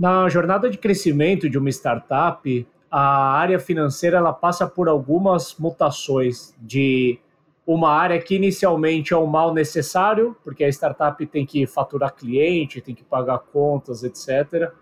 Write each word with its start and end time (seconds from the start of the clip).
Na 0.00 0.30
jornada 0.30 0.70
de 0.70 0.78
crescimento 0.78 1.46
de 1.46 1.58
uma 1.58 1.68
startup, 1.68 2.66
a 2.90 3.34
área 3.34 3.58
financeira 3.60 4.16
ela 4.16 4.32
passa 4.32 4.66
por 4.66 4.88
algumas 4.88 5.54
mutações 5.58 6.54
de 6.58 7.18
uma 7.66 7.90
área 7.92 8.18
que 8.18 8.34
inicialmente 8.34 9.12
é 9.12 9.16
um 9.18 9.26
mal 9.26 9.52
necessário, 9.52 10.34
porque 10.42 10.64
a 10.64 10.70
startup 10.70 11.26
tem 11.26 11.44
que 11.44 11.66
faturar 11.66 12.14
cliente, 12.14 12.80
tem 12.80 12.94
que 12.94 13.04
pagar 13.04 13.40
contas, 13.52 14.02
etc., 14.02 14.72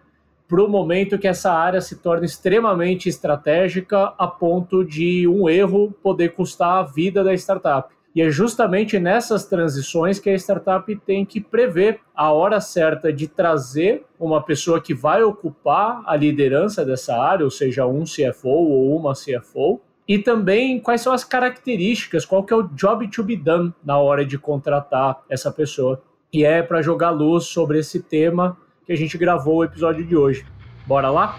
para 0.46 0.62
o 0.62 0.68
momento 0.68 1.18
que 1.18 1.26
essa 1.26 1.52
área 1.52 1.80
se 1.80 1.96
torna 1.96 2.24
extremamente 2.24 3.08
estratégica 3.08 4.14
a 4.16 4.28
ponto 4.28 4.84
de 4.84 5.26
um 5.26 5.48
erro 5.48 5.90
poder 6.00 6.28
custar 6.28 6.78
a 6.78 6.82
vida 6.84 7.24
da 7.24 7.34
startup. 7.34 7.92
E 8.18 8.20
é 8.20 8.32
justamente 8.32 8.98
nessas 8.98 9.46
transições 9.46 10.18
que 10.18 10.28
a 10.28 10.34
startup 10.34 10.92
tem 11.06 11.24
que 11.24 11.40
prever 11.40 12.00
a 12.12 12.32
hora 12.32 12.60
certa 12.60 13.12
de 13.12 13.28
trazer 13.28 14.04
uma 14.18 14.42
pessoa 14.42 14.80
que 14.80 14.92
vai 14.92 15.22
ocupar 15.22 16.02
a 16.04 16.16
liderança 16.16 16.84
dessa 16.84 17.16
área, 17.16 17.44
ou 17.44 17.50
seja, 17.52 17.86
um 17.86 18.02
CFO 18.02 18.48
ou 18.48 18.96
uma 18.96 19.12
CFO, 19.12 19.80
e 20.08 20.18
também 20.18 20.80
quais 20.80 21.00
são 21.00 21.12
as 21.12 21.22
características, 21.22 22.26
qual 22.26 22.42
que 22.42 22.52
é 22.52 22.56
o 22.56 22.64
job 22.64 23.06
to 23.06 23.22
be 23.22 23.36
done 23.36 23.72
na 23.84 23.98
hora 23.98 24.26
de 24.26 24.36
contratar 24.36 25.22
essa 25.30 25.52
pessoa. 25.52 26.02
E 26.32 26.44
é 26.44 26.60
para 26.60 26.82
jogar 26.82 27.10
luz 27.10 27.44
sobre 27.44 27.78
esse 27.78 28.02
tema 28.02 28.56
que 28.84 28.92
a 28.92 28.96
gente 28.96 29.16
gravou 29.16 29.58
o 29.58 29.64
episódio 29.64 30.04
de 30.04 30.16
hoje. 30.16 30.44
Bora 30.88 31.08
lá? 31.08 31.38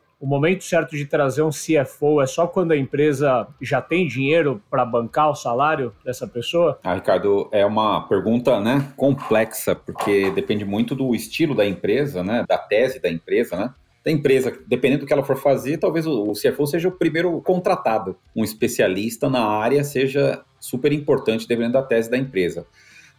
o 0.21 0.27
momento 0.27 0.63
certo 0.63 0.95
de 0.95 1.03
trazer 1.07 1.41
um 1.41 1.49
CFO 1.49 2.21
é 2.21 2.27
só 2.27 2.45
quando 2.45 2.73
a 2.73 2.77
empresa 2.77 3.47
já 3.59 3.81
tem 3.81 4.07
dinheiro 4.07 4.61
para 4.69 4.85
bancar 4.85 5.31
o 5.31 5.35
salário 5.35 5.91
dessa 6.05 6.27
pessoa? 6.27 6.79
Ah, 6.83 6.93
Ricardo, 6.93 7.49
é 7.51 7.65
uma 7.65 8.07
pergunta 8.07 8.59
né, 8.59 8.93
complexa, 8.95 9.73
porque 9.73 10.29
depende 10.29 10.63
muito 10.63 10.93
do 10.93 11.15
estilo 11.15 11.55
da 11.55 11.65
empresa, 11.65 12.23
né, 12.23 12.45
da 12.47 12.59
tese 12.59 13.01
da 13.01 13.09
empresa, 13.09 13.57
né? 13.57 13.73
Da 14.05 14.11
empresa, 14.11 14.55
dependendo 14.67 15.01
do 15.01 15.07
que 15.07 15.13
ela 15.13 15.23
for 15.23 15.37
fazer, 15.37 15.77
talvez 15.77 16.05
o 16.07 16.33
CFO 16.33 16.65
seja 16.65 16.87
o 16.87 16.91
primeiro 16.91 17.39
contratado. 17.41 18.15
Um 18.35 18.43
especialista 18.43 19.29
na 19.29 19.45
área 19.45 19.83
seja 19.83 20.43
super 20.59 20.91
importante, 20.91 21.47
dependendo 21.47 21.73
da 21.73 21.83
tese 21.83 22.09
da 22.09 22.17
empresa. 22.17 22.65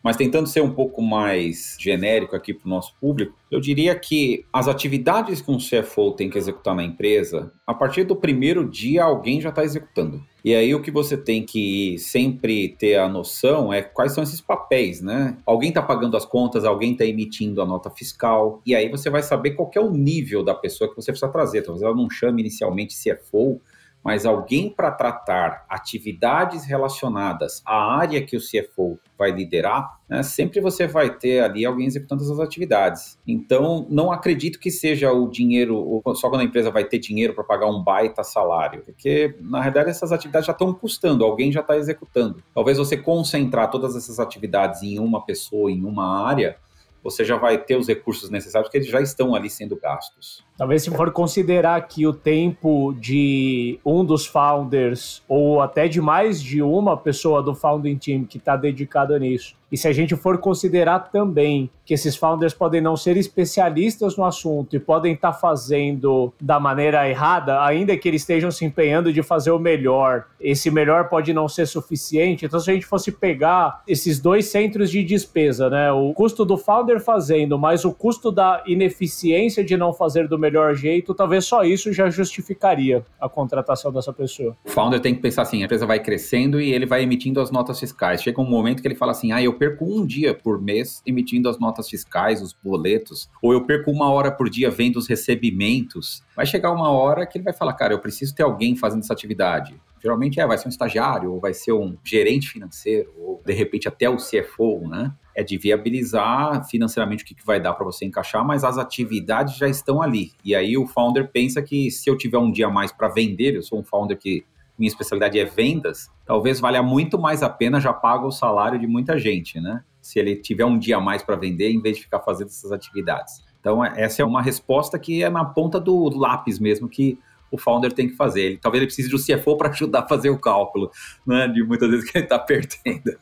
Mas 0.03 0.17
tentando 0.17 0.49
ser 0.49 0.61
um 0.63 0.73
pouco 0.73 1.01
mais 1.01 1.77
genérico 1.79 2.35
aqui 2.35 2.53
para 2.53 2.67
o 2.67 2.71
nosso 2.71 2.95
público, 3.01 3.37
eu 3.51 3.61
diria 3.61 3.95
que 3.95 4.45
as 4.53 4.67
atividades 4.67 5.41
que 5.41 5.51
um 5.51 5.59
CFO 5.59 6.13
tem 6.13 6.29
que 6.29 6.37
executar 6.37 6.75
na 6.75 6.83
empresa, 6.83 7.53
a 7.67 7.73
partir 7.73 8.05
do 8.05 8.17
primeiro 8.17 8.69
dia 8.69 9.05
alguém 9.05 9.41
já 9.41 9.51
está 9.51 9.63
executando. 9.63 10.23
E 10.45 10.55
aí 10.57 10.75
o 10.75 10.83
que 10.83 10.91
você 10.91 11.17
tem 11.17 11.45
que 11.45 11.97
sempre 11.99 12.71
ter 12.71 12.97
a 12.97 13.09
noção 13.09 13.73
é 13.73 13.81
quais 13.81 14.13
são 14.13 14.25
esses 14.25 14.41
papéis, 14.41 15.01
né? 15.01 15.37
Alguém 15.47 15.69
está 15.69 15.81
pagando 15.81 16.17
as 16.17 16.25
contas, 16.25 16.65
alguém 16.65 16.93
está 16.93 17.05
emitindo 17.05 17.63
a 17.63 17.67
nota 17.67 17.89
fiscal, 17.91 18.61
e 18.67 18.75
aí 18.75 18.89
você 18.89 19.09
vai 19.09 19.23
saber 19.23 19.53
qual 19.53 19.71
é 19.77 19.81
o 19.81 19.93
nível 19.93 20.43
da 20.43 20.55
pessoa 20.55 20.91
que 20.91 20.97
você 20.97 21.13
precisa 21.13 21.31
trazer. 21.31 21.63
Talvez 21.63 21.83
ela 21.83 21.95
não 21.95 22.11
chame 22.11 22.43
inicialmente 22.43 22.97
CFO, 22.97 23.61
mas 24.05 24.27
alguém 24.27 24.69
para 24.69 24.91
tratar 24.91 25.65
atividades 25.69 26.65
relacionadas 26.65 27.63
à 27.65 27.97
área 27.97 28.25
que 28.25 28.37
o 28.37 28.41
CFO 28.41 28.99
vai 29.17 29.31
liderar, 29.31 29.99
né, 30.09 30.23
sempre 30.23 30.61
você 30.61 30.87
vai 30.87 31.11
ter 31.11 31.41
ali 31.41 31.65
alguém 31.65 31.87
executando 31.87 32.23
essas 32.23 32.41
atividades. 32.41 33.19
Então, 33.27 33.87
não 33.89 34.11
acredito 34.11 34.59
que 34.59 34.71
seja 34.71 35.13
o 35.13 35.29
dinheiro, 35.29 36.03
só 36.15 36.29
quando 36.29 36.41
a 36.41 36.45
empresa 36.45 36.71
vai 36.71 36.85
ter 36.85 36.99
dinheiro 36.99 37.35
para 37.35 37.45
pagar 37.45 37.67
um 37.67 37.83
baita 37.83 38.25
salário, 38.25 38.83
porque 38.85 39.37
na 39.41 39.61
realidade 39.61 39.91
essas 39.91 40.11
atividades 40.11 40.47
já 40.47 40.53
estão 40.53 40.75
custando, 40.75 41.25
alguém 41.25 41.53
já 41.53 41.61
está 41.61 41.77
executando. 41.77 42.43
Talvez 42.55 42.79
você 42.79 42.97
concentrar 42.97 43.71
todas 43.71 43.95
essas 43.95 44.19
atividades 44.19 44.83
em 44.83 44.99
uma 44.99 45.25
pessoa, 45.25 45.71
em 45.71 45.85
uma 45.85 46.27
área, 46.27 46.57
você 47.03 47.25
já 47.25 47.37
vai 47.37 47.59
ter 47.59 47.77
os 47.77 47.89
recursos 47.89 48.31
necessários, 48.31 48.69
porque 48.69 48.79
eles 48.79 48.89
já 48.89 49.01
estão 49.01 49.35
ali 49.35 49.51
sendo 49.51 49.77
gastos. 49.77 50.45
Talvez 50.57 50.83
se 50.83 50.91
for 50.91 51.11
considerar 51.11 51.81
que 51.89 52.07
o 52.07 52.13
tempo 52.13 52.95
de 52.99 53.79
um 53.85 54.05
dos 54.05 54.27
founders, 54.27 55.23
ou 55.29 55.61
até 55.61 55.89
de 55.89 56.01
mais 56.01 56.43
de 56.43 56.63
uma 56.63 56.97
pessoa 56.97 57.43
do 57.43 57.55
founding 57.55 57.97
team 57.97 58.25
que 58.25 58.39
está 58.39 58.57
dedicada 58.57 59.19
nisso, 59.19 59.57
e 59.73 59.77
se 59.79 59.89
a 59.89 59.93
gente 59.93 60.15
for 60.15 60.37
considerar 60.37 61.11
também 61.11 61.71
que 61.87 61.95
esses 61.95 62.15
founders 62.15 62.53
podem 62.53 62.83
não 62.83 62.95
ser 62.95 63.17
especialistas 63.17 64.19
no 64.19 64.25
assunto 64.25 64.77
e 64.77 64.79
podem 64.79 65.15
estar 65.15 65.33
tá 65.33 65.39
fazendo 65.39 66.31
da 66.39 66.61
maneira 66.61 67.09
errada, 67.09 67.65
ainda 67.65 67.97
que 67.97 68.07
eles 68.07 68.21
estejam 68.21 68.51
se 68.51 68.67
empenhando 68.67 69.11
de 69.11 69.23
fazer 69.23 69.51
o 69.51 69.59
melhor, 69.59 70.27
esse 70.39 70.71
melhor 70.71 71.09
pode 71.09 71.33
não 71.33 71.49
ser 71.49 71.67
suficiente. 71.67 72.45
Então, 72.45 72.61
se 72.61 72.71
a 72.71 72.75
gente 72.75 72.85
fosse 72.85 73.11
pegar 73.11 73.83
esses 73.89 74.21
dois 74.21 74.47
centros 74.47 74.91
de 74.91 75.03
despesa, 75.03 75.71
né, 75.71 75.91
o 75.91 76.13
custo 76.13 76.45
do 76.45 76.59
founder 76.59 77.01
fazendo, 77.01 77.59
mais 77.59 77.83
o 77.87 77.93
custo 77.93 78.31
da 78.31 78.63
ineficiência 78.67 79.65
de 79.65 79.75
não 79.75 79.95
fazer 79.95 80.29
do 80.29 80.39
melhor 80.43 80.75
jeito, 80.75 81.15
talvez 81.15 81.45
só 81.45 81.65
isso 81.65 81.93
já 81.93 82.11
justificaria 82.11 83.05
a 83.21 83.29
contratação 83.29 83.93
dessa 83.93 84.13
pessoa. 84.13 84.57
O 84.65 84.71
founder 84.71 85.01
tem 85.01 85.15
que 85.15 85.23
pensar 85.23 85.43
assim: 85.43 85.63
a 85.63 85.65
empresa 85.65 85.87
vai 85.87 86.01
crescendo 86.01 86.61
e 86.61 86.73
ele 86.73 86.85
vai 86.85 87.03
emitindo 87.03 87.41
as 87.41 87.51
notas 87.51 87.79
fiscais. 87.79 88.23
Chega 88.23 88.41
um 88.41 88.49
momento 88.49 88.83
que 88.83 88.89
ele 88.89 88.97
fala 88.97 89.13
assim: 89.13 89.33
ah, 89.33 89.43
eu 89.43 89.55
perco 89.55 89.85
um 89.85 90.05
dia 90.05 90.35
por 90.35 90.61
mês 90.61 91.01
emitindo 91.07 91.49
as 91.49 91.59
notas 91.59 91.89
fiscais, 91.89 92.43
os 92.43 92.53
boletos, 92.53 93.31
ou 93.41 93.53
eu 93.53 93.65
perco 93.65 93.91
uma 93.91 94.11
hora 94.11 94.31
por 94.31 94.51
dia 94.51 94.71
vendo 94.71 94.97
os 94.97 95.07
recebimentos. 95.07 96.23
Vai 96.35 96.47
chegar 96.47 96.73
uma 96.73 96.91
hora 96.91 97.25
que 97.25 97.39
ele 97.39 97.45
vai 97.45 97.53
falar, 97.53 97.75
cara, 97.75 97.95
eu 97.95 98.01
preciso 98.01 98.35
ter 98.35 98.43
alguém 98.43 98.75
fazendo 98.75 99.01
essa 99.01 99.13
atividade. 99.13 99.81
Geralmente 100.03 100.41
é, 100.41 100.47
vai 100.47 100.59
ser 100.59 100.67
um 100.67 100.71
estagiário, 100.71 101.33
ou 101.33 101.41
vai 101.41 101.55
ser 101.55 101.73
um 101.73 101.97
gerente 102.03 102.49
financeiro, 102.49 103.13
ou 103.17 103.41
de 103.45 103.53
repente 103.53 103.87
até 103.87 104.09
o 104.09 104.17
CFO, 104.17 104.89
né? 104.89 105.13
É 105.35 105.43
de 105.43 105.57
viabilizar 105.57 106.69
financeiramente 106.69 107.23
o 107.23 107.27
que, 107.27 107.35
que 107.35 107.47
vai 107.47 107.61
dar 107.61 107.73
para 107.73 107.85
você 107.85 108.05
encaixar, 108.05 108.45
mas 108.45 108.65
as 108.65 108.77
atividades 108.77 109.57
já 109.57 109.69
estão 109.69 110.03
ali. 110.03 110.33
E 110.45 110.55
aí 110.55 110.77
o 110.77 110.87
founder 110.87 111.31
pensa 111.31 111.63
que 111.63 111.91
se 111.91 112.11
eu 112.11 112.19
tiver 112.19 112.39
um 112.39 112.51
dia 112.51 112.69
mais 112.69 112.93
para 112.93 113.09
vender, 113.09 113.55
eu 113.55 113.63
sou 113.63 113.79
um 113.79 113.85
founder 113.85 114.19
que 114.19 114.45
minha 114.79 114.89
especialidade 114.89 115.39
é 115.39 115.45
vendas, 115.45 116.11
talvez 116.27 116.59
valha 116.59 116.83
muito 116.83 117.19
mais 117.19 117.43
a 117.43 117.49
pena 117.49 117.81
já 117.81 117.93
paga 117.93 118.27
o 118.27 118.33
salário 118.33 118.79
de 118.79 118.87
muita 118.87 119.19
gente, 119.19 119.61
né? 119.61 119.85
Se 120.01 120.19
ele 120.19 120.35
tiver 120.35 120.65
um 120.65 120.79
dia 120.79 120.97
a 120.97 121.01
mais 121.01 121.23
para 121.23 121.37
vender, 121.37 121.71
em 121.71 121.81
vez 121.81 121.97
de 121.97 122.03
ficar 122.03 122.21
fazendo 122.21 122.49
essas 122.49 122.73
atividades. 122.73 123.45
Então, 123.61 123.85
é, 123.85 124.03
essa 124.03 124.23
é 124.23 124.25
uma 124.25 124.43
resposta 124.43 124.99
que 124.99 125.23
é 125.23 125.31
na 125.31 125.45
ponta 125.45 125.79
do 125.79 126.09
lápis 126.19 126.59
mesmo 126.59 126.89
que 126.89 127.19
o 127.53 127.59
founder 127.59 127.93
tem 127.93 128.09
que 128.09 128.17
fazer. 128.17 128.43
Ele, 128.43 128.57
talvez 128.57 128.81
ele 128.81 128.87
precise 128.87 129.11
do 129.11 129.19
CFO 129.19 129.57
para 129.57 129.69
ajudar 129.69 130.01
a 130.01 130.09
fazer 130.09 130.31
o 130.31 130.39
cálculo, 130.39 130.91
né, 131.27 131.47
de 131.47 131.63
muitas 131.63 131.91
vezes 131.91 132.11
que 132.11 132.17
ele 132.17 132.25
está 132.25 132.39
perdendo. 132.41 133.13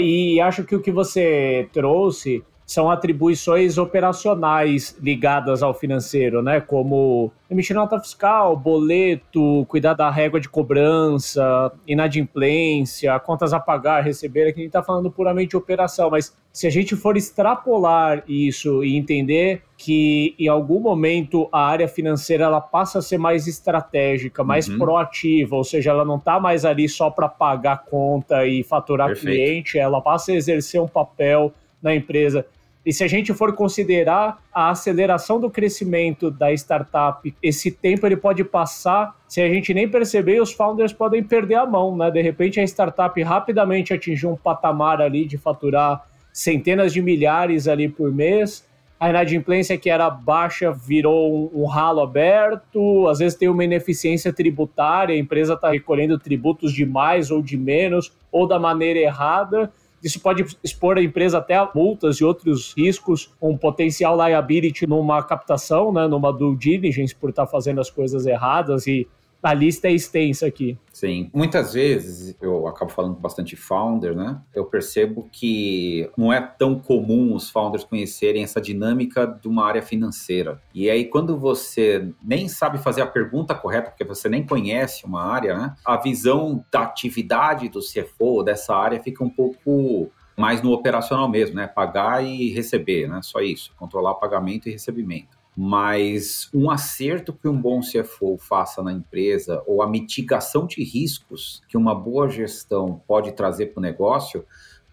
e 0.00 0.40
acho 0.40 0.64
que 0.64 0.76
o 0.76 0.80
que 0.80 0.92
você 0.92 1.68
trouxe 1.72 2.42
são 2.66 2.90
atribuições 2.90 3.76
operacionais 3.76 4.96
ligadas 5.00 5.62
ao 5.62 5.74
financeiro, 5.74 6.42
né? 6.42 6.60
Como 6.60 7.30
emitir 7.50 7.76
nota 7.76 8.00
fiscal, 8.00 8.56
boleto, 8.56 9.66
cuidar 9.68 9.92
da 9.94 10.10
régua 10.10 10.40
de 10.40 10.48
cobrança, 10.48 11.70
inadimplência, 11.86 13.18
contas 13.20 13.52
a 13.52 13.60
pagar, 13.60 14.02
receber. 14.02 14.48
Aqui 14.48 14.60
a 14.60 14.62
gente 14.62 14.66
está 14.68 14.82
falando 14.82 15.10
puramente 15.10 15.50
de 15.50 15.56
operação, 15.56 16.10
mas 16.10 16.34
se 16.50 16.66
a 16.66 16.70
gente 16.70 16.96
for 16.96 17.16
extrapolar 17.16 18.22
isso 18.26 18.82
e 18.82 18.96
entender 18.96 19.62
que 19.76 20.34
em 20.38 20.48
algum 20.48 20.80
momento 20.80 21.48
a 21.52 21.66
área 21.66 21.86
financeira 21.86 22.44
ela 22.44 22.60
passa 22.60 23.00
a 23.00 23.02
ser 23.02 23.18
mais 23.18 23.46
estratégica, 23.46 24.42
mais 24.42 24.68
uhum. 24.68 24.78
proativa, 24.78 25.56
ou 25.56 25.64
seja, 25.64 25.90
ela 25.90 26.04
não 26.04 26.16
está 26.16 26.40
mais 26.40 26.64
ali 26.64 26.88
só 26.88 27.10
para 27.10 27.28
pagar 27.28 27.84
conta 27.84 28.46
e 28.46 28.62
faturar 28.62 29.08
Perfeito. 29.08 29.34
cliente, 29.34 29.78
ela 29.78 30.00
passa 30.00 30.32
a 30.32 30.34
exercer 30.34 30.80
um 30.80 30.88
papel 30.88 31.52
na 31.84 31.94
empresa 31.94 32.44
E 32.84 32.92
se 32.92 33.02
a 33.02 33.08
gente 33.08 33.32
for 33.32 33.54
considerar 33.54 34.42
a 34.52 34.70
aceleração 34.70 35.40
do 35.40 35.48
crescimento 35.48 36.30
da 36.30 36.52
startup, 36.52 37.34
esse 37.42 37.70
tempo 37.70 38.06
ele 38.06 38.16
pode 38.16 38.44
passar 38.44 39.16
se 39.26 39.40
a 39.40 39.48
gente 39.48 39.72
nem 39.72 39.88
perceber, 39.88 40.40
os 40.40 40.52
founders 40.52 40.92
podem 40.92 41.22
perder 41.22 41.54
a 41.54 41.66
mão, 41.66 41.96
né? 41.96 42.10
De 42.10 42.20
repente 42.20 42.60
a 42.60 42.64
startup 42.64 43.20
rapidamente 43.22 43.94
atingiu 43.94 44.30
um 44.30 44.36
patamar 44.36 45.00
ali 45.00 45.24
de 45.24 45.38
faturar 45.38 46.06
centenas 46.32 46.92
de 46.92 47.00
milhares 47.00 47.66
ali 47.68 47.88
por 47.88 48.12
mês. 48.12 48.66
A 49.00 49.10
inadimplência 49.10 49.76
que 49.78 49.90
era 49.90 50.08
baixa 50.08 50.70
virou 50.70 51.50
um, 51.54 51.62
um 51.62 51.66
ralo 51.66 52.00
aberto, 52.00 53.08
às 53.08 53.18
vezes 53.18 53.36
tem 53.36 53.48
uma 53.48 53.64
ineficiência 53.64 54.32
tributária, 54.32 55.14
a 55.14 55.18
empresa 55.18 55.54
está 55.54 55.70
recolhendo 55.70 56.18
tributos 56.18 56.72
de 56.72 56.86
mais 56.86 57.30
ou 57.30 57.42
de 57.42 57.56
menos, 57.56 58.12
ou 58.30 58.46
da 58.46 58.58
maneira 58.58 58.98
errada. 58.98 59.72
Isso 60.04 60.20
pode 60.20 60.44
expor 60.62 60.98
a 60.98 61.02
empresa 61.02 61.38
até 61.38 61.56
a 61.56 61.70
multas 61.74 62.16
e 62.16 62.24
outros 62.24 62.74
riscos, 62.76 63.32
um 63.40 63.56
potencial 63.56 64.14
liability 64.14 64.86
numa 64.86 65.22
captação, 65.22 65.90
né, 65.90 66.06
numa 66.06 66.30
due 66.30 66.54
diligence 66.54 67.14
por 67.14 67.30
estar 67.30 67.46
tá 67.46 67.50
fazendo 67.50 67.80
as 67.80 67.88
coisas 67.88 68.26
erradas 68.26 68.86
e 68.86 69.08
a 69.44 69.52
lista 69.52 69.88
é 69.88 69.92
extensa 69.92 70.46
aqui. 70.46 70.78
Sim. 70.90 71.30
Muitas 71.34 71.74
vezes, 71.74 72.34
eu 72.40 72.66
acabo 72.66 72.90
falando 72.90 73.14
bastante 73.14 73.54
founder, 73.56 74.16
né? 74.16 74.40
Eu 74.54 74.64
percebo 74.64 75.28
que 75.30 76.10
não 76.16 76.32
é 76.32 76.40
tão 76.40 76.78
comum 76.78 77.34
os 77.34 77.50
founders 77.50 77.84
conhecerem 77.84 78.42
essa 78.42 78.58
dinâmica 78.58 79.26
de 79.26 79.46
uma 79.46 79.66
área 79.66 79.82
financeira. 79.82 80.62
E 80.74 80.88
aí, 80.88 81.04
quando 81.04 81.36
você 81.36 82.08
nem 82.22 82.48
sabe 82.48 82.78
fazer 82.78 83.02
a 83.02 83.06
pergunta 83.06 83.54
correta, 83.54 83.90
porque 83.90 84.04
você 84.04 84.30
nem 84.30 84.46
conhece 84.46 85.04
uma 85.04 85.22
área, 85.22 85.58
né? 85.58 85.74
A 85.84 85.98
visão 85.98 86.64
da 86.72 86.82
atividade 86.82 87.68
do 87.68 87.80
CFO 87.80 88.42
dessa 88.42 88.74
área 88.74 89.02
fica 89.02 89.22
um 89.22 89.30
pouco 89.30 90.10
mais 90.36 90.62
no 90.62 90.72
operacional 90.72 91.28
mesmo, 91.28 91.56
né? 91.56 91.66
Pagar 91.66 92.24
e 92.24 92.50
receber, 92.50 93.08
né? 93.08 93.20
Só 93.22 93.40
isso. 93.40 93.72
Controlar 93.76 94.14
pagamento 94.14 94.70
e 94.70 94.72
recebimento 94.72 95.33
mas 95.56 96.48
um 96.52 96.70
acerto 96.70 97.32
que 97.32 97.48
um 97.48 97.60
bom 97.60 97.80
CFO 97.80 98.36
faça 98.38 98.82
na 98.82 98.92
empresa 98.92 99.62
ou 99.66 99.82
a 99.82 99.88
mitigação 99.88 100.66
de 100.66 100.82
riscos 100.82 101.62
que 101.68 101.76
uma 101.76 101.94
boa 101.94 102.28
gestão 102.28 103.00
pode 103.06 103.32
trazer 103.32 103.66
para 103.66 103.80
o 103.80 103.82
negócio 103.82 104.44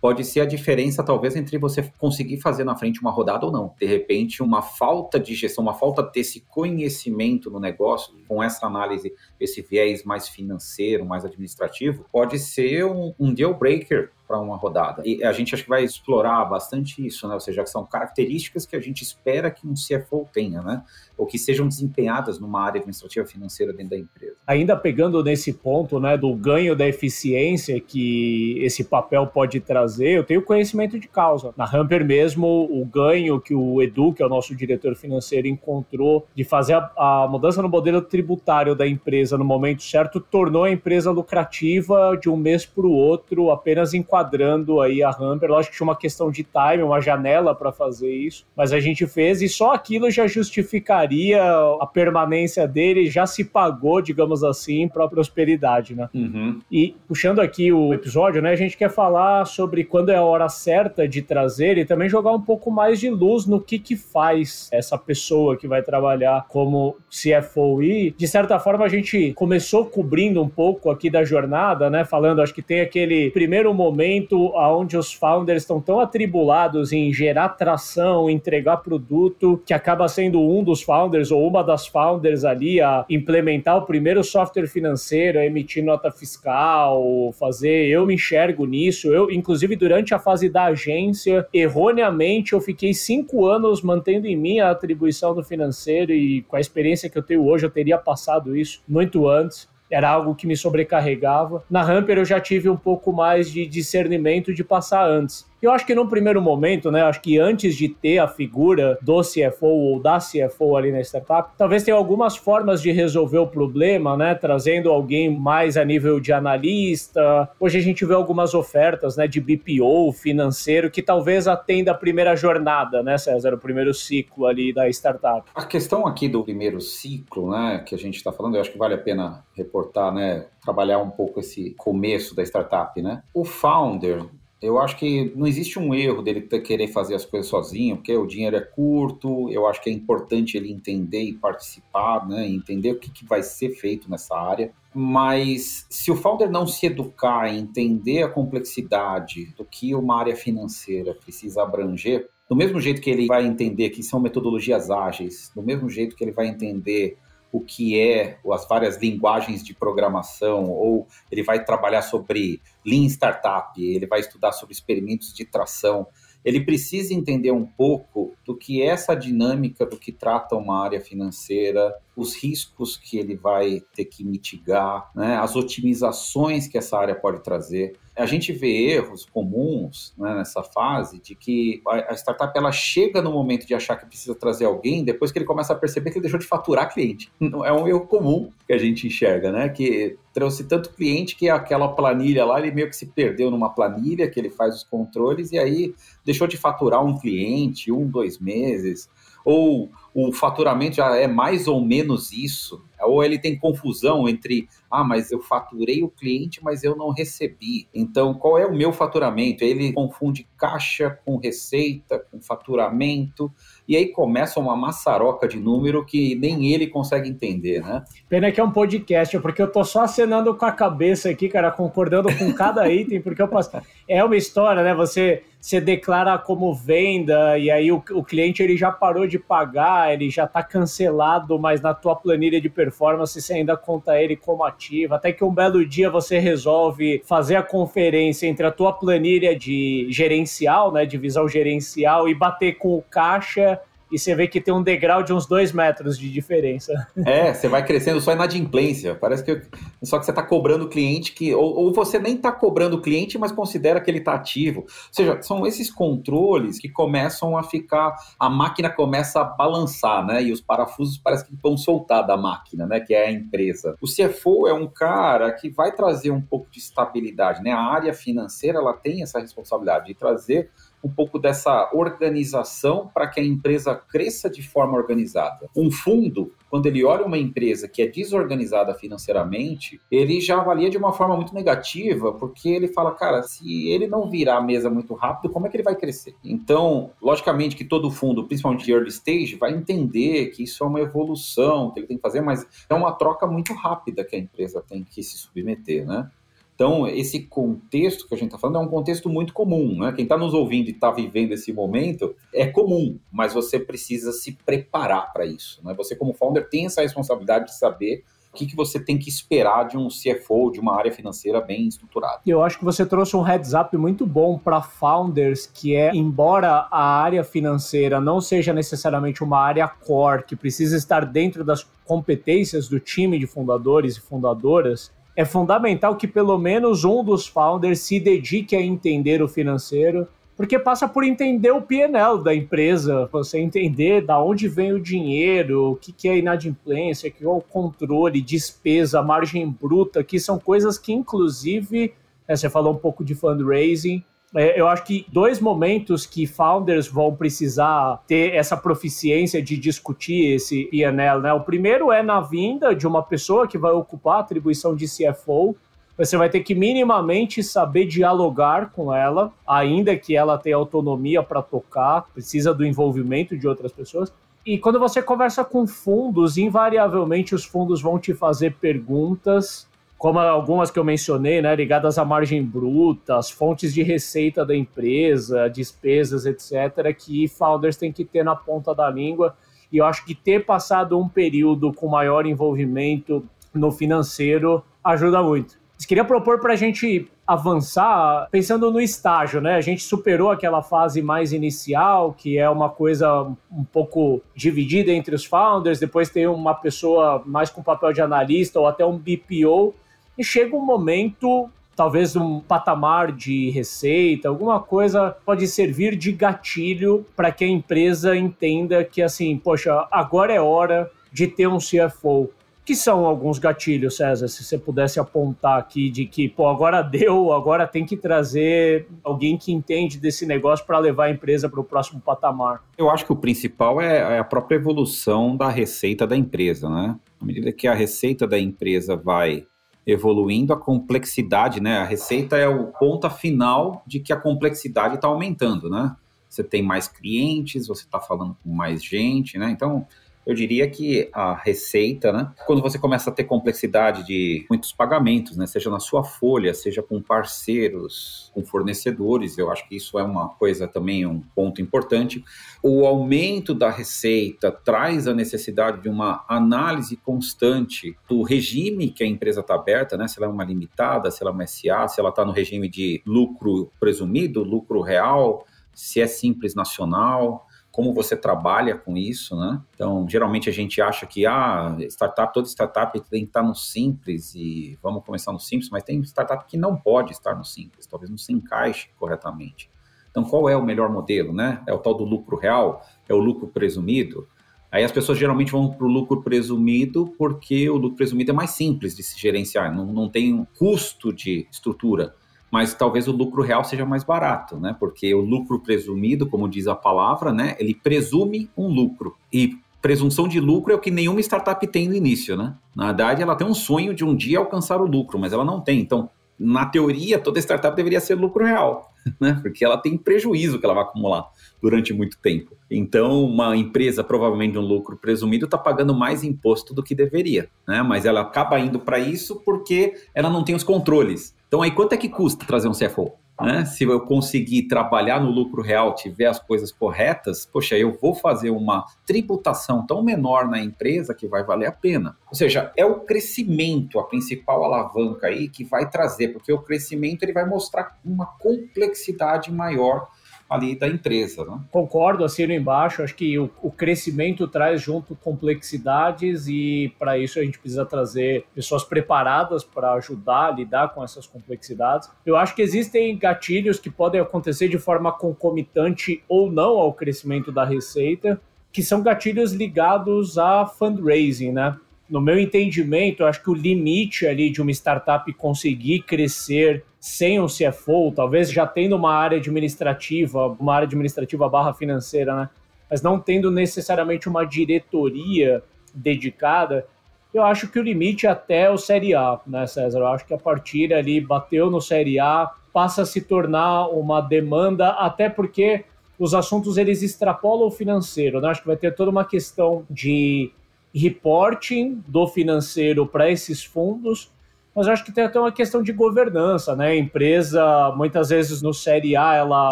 pode 0.02 0.26
ser 0.26 0.40
a 0.40 0.46
diferença, 0.46 1.04
talvez, 1.04 1.36
entre 1.36 1.60
você 1.60 1.84
conseguir 2.00 2.42
fazer 2.42 2.64
na 2.64 2.76
frente 2.76 3.00
uma 3.00 3.12
rodada 3.12 3.46
ou 3.46 3.52
não. 3.52 3.76
De 3.80 3.86
repente, 3.86 4.42
uma 4.42 4.64
falta 4.64 5.20
de 5.20 5.36
gestão, 5.36 5.64
uma 5.64 5.76
falta 5.76 6.02
desse 6.02 6.42
conhecimento 6.42 7.52
no 7.52 7.60
negócio, 7.60 8.16
com 8.28 8.42
essa 8.42 8.66
análise, 8.66 9.14
esse 9.40 9.62
viés 9.62 10.04
mais 10.04 10.28
financeiro, 10.28 11.06
mais 11.06 11.24
administrativo, 11.24 12.04
pode 12.12 12.40
ser 12.40 12.84
um, 12.84 13.14
um 13.20 13.32
deal 13.32 13.54
breaker 13.54 14.12
para 14.32 14.40
uma 14.40 14.56
rodada. 14.56 15.04
E 15.06 15.22
a 15.26 15.34
gente 15.34 15.54
acho 15.54 15.66
que 15.66 15.70
vai 15.70 15.84
explorar 15.84 16.46
bastante 16.46 17.06
isso, 17.06 17.28
né? 17.28 17.34
Ou 17.34 17.40
seja, 17.42 17.64
que 17.64 17.70
são 17.70 17.86
características 17.86 18.66
que 18.66 18.78
a 18.78 18.80
gente 18.80 19.02
espera 19.02 19.52
que 19.52 19.68
um 19.68 19.74
CFO 19.74 20.26
tenha, 20.32 20.62
né? 20.62 20.82
Ou 21.18 21.26
que 21.26 21.38
sejam 21.38 21.68
desempenhadas 21.68 22.40
numa 22.40 22.62
área 22.62 22.80
administrativa 22.80 23.26
financeira 23.26 23.74
dentro 23.74 23.90
da 23.90 23.98
empresa. 23.98 24.38
Ainda 24.48 24.78
pegando 24.78 25.22
nesse 25.22 25.52
ponto, 25.52 26.00
né, 26.00 26.18
do 26.18 26.34
ganho 26.34 26.76
da 26.78 26.88
eficiência 26.88 27.78
que 27.82 28.58
esse 28.62 28.86
papel 28.86 29.28
pode 29.28 29.60
trazer, 29.60 30.12
eu 30.12 30.24
tenho 30.24 30.42
conhecimento 30.42 30.98
de 30.98 31.10
causa. 31.10 31.54
Na 31.58 31.66
Hamper 31.66 32.06
mesmo, 32.06 32.48
o 32.72 32.86
ganho 32.86 33.40
que 33.42 33.54
o 33.54 33.82
Edu, 33.82 34.14
que 34.14 34.24
é 34.24 34.26
o 34.26 34.30
nosso 34.30 34.56
diretor 34.56 34.96
financeiro, 34.96 35.48
encontrou 35.48 36.26
de 36.34 36.46
fazer 36.46 36.76
a, 36.76 36.92
a 36.96 37.28
mudança 37.28 37.62
no 37.62 37.68
modelo 37.68 38.02
tributário 38.02 38.76
da 38.76 38.88
empresa 38.88 39.38
no 39.38 39.44
momento 39.44 39.84
certo, 39.84 40.22
tornou 40.22 40.64
a 40.64 40.72
empresa 40.72 41.12
lucrativa 41.12 42.18
de 42.20 42.30
um 42.30 42.38
mês 42.38 42.66
para 42.66 42.86
o 42.86 42.92
outro, 42.92 43.52
apenas 43.52 43.94
em 43.94 44.02
enquadrando 44.22 44.80
aí 44.80 45.04
a 45.04 45.10
Hamper. 45.10 45.50
Lógico 45.50 45.72
que 45.72 45.78
tinha 45.78 45.88
uma 45.88 45.96
questão 45.96 46.32
de 46.32 46.44
time, 46.44 46.84
uma 46.84 47.02
janela 47.02 47.56
para 47.56 47.72
fazer 47.72 48.14
isso, 48.14 48.46
mas 48.56 48.72
a 48.72 48.80
gente 48.80 49.06
fez 49.08 49.42
e 49.42 49.50
só 49.50 49.74
aquilo 49.74 50.10
já 50.10 50.28
justificaria 50.28 51.42
a 51.80 51.86
permanência 51.86 52.68
dele, 52.68 53.10
já 53.10 53.26
se 53.26 53.44
pagou, 53.44 54.02
digamos 54.02 54.44
assim, 54.44 54.88
para 54.88 55.06
a 55.06 55.08
prosperidade, 55.08 55.96
né? 55.96 56.10
Uhum. 56.14 56.60
E 56.72 56.96
puxando 57.08 57.40
aqui 57.40 57.72
o 57.72 57.94
episódio, 57.94 58.42
né, 58.42 58.52
a 58.52 58.56
gente 58.56 58.78
quer 58.78 58.90
falar 58.90 59.46
sobre 59.46 59.84
quando 59.84 60.10
é 60.10 60.16
a 60.16 60.24
hora 60.24 60.48
certa 60.50 61.08
de 61.08 61.22
trazer 61.22 61.78
e 61.78 61.86
também 61.86 62.08
jogar 62.08 62.32
um 62.32 62.42
pouco 62.42 62.70
mais 62.70 63.00
de 63.00 63.10
luz 63.10 63.46
no 63.46 63.60
que 63.60 63.80
que 63.80 63.96
faz 63.96 64.70
essa 64.72 64.98
pessoa 64.98 65.58
que 65.58 65.68
vai 65.68 65.82
trabalhar 65.82 66.46
como 66.48 66.98
CFO. 67.10 67.82
E, 67.82 68.12
de 68.12 68.28
certa 68.28 68.60
forma, 68.60 68.86
a 68.86 68.90
gente 68.90 69.34
começou 69.34 69.86
cobrindo 69.86 70.42
um 70.42 70.50
pouco 70.50 70.90
aqui 70.90 71.10
da 71.10 71.24
jornada, 71.24 71.90
né, 71.90 72.06
falando, 72.06 72.42
acho 72.42 72.54
que 72.54 72.62
tem 72.62 72.82
aquele 72.82 73.32
primeiro 73.32 73.74
momento 73.74 74.11
momento 74.12 74.52
onde 74.56 74.98
os 74.98 75.14
founders 75.14 75.64
estão 75.64 75.80
tão 75.80 76.00
atribulados 76.00 76.92
em 76.92 77.14
gerar 77.14 77.50
tração, 77.50 78.30
entregar 78.30 78.78
produto, 78.78 79.62
que 79.66 79.74
acaba 79.74 80.08
sendo 80.08 80.42
um 80.42 80.64
dos 80.64 80.82
founders 80.82 81.32
ou 81.32 81.48
uma 81.48 81.64
das 81.64 81.88
founders 81.88 82.44
ali 82.44 82.82
a 82.82 83.06
implementar 83.10 83.78
o 83.78 83.86
primeiro 83.86 84.24
software 84.24 84.68
financeiro, 84.68 85.40
a 85.40 85.46
emitir 85.46 85.84
nota 85.84 86.12
fiscal, 86.12 87.34
fazer. 87.40 87.88
Eu 87.88 88.06
me 88.06 88.16
enxergo 88.16 88.66
nisso. 88.66 89.14
Eu, 89.14 89.32
inclusive, 89.32 89.76
durante 89.76 90.14
a 90.14 90.20
fase 90.20 90.50
da 90.50 90.66
agência, 90.66 91.48
erroneamente, 91.54 92.54
eu 92.54 92.60
fiquei 92.60 92.94
cinco 92.94 93.46
anos 93.46 93.82
mantendo 93.82 94.28
em 94.28 94.36
mim 94.36 94.60
a 94.60 94.72
atribuição 94.72 95.34
do 95.34 95.44
financeiro 95.44 96.12
e 96.12 96.42
com 96.44 96.56
a 96.56 96.60
experiência 96.60 97.10
que 97.10 97.18
eu 97.18 97.24
tenho 97.24 97.46
hoje, 97.46 97.66
eu 97.66 97.72
teria 97.72 97.98
passado 97.98 98.56
isso 98.56 98.82
muito 98.88 99.28
antes 99.28 99.71
era 99.92 100.10
algo 100.10 100.34
que 100.34 100.48
me 100.48 100.56
sobrecarregava. 100.56 101.64
Na 101.70 101.84
Hamper 101.84 102.18
eu 102.18 102.26
já 102.26 102.40
tive 102.40 102.70
um 102.70 102.78
pouco 102.78 103.12
mais 103.12 103.52
de 103.52 103.66
discernimento 103.68 104.54
de 104.54 104.64
passar 104.64 105.08
antes. 105.08 105.52
Eu 105.62 105.72
acho 105.72 105.86
que 105.86 105.94
num 105.94 106.08
primeiro 106.08 106.42
momento, 106.42 106.90
né, 106.90 107.04
acho 107.04 107.22
que 107.22 107.38
antes 107.38 107.76
de 107.76 107.88
ter 107.88 108.18
a 108.18 108.28
figura 108.28 108.98
do 109.00 109.22
CFO 109.22 109.68
ou 109.68 110.00
da 110.02 110.18
CFO 110.18 110.76
ali 110.76 110.92
na 110.92 111.02
startup, 111.02 111.52
talvez 111.56 111.84
tenha 111.84 111.96
algumas 111.96 112.36
formas 112.36 112.82
de 112.82 112.92
resolver 112.92 113.38
o 113.38 113.46
problema, 113.46 114.18
né, 114.18 114.34
trazendo 114.34 114.90
alguém 114.90 115.30
mais 115.30 115.78
a 115.78 115.86
nível 115.86 116.20
de 116.20 116.34
analista. 116.34 117.48
Hoje 117.60 117.78
a 117.78 117.82
gente 117.82 118.04
vê 118.04 118.16
algumas 118.16 118.56
ofertas, 118.56 119.16
né, 119.16 119.28
de 119.28 119.40
BPO 119.40 120.12
financeiro 120.14 120.90
que 120.90 121.04
talvez 121.04 121.48
atenda 121.48 121.92
a 121.92 121.96
primeira 121.96 122.36
jornada, 122.36 123.04
né, 123.04 123.20
César, 123.20 123.54
o 123.54 123.60
primeiro 123.60 123.94
ciclo 123.94 124.48
ali 124.48 124.74
da 124.74 124.90
startup. 124.90 125.48
A 125.54 125.66
questão 125.66 126.08
aqui 126.08 126.28
do 126.28 126.44
primeiro 126.44 126.82
ciclo, 126.82 127.52
né, 127.52 127.84
que 127.86 127.94
a 127.94 128.00
gente 128.00 128.16
está 128.16 128.32
falando, 128.32 128.56
eu 128.56 128.62
acho 128.62 128.72
que 128.72 128.80
vale 128.80 128.96
a 128.96 128.98
pena 128.98 129.44
reportar, 129.56 130.14
né, 130.14 130.46
trabalhar 130.64 131.00
um 131.00 131.10
pouco 131.10 131.40
esse 131.40 131.72
começo 131.72 132.36
da 132.36 132.44
startup, 132.44 133.02
né? 133.02 133.24
O 133.34 133.44
founder, 133.44 134.26
eu 134.62 134.80
acho 134.80 134.96
que 134.98 135.32
não 135.36 135.48
existe 135.48 135.80
um 135.80 135.94
erro 135.94 136.22
dele 136.22 136.42
querer 136.42 136.88
fazer 136.88 137.16
as 137.16 137.26
coisas 137.26 137.50
sozinho, 137.50 137.98
porque 137.98 138.16
o 138.16 138.28
dinheiro 138.28 138.56
é 138.56 138.62
curto, 138.62 139.50
eu 139.50 139.66
acho 139.68 139.82
que 139.82 139.90
é 139.90 139.94
importante 139.94 140.56
ele 140.56 140.72
entender 140.72 141.24
e 141.24 141.34
participar, 141.34 142.28
né, 142.28 142.48
entender 142.48 142.92
o 142.92 143.00
que, 143.00 143.10
que 143.10 143.26
vai 143.26 143.42
ser 143.42 143.72
feito 143.72 144.10
nessa 144.10 144.36
área. 144.38 144.72
Mas 144.94 145.88
se 145.90 146.12
o 146.12 146.16
founder 146.16 146.52
não 146.52 146.68
se 146.68 146.86
educar 146.86 147.52
e 147.52 147.58
entender 147.58 148.24
a 148.24 148.30
complexidade 148.30 149.46
do 149.58 149.66
que 149.66 149.96
uma 149.96 150.20
área 150.20 150.36
financeira 150.36 151.16
precisa 151.16 151.64
abranger, 151.64 152.30
do 152.48 152.56
mesmo 152.56 152.80
jeito 152.80 153.02
que 153.02 153.10
ele 153.10 153.28
vai 153.28 153.46
entender 153.46 153.90
que 153.90 154.04
são 154.04 154.20
metodologias 154.20 154.92
ágeis, 154.92 155.50
do 155.56 155.64
mesmo 155.64 155.90
jeito 155.90 156.16
que 156.16 156.24
ele 156.24 156.34
vai 156.34 156.48
entender 156.48 157.18
o 157.52 157.60
que 157.60 158.00
é 158.00 158.38
as 158.52 158.68
várias 158.68 158.98
linguagens 158.98 159.64
de 159.64 159.74
programação, 159.74 160.70
ou 160.70 161.08
ele 161.32 161.44
vai 161.44 161.64
trabalhar 161.64 162.02
sobre 162.02 162.62
Lean 162.86 163.06
Startup, 163.06 163.82
ele 163.84 164.08
vai 164.08 164.20
estudar 164.20 164.52
sobre 164.52 164.74
experimentos 164.74 165.34
de 165.34 165.46
tração. 165.46 166.08
Ele 166.44 166.62
precisa 166.62 167.14
entender 167.14 167.52
um 167.52 167.66
pouco 167.66 168.34
do 168.44 168.58
que 168.58 168.82
é 168.82 168.88
essa 168.88 169.14
dinâmica 169.14 169.86
do 169.86 169.98
que 169.98 170.12
trata 170.12 170.56
uma 170.56 170.84
área 170.84 171.00
financeira, 171.00 171.94
os 172.16 172.36
riscos 172.36 172.98
que 172.98 173.18
ele 173.18 173.36
vai 173.36 173.82
ter 173.94 174.06
que 174.06 174.24
mitigar, 174.24 175.12
né, 175.16 175.36
as 175.38 175.56
otimizações 175.56 176.68
que 176.68 176.78
essa 176.78 176.98
área 176.98 177.14
pode 177.14 177.44
trazer. 177.44 177.96
A 178.22 178.26
gente 178.28 178.54
vê 178.54 178.92
erros 178.92 179.26
comuns 179.26 180.14
né, 180.16 180.36
nessa 180.36 180.62
fase 180.62 181.20
de 181.20 181.34
que 181.34 181.82
a 181.86 182.14
startup 182.14 182.56
ela 182.56 182.72
chega 182.72 183.20
no 183.20 183.32
momento 183.32 183.66
de 183.66 183.74
achar 183.74 183.96
que 183.96 184.06
precisa 184.06 184.36
trazer 184.36 184.66
alguém 184.66 185.04
depois 185.04 185.32
que 185.32 185.40
ele 185.40 185.46
começa 185.46 185.74
a 185.74 185.76
perceber 185.76 186.12
que 186.12 186.18
ele 186.18 186.24
deixou 186.24 186.40
de 186.40 186.46
faturar 186.46 186.94
cliente. 186.94 187.32
É 187.64 187.72
um 187.72 187.88
erro 187.88 188.02
comum 188.02 188.52
que 188.68 188.74
a 188.74 188.78
gente 188.78 189.08
enxerga, 189.08 189.52
né? 189.52 189.70
Que 189.70 190.18
trouxe 190.34 190.64
tanto 190.64 190.94
cliente 190.94 191.36
que 191.36 191.50
aquela 191.50 191.90
planilha 191.90 192.46
lá, 192.46 192.60
ele 192.60 192.72
meio 192.72 192.90
que 192.90 192.96
se 192.96 193.08
perdeu 193.08 193.52
numa 193.52 193.70
planilha 193.70 194.30
que 194.30 194.40
ele 194.40 194.50
faz 194.50 194.76
os 194.76 194.84
controles 194.84 195.52
e 195.52 195.60
aí 195.60 195.94
deixou 196.26 196.48
de 196.48 196.58
faturar 196.58 197.04
um 197.04 197.18
cliente, 197.18 197.92
um, 197.92 198.08
dois 198.08 198.40
meses 198.40 199.10
ou 199.44 199.90
o 200.14 200.32
faturamento 200.32 200.98
já 200.98 201.16
é 201.16 201.28
mais 201.28 201.68
ou 201.68 201.84
menos 201.84 202.32
isso, 202.32 202.84
ou 203.00 203.24
ele 203.24 203.40
tem 203.40 203.58
confusão 203.58 204.28
entre, 204.28 204.68
ah, 204.90 205.04
mas 205.04 205.32
eu 205.32 205.42
faturei 205.42 206.04
o 206.04 206.10
cliente, 206.10 206.64
mas 206.64 206.84
eu 206.84 206.96
não 206.96 207.12
recebi. 207.12 207.88
Então, 207.94 208.34
qual 208.34 208.58
é 208.58 208.66
o 208.66 208.76
meu 208.76 208.92
faturamento? 208.92 209.64
Ele 209.64 209.92
confunde 209.94 210.48
caixa 210.58 211.18
com 211.26 211.38
receita, 211.38 212.20
com 212.30 212.42
faturamento, 212.42 213.52
e 213.88 213.96
aí 213.96 214.08
começa 214.10 214.60
uma 214.60 214.76
maçaroca 214.76 215.48
de 215.48 215.58
número 215.58 216.06
que 216.06 216.36
nem 216.36 216.72
ele 216.72 216.88
consegue 216.88 217.30
entender, 217.30 217.82
né? 217.82 218.04
Pena 218.30 218.52
que 218.52 218.60
é 218.60 218.64
um 218.64 218.72
podcast, 218.72 219.40
porque 219.40 219.62
eu 219.62 219.72
tô 219.72 219.84
só 219.84 220.04
acenando 220.04 220.56
com 220.56 220.66
a 220.66 220.72
cabeça 220.72 221.30
aqui, 221.30 221.50
cara, 221.50 221.72
concordando 221.72 222.30
com 222.38 222.54
cada 222.54 222.88
item, 222.92 223.22
porque 223.22 223.42
eu 223.42 223.48
posso... 223.48 223.72
é 224.08 224.24
uma 224.24 224.38
história, 224.38 224.84
né? 224.84 224.94
Você 224.94 225.44
você 225.62 225.80
declara 225.80 226.40
como 226.40 226.74
venda 226.74 227.56
e 227.56 227.70
aí 227.70 227.92
o, 227.92 228.04
o 228.14 228.24
cliente 228.24 228.64
ele 228.64 228.76
já 228.76 228.92
parou 228.92 229.28
de 229.28 229.38
pagar, 229.38 230.12
ele 230.12 230.28
já 230.28 230.46
está 230.46 230.64
cancelado, 230.64 231.60
mas 231.60 231.80
na 231.80 231.94
tua 231.94 232.16
planilha 232.16 232.60
de 232.60 232.68
performance 232.68 233.40
você 233.40 233.54
ainda 233.54 233.78
conta 233.78 234.20
ele 234.20 234.36
como 234.36 234.64
ativo. 234.64 235.14
Até 235.14 235.32
que 235.32 235.44
um 235.44 235.54
belo 235.54 235.86
dia 235.86 236.10
você 236.10 236.40
resolve 236.40 237.22
fazer 237.26 237.58
a 237.58 237.64
conferência 237.64 238.48
entre 238.48 238.66
a 238.66 238.72
tua 238.72 238.92
planilha 238.92 239.56
de 239.56 240.08
gerencial, 240.10 240.92
né, 240.92 241.06
divisão 241.06 241.48
gerencial 241.48 242.28
e 242.28 242.34
bater 242.34 242.80
com 242.80 242.98
o 242.98 243.04
caixa 243.04 243.80
e 244.12 244.20
você 244.20 244.36
vê 244.36 244.48
que 244.48 244.60
tem 244.60 244.74
um 244.74 244.84
degrau 244.84 245.24
de 245.24 245.34
uns 245.34 245.46
dois 245.46 245.72
metros 245.72 246.18
de 246.18 246.30
diferença. 246.30 247.08
É, 247.26 247.54
você 247.54 247.68
vai 247.68 247.86
crescendo 247.86 248.20
só 248.20 248.34
inadimplência. 248.34 249.16
Parece 249.16 249.44
que 249.44 249.62
só 250.04 250.20
que 250.20 250.26
você 250.26 250.32
está 250.32 250.44
cobrando 250.44 250.86
o 250.86 250.90
cliente 250.90 251.34
que. 251.34 251.54
Ou, 251.54 251.76
ou 251.76 251.94
você 251.94 252.20
nem 252.20 252.36
está 252.36 252.52
cobrando 252.52 252.98
o 252.98 253.02
cliente, 253.02 253.38
mas 253.38 253.52
considera 253.52 254.02
que 254.02 254.10
ele 254.10 254.20
está 254.20 254.34
ativo. 254.34 254.82
Ou 254.82 254.88
seja, 255.12 255.42
são 255.42 255.66
esses 255.66 255.90
controles 255.90 256.80
que 256.80 256.90
começam 256.90 257.58
a 257.58 257.64
ficar. 257.64 258.16
A 258.40 258.50
máquina 258.50 258.90
começa 258.90 259.42
a 259.42 259.44
balançar, 259.44 260.26
né? 260.26 260.44
E 260.44 260.52
os 260.52 260.62
parafusos 260.62 261.18
parece 261.18 261.46
que 261.46 261.56
vão 261.62 261.78
soltar 261.78 262.26
da 262.26 262.36
máquina, 262.36 262.86
né? 262.86 263.00
Que 263.00 263.14
é 263.14 263.28
a 263.28 263.32
empresa. 263.32 263.96
O 264.02 264.08
CFO 264.08 264.68
é 264.68 264.74
um 264.74 264.88
cara 264.88 265.52
que 265.52 265.70
vai 265.70 265.92
trazer 265.92 266.32
um 266.32 266.42
pouco 266.42 266.70
de 266.72 266.80
estabilidade, 266.80 267.64
né? 267.64 267.72
A 267.72 267.82
área 267.82 268.14
financeira 268.14 268.80
ela 268.80 268.94
tem 268.94 269.22
essa 269.22 269.40
responsabilidade 269.40 270.08
de 270.08 270.14
trazer 270.14 270.70
um 271.04 271.10
pouco 271.10 271.40
dessa 271.40 271.90
organização 271.94 273.10
para 273.14 273.28
que 273.28 273.40
a 273.40 273.44
empresa 273.44 273.96
cresça 273.96 274.50
de 274.50 274.62
forma 274.62 274.98
organizada. 274.98 275.70
Um 275.76 275.92
fundo, 275.92 276.52
quando 276.70 276.86
ele 276.86 277.04
olha 277.04 277.26
uma 277.26 277.38
empresa 277.38 277.88
que 277.88 278.02
é 278.02 278.08
desorganizada 278.08 278.94
financeiramente, 278.94 280.00
ele 280.10 280.40
já 280.40 280.60
avalia 280.60 280.90
de 280.90 280.98
uma 280.98 281.14
forma 281.14 281.36
muito 281.36 281.54
negativa, 281.54 282.34
porque 282.34 282.70
ele 282.70 282.88
fala, 282.88 283.12
cara, 283.12 283.44
se 283.44 283.90
ele 283.90 284.08
não 284.08 284.30
virar 284.30 284.58
a 284.58 284.62
mesa 284.62 284.90
muito 284.90 285.14
rápido, 285.14 285.52
como 285.52 285.68
é 285.68 285.70
que 285.70 285.78
ele 285.78 285.84
vai 285.84 285.96
crescer? 285.96 286.36
Então, 286.44 287.12
logicamente 287.22 287.76
que 287.76 287.84
todo 287.84 288.12
fundo, 288.12 288.46
principalmente 288.46 288.86
de 288.86 288.92
early 288.92 289.10
stage, 289.10 289.56
vai 289.56 289.74
entender 289.74 290.48
que 290.48 290.64
isso 290.64 290.84
é 290.84 290.88
uma 290.88 291.02
evolução, 291.02 291.92
que 291.92 292.00
ele 292.00 292.08
tem 292.08 292.18
que 292.18 292.22
fazer, 292.22 292.42
mas 292.42 292.66
é 292.90 292.94
uma 292.94 293.12
troca 293.12 293.48
muito 293.48 293.74
rápida 293.74 294.24
que 294.24 294.36
a 294.36 294.40
empresa 294.40 294.84
tem 294.88 295.04
que 295.04 295.22
se 295.24 295.38
submeter, 295.38 296.06
né? 296.06 296.30
Então, 296.76 297.08
esse 297.08 297.42
contexto 297.42 298.28
que 298.28 298.34
a 298.34 298.38
gente 298.38 298.48
está 298.48 298.58
falando 298.58 298.78
é 298.78 298.80
um 298.80 298.88
contexto 298.88 299.30
muito 299.30 299.54
comum. 299.54 300.00
Né? 300.00 300.12
Quem 300.14 300.24
está 300.24 300.38
nos 300.38 300.54
ouvindo 300.54 300.88
e 300.88 300.92
está 300.92 301.12
vivendo 301.12 301.52
esse 301.52 301.72
momento 301.72 302.36
é 302.54 302.66
comum, 302.66 303.20
mas 303.32 303.54
você 303.54 303.80
precisa 303.80 304.32
se 304.32 304.54
preparar 304.66 305.32
para 305.32 305.46
isso. 305.46 305.80
Né? 305.84 305.94
Você, 305.96 306.16
como 306.16 306.34
founder, 306.34 306.68
tem 306.70 306.88
essa 306.88 307.02
responsabilidade 307.02 307.66
de 307.66 307.78
saber 307.78 308.24
o 308.54 308.58
que, 308.58 308.66
que 308.66 308.76
você 308.76 309.00
tem 309.00 309.18
que 309.18 309.30
esperar 309.30 309.88
de 309.88 309.98
um 309.98 310.10
CFO, 310.10 310.72
de 310.72 310.80
uma 310.80 310.98
área 310.98 311.12
financeira 311.12 311.62
bem 311.62 311.88
estruturada. 311.88 312.42
Eu 312.46 312.62
acho 312.62 312.78
que 312.78 312.84
você 312.84 313.06
trouxe 313.06 313.36
um 313.38 313.42
heads 313.42 313.74
up 313.74 313.96
muito 313.96 314.26
bom 314.26 314.58
para 314.58 314.82
founders, 314.82 315.66
que 315.66 315.96
é, 315.96 316.14
embora 316.14 316.88
a 316.92 317.22
área 317.22 317.44
financeira 317.46 318.20
não 318.20 318.42
seja 318.42 318.74
necessariamente 318.74 319.42
uma 319.42 319.58
área 319.58 319.88
core, 319.88 320.44
que 320.44 320.56
precisa 320.56 320.98
estar 320.98 321.26
dentro 321.26 321.64
das 321.64 321.88
competências 322.04 322.90
do 322.90 323.00
time 323.00 323.40
de 323.40 323.48
fundadores 323.48 324.18
e 324.18 324.22
fundadoras, 324.22 325.12
é 325.42 325.46
fundamental 325.46 326.16
que 326.16 326.28
pelo 326.28 326.56
menos 326.60 327.04
um 327.04 327.24
dos 327.24 327.48
founders 327.48 328.00
se 328.02 328.20
dedique 328.20 328.76
a 328.76 328.82
entender 328.82 329.42
o 329.42 329.48
financeiro, 329.48 330.28
porque 330.56 330.78
passa 330.78 331.08
por 331.08 331.24
entender 331.24 331.72
o 331.72 331.82
PNL 331.82 332.44
da 332.44 332.54
empresa, 332.54 333.28
você 333.32 333.60
entender 333.60 334.22
da 334.22 334.40
onde 334.40 334.68
vem 334.68 334.94
o 334.94 335.02
dinheiro, 335.02 335.94
o 335.94 335.96
que, 335.96 336.12
que 336.12 336.30
é 336.30 336.38
inadimplência, 336.38 337.28
o 337.28 337.34
que 337.34 337.44
é 337.44 337.50
o 337.50 337.60
controle, 337.60 338.40
despesa, 338.40 339.24
margem 339.24 339.68
bruta, 339.68 340.24
que 340.24 340.40
são 340.40 340.60
coisas 340.60 341.00
que, 341.00 341.12
inclusive, 341.12 342.14
né, 342.48 342.56
você 342.56 342.70
falou 342.70 342.94
um 342.94 342.98
pouco 342.98 343.24
de 343.26 343.34
fundraising, 343.34 344.24
eu 344.54 344.88
acho 344.88 345.04
que 345.04 345.26
dois 345.32 345.62
momentos 345.62 346.26
que 346.26 346.46
founders 346.46 347.08
vão 347.08 347.34
precisar 347.34 348.22
ter 348.28 348.54
essa 348.54 348.76
proficiência 348.76 349.62
de 349.62 349.78
discutir 349.78 350.56
esse 350.56 350.86
PNL, 350.86 351.42
né? 351.42 351.54
O 351.54 351.62
primeiro 351.62 352.12
é 352.12 352.22
na 352.22 352.42
vinda 352.42 352.94
de 352.94 353.08
uma 353.08 353.24
pessoa 353.24 353.66
que 353.66 353.78
vai 353.78 353.92
ocupar 353.92 354.38
a 354.38 354.40
atribuição 354.42 354.94
de 354.94 355.06
CFO. 355.06 355.76
Você 356.18 356.36
vai 356.36 356.50
ter 356.50 356.60
que 356.60 356.76
minimamente 356.76 357.64
saber 357.64 358.06
dialogar 358.06 358.92
com 358.92 359.14
ela, 359.14 359.54
ainda 359.66 360.18
que 360.18 360.36
ela 360.36 360.58
tenha 360.58 360.76
autonomia 360.76 361.42
para 361.42 361.62
tocar, 361.62 362.26
precisa 362.34 362.74
do 362.74 362.86
envolvimento 362.86 363.58
de 363.58 363.68
outras 363.68 363.94
pessoas. 363.94 364.34
E 364.66 364.78
quando 364.78 365.00
você 365.00 365.22
conversa 365.22 365.64
com 365.64 365.88
fundos, 365.88 366.58
invariavelmente 366.58 367.56
os 367.56 367.64
fundos 367.64 368.02
vão 368.02 368.20
te 368.20 368.34
fazer 368.34 368.76
perguntas 368.80 369.88
como 370.22 370.38
algumas 370.38 370.92
que 370.92 371.00
eu 371.00 371.04
mencionei, 371.04 371.64
né, 371.64 371.76
ligadas 371.76 372.20
à 372.20 372.24
margem 372.24 372.64
bruta, 372.64 373.38
as 373.38 373.50
fontes 373.50 373.92
de 373.92 374.04
receita 374.04 374.64
da 374.64 374.76
empresa, 374.76 375.68
despesas, 375.68 376.46
etc., 376.46 377.12
que 377.18 377.48
founders 377.48 377.98
têm 377.98 378.12
que 378.12 378.24
ter 378.24 378.46
na 378.46 378.56
ponta 378.56 378.94
da 378.94 379.10
língua. 379.10 379.56
E 379.92 379.98
eu 379.98 380.06
acho 380.06 380.24
que 380.24 380.36
ter 380.36 380.64
passado 380.64 381.18
um 381.18 381.28
período 381.28 381.92
com 381.92 382.08
maior 382.08 382.46
envolvimento 382.46 383.44
no 383.74 383.92
financeiro 383.92 384.84
ajuda 385.04 385.42
muito. 385.42 385.74
Eu 386.00 386.08
queria 386.08 386.24
propor 386.24 386.60
para 386.60 386.74
a 386.74 386.76
gente 386.76 387.28
avançar 387.48 388.48
pensando 388.52 388.92
no 388.92 389.02
estágio, 389.02 389.60
né? 389.60 389.74
A 389.74 389.82
gente 389.82 390.04
superou 390.04 390.52
aquela 390.52 390.84
fase 390.84 391.24
mais 391.24 391.52
inicial, 391.52 392.32
que 392.32 392.60
é 392.60 392.70
uma 392.70 392.90
coisa 392.90 393.52
um 393.72 393.84
pouco 393.84 394.40
dividida 394.56 395.12
entre 395.12 395.34
os 395.34 395.46
founders, 395.46 396.00
depois 396.00 396.30
tem 396.30 396.46
uma 396.46 396.76
pessoa 396.76 397.42
mais 397.44 397.72
com 397.72 397.82
papel 397.82 398.14
de 398.14 398.22
analista 398.22 398.80
ou 398.80 398.86
até 398.86 399.04
um 399.04 399.18
BPO 399.18 399.96
e 400.42 400.44
chega 400.44 400.76
um 400.76 400.84
momento 400.84 401.70
talvez 401.96 402.36
um 402.36 402.60
patamar 402.60 403.32
de 403.32 403.70
receita, 403.70 404.50
alguma 404.50 404.80
coisa 404.80 405.36
pode 405.46 405.68
servir 405.68 406.16
de 406.16 406.32
gatilho 406.32 407.24
para 407.36 407.52
que 407.52 407.64
a 407.64 407.68
empresa 407.68 408.36
entenda 408.36 409.04
que 409.04 409.22
assim, 409.22 409.56
poxa, 409.56 410.08
agora 410.10 410.52
é 410.52 410.60
hora 410.60 411.12
de 411.32 411.46
ter 411.46 411.68
um 411.68 411.78
CFO. 411.78 412.50
Que 412.84 412.96
são 412.96 413.28
alguns 413.28 413.60
gatilhos, 413.60 414.18
César, 414.18 414.48
se 414.48 414.64
você 414.64 414.80
pudesse 414.80 415.20
apontar 415.20 415.78
aqui 415.78 416.10
de 416.10 416.26
que, 416.26 416.50
pô, 416.50 416.68
agora 416.68 417.04
deu, 417.04 417.54
agora 417.54 417.86
tem 417.86 418.04
que 418.04 418.18
trazer 418.18 419.08
alguém 419.24 419.56
que 419.56 419.72
entende 419.72 420.18
desse 420.18 420.48
negócio 420.48 420.84
para 420.84 420.98
levar 420.98 421.26
a 421.26 421.30
empresa 421.30 421.70
para 421.70 421.80
o 421.80 421.84
próximo 421.84 422.20
patamar. 422.20 422.82
Eu 422.98 423.12
acho 423.12 423.28
que 423.28 423.32
o 423.32 423.36
principal 423.36 424.02
é, 424.02 424.38
é 424.38 424.40
a 424.40 424.44
própria 424.44 424.78
evolução 424.78 425.56
da 425.56 425.70
receita 425.70 426.26
da 426.26 426.36
empresa, 426.36 426.90
né? 426.90 427.16
À 427.40 427.46
medida 427.46 427.72
que 427.72 427.88
a 427.88 427.94
receita 427.94 428.48
da 428.48 428.60
empresa 428.60 429.16
vai 429.16 429.68
evoluindo, 430.06 430.74
a 430.74 430.78
complexidade, 430.78 431.80
né? 431.80 432.00
A 432.00 432.04
receita 432.04 432.58
é 432.58 432.68
o 432.68 432.88
ponto 432.88 433.30
final 433.30 434.04
de 434.06 434.20
que 434.20 434.34
a 434.34 434.38
complexidade 434.38 435.16
está 435.16 435.28
aumentando, 435.28 435.90
né? 435.90 436.16
Você 436.50 436.64
tem 436.64 436.82
mais 436.82 437.08
clientes, 437.08 437.88
você 437.88 438.04
está 438.04 438.20
falando 438.20 438.58
com 438.64 438.70
mais 438.70 439.04
gente, 439.04 439.58
né? 439.58 439.70
Então, 439.70 440.06
eu 440.46 440.56
diria 440.56 440.90
que 440.90 441.30
a 441.32 441.54
receita, 441.54 442.32
né? 442.32 442.52
Quando 442.66 442.82
você 442.82 442.98
começa 442.98 443.30
a 443.30 443.34
ter 443.34 443.44
complexidade 443.44 444.26
de 444.26 444.66
muitos 444.70 444.92
pagamentos, 444.92 445.56
né? 445.56 445.68
Seja 445.68 445.90
na 445.90 446.00
sua 446.00 446.24
folha, 446.24 446.74
seja 446.74 447.04
com 447.04 447.22
parceiros, 447.22 448.52
com 448.54 448.64
fornecedores, 448.66 449.58
eu 449.58 449.72
acho 449.72 449.88
que 449.88 449.96
isso 449.96 450.18
é 450.18 450.24
uma 450.24 450.50
coisa 450.50 450.88
também, 450.88 451.26
um 451.26 451.42
ponto 451.56 451.82
importante. 451.82 452.44
O 452.82 453.06
aumento 453.06 453.74
da 453.74 453.92
receita 453.92 454.72
traz 454.72 455.28
a 455.28 455.34
necessidade 455.34 456.02
de 456.02 456.10
uma 456.10 456.44
análise 456.48 457.16
constante 457.18 458.18
do 458.28 458.42
regime 458.42 459.12
que 459.12 459.24
a 459.24 459.28
empresa 459.28 459.62
está 459.62 459.76
aberta, 459.76 460.18
né? 460.18 460.28
Se 460.28 460.40
ela 460.40 460.48
é 460.48 460.54
uma 460.54 460.64
limitada, 460.64 461.30
se 461.30 461.44
ela 461.44 461.52
é 461.52 461.54
uma 461.54 461.68
SA, 461.68 462.08
se 462.08 462.20
ela 462.20 462.30
está 462.30 462.44
no 462.44 462.52
regime 462.52 462.90
de 462.90 463.22
lucro 463.28 463.92
presumido, 464.00 464.64
lucro 464.64 465.02
real, 465.02 465.68
se 465.94 466.20
é 466.20 466.26
simples 466.26 466.74
nacional 466.74 467.68
como 467.92 468.14
você 468.14 468.38
trabalha 468.38 468.96
com 468.96 469.18
isso, 469.18 469.56
né? 469.56 469.82
Então, 469.94 470.28
geralmente 470.28 470.70
a 470.70 470.72
gente 470.72 471.02
acha 471.02 471.26
que 471.28 471.46
ah, 471.46 471.96
startup, 472.10 472.54
toda 472.54 472.68
startup 472.68 473.20
tem 473.30 473.42
que 473.42 473.50
estar 473.50 473.62
no 473.62 473.76
simples 473.76 474.56
e 474.56 474.98
vamos 475.04 475.24
começar 475.26 475.52
no 475.52 475.60
simples, 475.60 475.90
mas 475.90 476.04
tem 476.04 476.22
startup 476.22 476.66
que 476.66 476.78
não 476.78 476.96
pode 476.96 477.34
estar 477.34 477.54
no 477.56 477.66
simples, 477.66 478.08
talvez 478.08 478.30
não 478.30 478.38
se 478.38 478.54
encaixe 478.54 479.10
corretamente. 479.18 479.92
Então, 480.30 480.44
qual 480.46 480.70
é 480.70 480.78
o 480.78 480.84
melhor 480.84 481.12
modelo, 481.12 481.52
né? 481.52 481.84
É 481.86 481.94
o 481.94 481.98
tal 481.98 482.14
do 482.14 482.24
lucro 482.24 482.56
real? 482.56 483.06
É 483.28 483.34
o 483.34 483.40
lucro 483.40 483.68
presumido? 483.68 484.48
Aí 484.90 485.04
as 485.04 485.12
pessoas 485.12 485.38
geralmente 485.38 485.72
vão 485.72 485.90
para 485.90 486.06
o 486.06 486.10
lucro 486.10 486.42
presumido 486.42 487.34
porque 487.38 487.90
o 487.90 487.98
lucro 487.98 488.18
presumido 488.18 488.52
é 488.52 488.54
mais 488.54 488.72
simples 488.72 489.16
de 489.16 489.24
se 489.24 489.40
gerenciar, 489.40 489.94
não, 489.94 490.06
não 490.06 490.30
tem 490.30 490.54
um 490.54 490.66
custo 490.66 491.34
de 491.34 491.66
estrutura 491.72 492.36
mas 492.72 492.94
talvez 492.94 493.28
o 493.28 493.32
lucro 493.34 493.62
real 493.62 493.84
seja 493.84 494.06
mais 494.06 494.24
barato, 494.24 494.80
né? 494.80 494.96
Porque 494.98 495.34
o 495.36 495.42
lucro 495.42 495.80
presumido, 495.80 496.48
como 496.48 496.70
diz 496.70 496.88
a 496.88 496.96
palavra, 496.96 497.52
né? 497.52 497.76
Ele 497.78 497.94
presume 497.94 498.70
um 498.78 498.88
lucro. 498.88 499.36
E 499.52 499.78
presunção 500.02 500.48
de 500.48 500.60
lucro 500.60 500.94
é 500.94 500.96
o 500.96 501.00
que 501.00 501.12
nenhuma 501.12 501.42
startup 501.42 501.86
tem 501.86 502.08
no 502.08 502.16
início, 502.16 502.56
né? 502.56 502.74
Na 502.96 503.08
verdade, 503.08 503.42
ela 503.42 503.56
tem 503.56 503.68
um 503.68 503.74
sonho 503.74 504.14
de 504.14 504.24
um 504.24 504.36
dia 504.36 504.58
alcançar 504.58 505.02
o 505.02 505.06
lucro, 505.06 505.38
mas 505.38 505.52
ela 505.52 505.66
não 505.66 505.82
tem. 505.82 506.00
Então, 506.00 506.30
na 506.62 506.86
teoria, 506.86 507.40
toda 507.40 507.60
startup 507.60 507.96
deveria 507.96 508.20
ser 508.20 508.36
lucro 508.36 508.64
real, 508.64 509.12
né? 509.40 509.58
Porque 509.62 509.84
ela 509.84 509.98
tem 509.98 510.16
prejuízo 510.16 510.80
que 510.80 510.86
ela 510.86 510.94
vai 510.94 511.04
acumular 511.04 511.50
durante 511.82 512.14
muito 512.14 512.38
tempo. 512.38 512.78
Então, 512.90 513.44
uma 513.44 513.76
empresa, 513.76 514.24
provavelmente 514.24 514.78
um 514.78 514.82
lucro 514.82 515.18
presumido, 515.18 515.66
está 515.66 515.78
pagando 515.78 516.14
mais 516.14 516.44
imposto 516.44 516.94
do 516.94 517.02
que 517.02 517.16
deveria, 517.16 517.68
né? 517.88 518.04
Mas 518.04 518.26
ela 518.26 518.42
acaba 518.42 518.80
indo 518.80 519.00
para 519.00 519.18
isso 519.18 519.62
porque 519.66 520.14
ela 520.36 520.50
não 520.50 520.64
tem 520.64 520.76
os 520.76 520.84
controles. 520.84 521.56
Então, 521.68 521.82
aí 521.82 521.90
quanto 521.90 522.14
é 522.14 522.18
que 522.18 522.30
custa 522.30 522.66
trazer 522.66 522.88
um 522.88 522.94
CFO? 522.94 523.32
Né? 523.62 523.86
Se 523.86 524.04
eu 524.04 524.20
conseguir 524.22 524.84
trabalhar 524.84 525.40
no 525.40 525.50
lucro 525.50 525.82
real, 525.82 526.16
tiver 526.16 526.48
as 526.48 526.60
coisas 526.60 526.92
corretas, 526.92 527.66
poxa, 527.66 527.98
eu 527.98 528.18
vou 528.20 528.34
fazer 528.34 528.70
uma 528.70 529.06
tributação 529.26 530.06
tão 530.06 530.24
menor 530.24 530.68
na 530.68 530.80
empresa 530.80 531.34
que 531.34 531.48
vai 531.48 531.64
valer 531.64 531.88
a 531.88 531.92
pena. 531.92 532.38
Ou 532.48 532.56
seja, 532.56 532.92
é 532.96 533.06
o 533.06 533.22
crescimento 533.22 534.20
a 534.20 534.24
principal 534.24 534.84
alavanca 534.84 535.48
aí 535.48 535.70
que 535.70 535.84
vai 535.84 536.10
trazer, 536.10 536.50
porque 536.50 536.72
o 536.72 536.82
crescimento 536.82 537.44
ele 537.44 537.54
vai 537.54 537.66
mostrar 537.66 538.18
uma 538.24 538.46
complexidade 538.46 539.72
maior 539.72 540.28
ali 540.72 540.96
da 540.96 541.06
empresa. 541.06 541.66
Né? 541.66 541.78
Concordo, 541.92 542.46
assino 542.46 542.72
embaixo. 542.72 543.22
Acho 543.22 543.36
que 543.36 543.60
o, 543.60 543.70
o 543.82 543.92
crescimento 543.92 544.66
traz 544.70 545.02
junto 545.02 545.36
complexidades 545.36 546.66
e 546.68 547.14
para 547.20 547.38
isso 547.38 547.60
a 547.60 547.64
gente 547.64 547.78
precisa 547.78 548.06
trazer 548.06 548.66
pessoas 548.74 549.04
preparadas 549.04 549.84
para 549.84 550.14
ajudar 550.14 550.68
a 550.68 550.72
lidar 550.72 551.14
com 551.14 551.22
essas 551.22 551.46
complexidades. 551.46 552.32
Eu 552.46 552.56
acho 552.56 552.74
que 552.74 552.82
existem 552.82 553.38
gatilhos 553.38 554.00
que 554.00 554.10
podem 554.10 554.40
acontecer 554.40 554.88
de 554.88 554.98
forma 554.98 555.34
concomitante 555.34 556.42
ou 556.48 556.72
não 556.72 556.98
ao 556.98 557.14
crescimento 557.14 557.70
da 557.70 557.84
receita, 557.84 558.62
que 558.94 559.04
são 559.04 559.22
gatilhos 559.22 559.74
ligados 559.74 560.58
a 560.58 560.86
fundraising, 560.86 561.74
né? 561.74 561.98
No 562.32 562.40
meu 562.40 562.58
entendimento, 562.58 563.44
eu 563.44 563.48
acho 563.48 563.62
que 563.62 563.70
o 563.70 563.74
limite 563.74 564.48
ali 564.48 564.70
de 564.70 564.82
uma 564.82 564.92
startup 564.92 565.52
conseguir 565.54 566.22
crescer 566.22 567.04
sem 567.20 567.60
um 567.60 567.68
CFO, 567.68 568.32
talvez 568.34 568.72
já 568.72 568.88
tendo 568.88 569.18
uma 569.18 569.36
área 569.36 569.58
administrativa, 569.58 570.68
uma 570.80 570.96
área 570.96 571.06
administrativa 571.06 571.68
barra 571.68 571.94
financeira, 571.94 572.56
né? 572.56 572.70
Mas 573.10 573.22
não 573.22 573.38
tendo 573.38 573.70
necessariamente 573.70 574.48
uma 574.48 574.64
diretoria 574.64 575.84
dedicada, 576.16 577.06
eu 577.54 577.64
acho 577.64 577.90
que 577.90 578.00
o 578.00 578.04
limite 578.04 578.48
é 578.48 578.50
até 578.50 578.90
o 578.90 578.98
Série 578.98 579.36
A, 579.36 579.60
né, 579.68 579.86
César? 579.86 580.20
Eu 580.20 580.28
acho 580.28 580.46
que 580.46 580.54
a 580.54 580.58
partir 580.58 581.14
ali 581.14 581.42
bateu 581.42 581.92
no 581.92 582.00
Série 582.00 582.40
A, 582.40 582.72
passa 582.94 583.24
a 583.24 583.26
se 583.26 583.42
tornar 583.42 584.08
uma 584.08 584.40
demanda, 584.40 585.10
até 585.10 585.50
porque 585.50 586.06
os 586.40 586.54
assuntos 586.54 586.98
eles 586.98 587.22
extrapolam 587.22 587.88
o 587.88 587.92
financeiro, 587.92 588.62
né? 588.62 588.70
Acho 588.70 588.82
que 588.82 588.88
vai 588.88 588.96
ter 588.96 589.14
toda 589.14 589.30
uma 589.30 589.44
questão 589.44 590.06
de 590.10 590.72
reporting 591.14 592.24
do 592.28 592.48
financeiro 592.48 593.26
para 593.26 593.50
esses 593.50 593.84
fundos, 593.84 594.52
mas 594.96 595.08
acho 595.08 595.24
que 595.24 595.32
tem 595.32 595.46
até 595.46 595.60
uma 595.60 595.72
questão 595.72 596.04
de 596.04 596.12
governança, 596.12 596.96
né? 596.96 597.08
A 597.08 597.16
empresa, 597.16 598.14
muitas 598.16 598.50
vezes 598.50 598.82
no 598.82 598.94
Série 598.94 599.36
A, 599.36 599.56
ela 599.56 599.92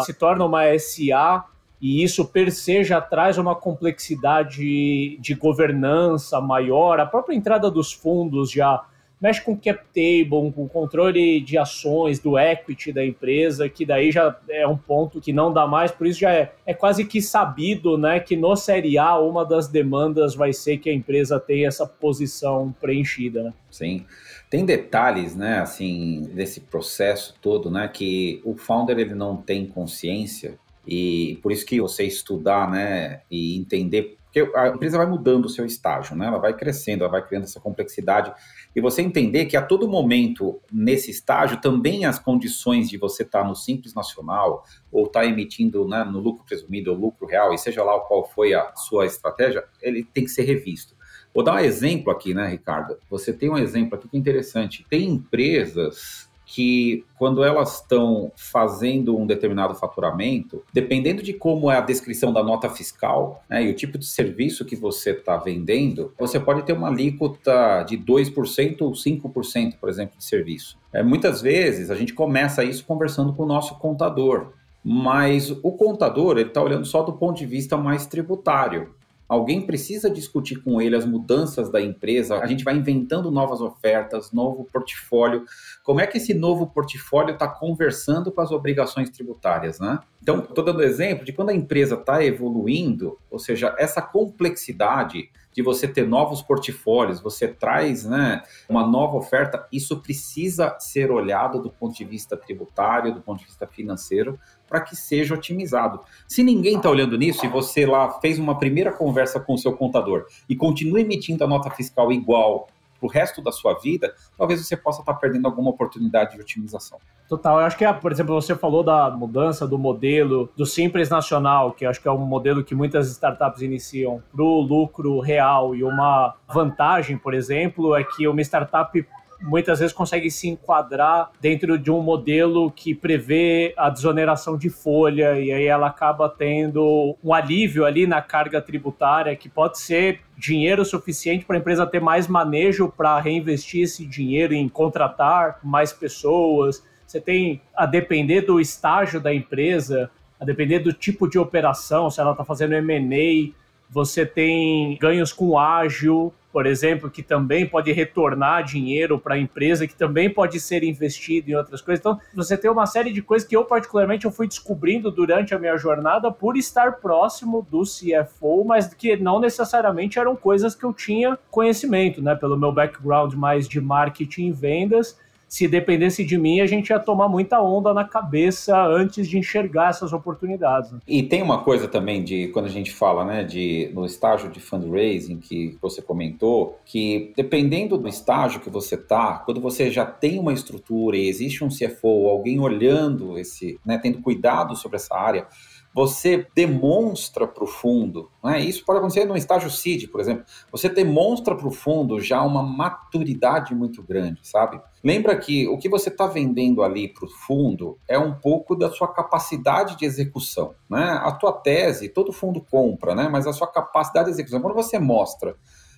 se 0.00 0.12
torna 0.12 0.44
uma 0.44 0.62
SA 0.78 1.44
e 1.80 2.02
isso 2.02 2.26
per 2.26 2.52
se 2.52 2.84
já 2.84 3.00
traz 3.00 3.38
uma 3.38 3.54
complexidade 3.54 5.16
de 5.18 5.34
governança 5.34 6.40
maior. 6.40 7.00
A 7.00 7.06
própria 7.06 7.34
entrada 7.34 7.70
dos 7.70 7.92
fundos 7.92 8.50
já 8.50 8.84
mexe 9.20 9.42
com 9.42 9.56
cap 9.56 9.84
table, 9.94 10.52
com 10.52 10.66
controle 10.66 11.40
de 11.40 11.58
ações, 11.58 12.18
do 12.18 12.38
equity 12.38 12.92
da 12.92 13.04
empresa, 13.04 13.68
que 13.68 13.84
daí 13.84 14.10
já 14.10 14.36
é 14.48 14.66
um 14.66 14.76
ponto 14.76 15.20
que 15.20 15.32
não 15.32 15.52
dá 15.52 15.66
mais, 15.66 15.90
por 15.90 16.06
isso 16.06 16.20
já 16.20 16.32
é, 16.32 16.52
é 16.64 16.72
quase 16.72 17.04
que 17.04 17.20
sabido, 17.20 17.98
né, 17.98 18.18
que 18.18 18.36
no 18.36 18.56
Série 18.56 18.96
A 18.96 19.18
uma 19.18 19.44
das 19.44 19.68
demandas 19.68 20.34
vai 20.34 20.52
ser 20.52 20.78
que 20.78 20.88
a 20.88 20.94
empresa 20.94 21.38
tenha 21.38 21.68
essa 21.68 21.86
posição 21.86 22.74
preenchida, 22.80 23.42
né? 23.42 23.52
Sim. 23.70 24.06
Tem 24.48 24.64
detalhes, 24.64 25.36
né, 25.36 25.58
assim, 25.58 26.22
desse 26.34 26.60
processo 26.60 27.34
todo, 27.40 27.70
né, 27.70 27.88
que 27.88 28.40
o 28.44 28.56
founder 28.56 28.98
ele 28.98 29.14
não 29.14 29.36
tem 29.36 29.66
consciência 29.66 30.58
e 30.86 31.38
por 31.42 31.52
isso 31.52 31.66
que 31.66 31.80
você 31.80 32.04
estudar, 32.04 32.70
né, 32.70 33.20
e 33.30 33.56
entender 33.58 34.16
porque 34.32 34.48
a 34.56 34.68
empresa 34.68 34.96
vai 34.96 35.06
mudando 35.06 35.46
o 35.46 35.48
seu 35.48 35.66
estágio, 35.66 36.14
né? 36.14 36.26
Ela 36.26 36.38
vai 36.38 36.56
crescendo, 36.56 37.02
ela 37.02 37.10
vai 37.10 37.26
criando 37.26 37.42
essa 37.42 37.58
complexidade. 37.58 38.32
E 38.74 38.80
você 38.80 39.02
entender 39.02 39.46
que 39.46 39.56
a 39.56 39.62
todo 39.62 39.88
momento, 39.88 40.60
nesse 40.72 41.10
estágio, 41.10 41.60
também 41.60 42.04
as 42.04 42.16
condições 42.16 42.88
de 42.88 42.96
você 42.96 43.24
estar 43.24 43.42
tá 43.42 43.48
no 43.48 43.56
Simples 43.56 43.92
Nacional 43.92 44.64
ou 44.92 45.06
estar 45.06 45.20
tá 45.22 45.26
emitindo 45.26 45.86
né, 45.88 46.04
no 46.04 46.20
lucro 46.20 46.44
presumido 46.44 46.92
ou 46.92 46.96
lucro 46.96 47.26
real, 47.26 47.52
e 47.52 47.58
seja 47.58 47.82
lá 47.82 47.98
qual 47.98 48.24
foi 48.24 48.54
a 48.54 48.72
sua 48.76 49.04
estratégia, 49.04 49.64
ele 49.82 50.04
tem 50.04 50.24
que 50.24 50.30
ser 50.30 50.42
revisto. 50.42 50.94
Vou 51.34 51.42
dar 51.42 51.54
um 51.54 51.58
exemplo 51.58 52.12
aqui, 52.12 52.32
né, 52.32 52.46
Ricardo? 52.46 52.98
Você 53.10 53.32
tem 53.32 53.50
um 53.50 53.58
exemplo 53.58 53.96
aqui 53.96 54.08
que 54.08 54.16
é 54.16 54.20
interessante. 54.20 54.86
Tem 54.88 55.08
empresas 55.08 56.29
que 56.50 57.04
quando 57.16 57.44
elas 57.44 57.76
estão 57.76 58.32
fazendo 58.34 59.16
um 59.16 59.24
determinado 59.24 59.72
faturamento, 59.72 60.64
dependendo 60.72 61.22
de 61.22 61.32
como 61.32 61.70
é 61.70 61.76
a 61.76 61.80
descrição 61.80 62.32
da 62.32 62.42
nota 62.42 62.68
fiscal 62.68 63.44
né, 63.48 63.62
e 63.62 63.70
o 63.70 63.74
tipo 63.74 63.96
de 63.96 64.04
serviço 64.04 64.64
que 64.64 64.74
você 64.74 65.12
está 65.12 65.36
vendendo, 65.36 66.12
você 66.18 66.40
pode 66.40 66.64
ter 66.64 66.72
uma 66.72 66.88
alíquota 66.88 67.84
de 67.84 67.96
2% 67.96 68.82
ou 68.82 68.90
5%, 68.90 69.76
por 69.80 69.88
exemplo, 69.88 70.18
de 70.18 70.24
serviço. 70.24 70.76
É, 70.92 71.04
muitas 71.04 71.40
vezes 71.40 71.88
a 71.88 71.94
gente 71.94 72.12
começa 72.12 72.64
isso 72.64 72.84
conversando 72.84 73.32
com 73.32 73.44
o 73.44 73.46
nosso 73.46 73.78
contador, 73.78 74.48
mas 74.84 75.52
o 75.52 75.70
contador 75.70 76.36
ele 76.36 76.48
está 76.48 76.60
olhando 76.60 76.84
só 76.84 77.04
do 77.04 77.12
ponto 77.12 77.38
de 77.38 77.46
vista 77.46 77.76
mais 77.76 78.06
tributário. 78.06 78.92
Alguém 79.30 79.64
precisa 79.64 80.10
discutir 80.10 80.56
com 80.56 80.82
ele 80.82 80.96
as 80.96 81.06
mudanças 81.06 81.70
da 81.70 81.80
empresa. 81.80 82.40
A 82.40 82.46
gente 82.46 82.64
vai 82.64 82.74
inventando 82.74 83.30
novas 83.30 83.60
ofertas, 83.60 84.32
novo 84.32 84.64
portfólio. 84.64 85.44
Como 85.84 86.00
é 86.00 86.06
que 86.08 86.16
esse 86.16 86.34
novo 86.34 86.66
portfólio 86.66 87.34
está 87.34 87.46
conversando 87.46 88.32
com 88.32 88.40
as 88.40 88.50
obrigações 88.50 89.08
tributárias, 89.08 89.78
né? 89.78 90.00
Então, 90.20 90.40
estou 90.40 90.64
dando 90.64 90.82
exemplo 90.82 91.24
de 91.24 91.32
quando 91.32 91.50
a 91.50 91.54
empresa 91.54 91.94
está 91.94 92.24
evoluindo, 92.24 93.20
ou 93.30 93.38
seja, 93.38 93.72
essa 93.78 94.02
complexidade 94.02 95.30
de 95.52 95.62
você 95.62 95.88
ter 95.88 96.06
novos 96.06 96.42
portfólios, 96.42 97.20
você 97.20 97.48
traz 97.48 98.04
né, 98.04 98.42
uma 98.68 98.86
nova 98.86 99.16
oferta, 99.16 99.66
isso 99.72 100.00
precisa 100.00 100.76
ser 100.78 101.10
olhado 101.10 101.60
do 101.60 101.70
ponto 101.70 101.96
de 101.96 102.04
vista 102.04 102.36
tributário, 102.36 103.14
do 103.14 103.20
ponto 103.20 103.40
de 103.40 103.46
vista 103.46 103.66
financeiro, 103.66 104.38
para 104.68 104.80
que 104.80 104.94
seja 104.94 105.34
otimizado. 105.34 106.00
Se 106.28 106.42
ninguém 106.42 106.76
está 106.76 106.88
olhando 106.88 107.18
nisso 107.18 107.44
e 107.44 107.48
você 107.48 107.84
lá 107.84 108.20
fez 108.20 108.38
uma 108.38 108.58
primeira 108.58 108.92
conversa 108.92 109.40
com 109.40 109.54
o 109.54 109.58
seu 109.58 109.72
contador 109.72 110.26
e 110.48 110.54
continua 110.54 111.00
emitindo 111.00 111.42
a 111.42 111.48
nota 111.48 111.70
fiscal 111.70 112.12
igual 112.12 112.68
para 113.00 113.06
o 113.06 113.10
resto 113.10 113.42
da 113.42 113.50
sua 113.50 113.74
vida, 113.78 114.14
talvez 114.36 114.64
você 114.64 114.76
possa 114.76 115.00
estar 115.00 115.14
tá 115.14 115.18
perdendo 115.18 115.46
alguma 115.46 115.70
oportunidade 115.70 116.34
de 116.36 116.40
otimização. 116.40 116.98
Total, 117.28 117.60
eu 117.60 117.66
acho 117.66 117.78
que, 117.78 117.90
por 117.94 118.10
exemplo, 118.10 118.34
você 118.34 118.56
falou 118.56 118.82
da 118.82 119.08
mudança 119.08 119.66
do 119.66 119.78
modelo 119.78 120.50
do 120.56 120.66
Simples 120.66 121.08
Nacional, 121.08 121.72
que 121.72 121.86
acho 121.86 122.02
que 122.02 122.08
é 122.08 122.10
um 122.10 122.18
modelo 122.18 122.64
que 122.64 122.74
muitas 122.74 123.08
startups 123.08 123.62
iniciam 123.62 124.20
para 124.32 124.42
o 124.42 124.60
lucro 124.60 125.20
real 125.20 125.74
e 125.74 125.84
uma 125.84 126.34
vantagem, 126.52 127.16
por 127.16 127.32
exemplo, 127.32 127.94
é 127.94 128.02
que 128.02 128.26
uma 128.26 128.40
startup 128.40 129.06
muitas 129.40 129.78
vezes 129.78 129.92
consegue 129.94 130.30
se 130.30 130.48
enquadrar 130.48 131.30
dentro 131.40 131.78
de 131.78 131.90
um 131.90 132.00
modelo 132.00 132.70
que 132.70 132.94
prevê 132.94 133.72
a 133.76 133.88
desoneração 133.88 134.56
de 134.56 134.68
folha 134.68 135.38
e 135.38 135.52
aí 135.52 135.64
ela 135.64 135.86
acaba 135.86 136.28
tendo 136.28 137.16
um 137.22 137.32
alívio 137.32 137.84
ali 137.84 138.06
na 138.06 138.20
carga 138.20 138.60
tributária 138.60 139.34
que 139.34 139.48
pode 139.48 139.78
ser 139.78 140.20
dinheiro 140.36 140.84
suficiente 140.84 141.44
para 141.44 141.56
a 141.56 141.58
empresa 141.58 141.86
ter 141.86 142.00
mais 142.00 142.28
manejo 142.28 142.88
para 142.88 143.18
reinvestir 143.20 143.84
esse 143.84 144.06
dinheiro 144.06 144.54
em 144.54 144.68
contratar 144.68 145.58
mais 145.62 145.92
pessoas. 145.92 146.84
Você 147.06 147.20
tem 147.20 147.60
a 147.74 147.86
depender 147.86 148.42
do 148.42 148.60
estágio 148.60 149.20
da 149.20 149.34
empresa, 149.34 150.10
a 150.38 150.44
depender 150.44 150.78
do 150.78 150.92
tipo 150.92 151.28
de 151.28 151.38
operação, 151.38 152.10
se 152.10 152.20
ela 152.20 152.32
está 152.32 152.44
fazendo 152.44 152.74
M&A, 152.74 153.52
você 153.90 154.24
tem 154.24 154.96
ganhos 154.98 155.32
com 155.32 155.58
ágil, 155.58 156.32
por 156.52 156.66
exemplo, 156.66 157.10
que 157.10 157.22
também 157.22 157.66
pode 157.66 157.92
retornar 157.92 158.64
dinheiro 158.64 159.18
para 159.18 159.34
a 159.34 159.38
empresa, 159.38 159.86
que 159.86 159.94
também 159.94 160.28
pode 160.28 160.58
ser 160.58 160.82
investido 160.82 161.50
em 161.50 161.54
outras 161.54 161.80
coisas. 161.80 162.00
Então, 162.00 162.20
você 162.34 162.56
tem 162.56 162.70
uma 162.70 162.86
série 162.86 163.12
de 163.12 163.22
coisas 163.22 163.46
que 163.46 163.56
eu, 163.56 163.64
particularmente, 163.64 164.24
eu 164.24 164.32
fui 164.32 164.48
descobrindo 164.48 165.10
durante 165.10 165.54
a 165.54 165.58
minha 165.58 165.76
jornada 165.76 166.30
por 166.30 166.56
estar 166.56 166.94
próximo 166.94 167.66
do 167.70 167.82
CFO, 167.82 168.64
mas 168.64 168.92
que 168.92 169.16
não 169.16 169.40
necessariamente 169.40 170.18
eram 170.18 170.34
coisas 170.34 170.74
que 170.74 170.84
eu 170.84 170.92
tinha 170.92 171.38
conhecimento, 171.50 172.20
né? 172.20 172.34
Pelo 172.34 172.58
meu 172.58 172.72
background 172.72 173.34
mais 173.34 173.68
de 173.68 173.80
marketing 173.80 174.48
e 174.48 174.52
vendas 174.52 175.18
se 175.50 175.66
dependesse 175.66 176.24
de 176.24 176.38
mim, 176.38 176.60
a 176.60 176.66
gente 176.66 176.90
ia 176.90 177.00
tomar 177.00 177.28
muita 177.28 177.60
onda 177.60 177.92
na 177.92 178.04
cabeça 178.04 178.80
antes 178.86 179.28
de 179.28 179.36
enxergar 179.36 179.90
essas 179.90 180.12
oportunidades. 180.12 180.92
Né? 180.92 181.00
E 181.08 181.24
tem 181.24 181.42
uma 181.42 181.64
coisa 181.64 181.88
também 181.88 182.22
de 182.22 182.46
quando 182.48 182.66
a 182.66 182.70
gente 182.70 182.92
fala, 182.92 183.24
né, 183.24 183.42
de 183.42 183.90
no 183.92 184.06
estágio 184.06 184.48
de 184.48 184.60
fundraising 184.60 185.38
que 185.38 185.76
você 185.82 186.00
comentou, 186.00 186.78
que 186.86 187.32
dependendo 187.36 187.98
do 187.98 188.06
estágio 188.06 188.60
que 188.60 188.70
você 188.70 188.96
tá, 188.96 189.42
quando 189.44 189.60
você 189.60 189.90
já 189.90 190.06
tem 190.06 190.38
uma 190.38 190.52
estrutura 190.52 191.16
e 191.16 191.28
existe 191.28 191.64
um 191.64 191.68
CFO, 191.68 192.28
alguém 192.28 192.60
olhando 192.60 193.36
esse, 193.36 193.80
né, 193.84 193.98
tendo 193.98 194.22
cuidado 194.22 194.76
sobre 194.76 194.98
essa 194.98 195.16
área, 195.16 195.48
você 195.92 196.46
demonstra 196.54 197.46
para 197.46 197.64
o 197.64 197.66
fundo, 197.66 198.30
né? 198.42 198.60
isso 198.60 198.84
pode 198.84 198.98
acontecer 198.98 199.24
no 199.24 199.36
estágio 199.36 199.70
CID, 199.70 200.08
por 200.08 200.20
exemplo, 200.20 200.44
você 200.70 200.88
demonstra 200.88 201.54
para 201.56 201.66
o 201.66 201.70
fundo 201.70 202.20
já 202.20 202.42
uma 202.42 202.62
maturidade 202.62 203.74
muito 203.74 204.02
grande, 204.02 204.40
sabe? 204.42 204.80
Lembra 205.02 205.36
que 205.36 205.66
o 205.66 205.78
que 205.78 205.88
você 205.88 206.08
está 206.08 206.26
vendendo 206.26 206.82
ali 206.82 207.08
para 207.08 207.24
o 207.24 207.28
fundo 207.28 207.98
é 208.06 208.18
um 208.18 208.34
pouco 208.34 208.76
da 208.76 208.90
sua 208.90 209.08
capacidade 209.08 209.96
de 209.96 210.04
execução, 210.04 210.74
né? 210.88 211.18
A 211.22 211.32
tua 211.32 211.52
tese, 211.52 212.08
todo 212.08 212.32
fundo 212.32 212.60
compra, 212.60 213.14
né? 213.14 213.28
Mas 213.28 213.46
a 213.46 213.52
sua 213.52 213.66
capacidade 213.66 214.26
de 214.26 214.32
execução, 214.32 214.60
quando 214.60 214.74
você 214.74 214.98
mostra 214.98 215.56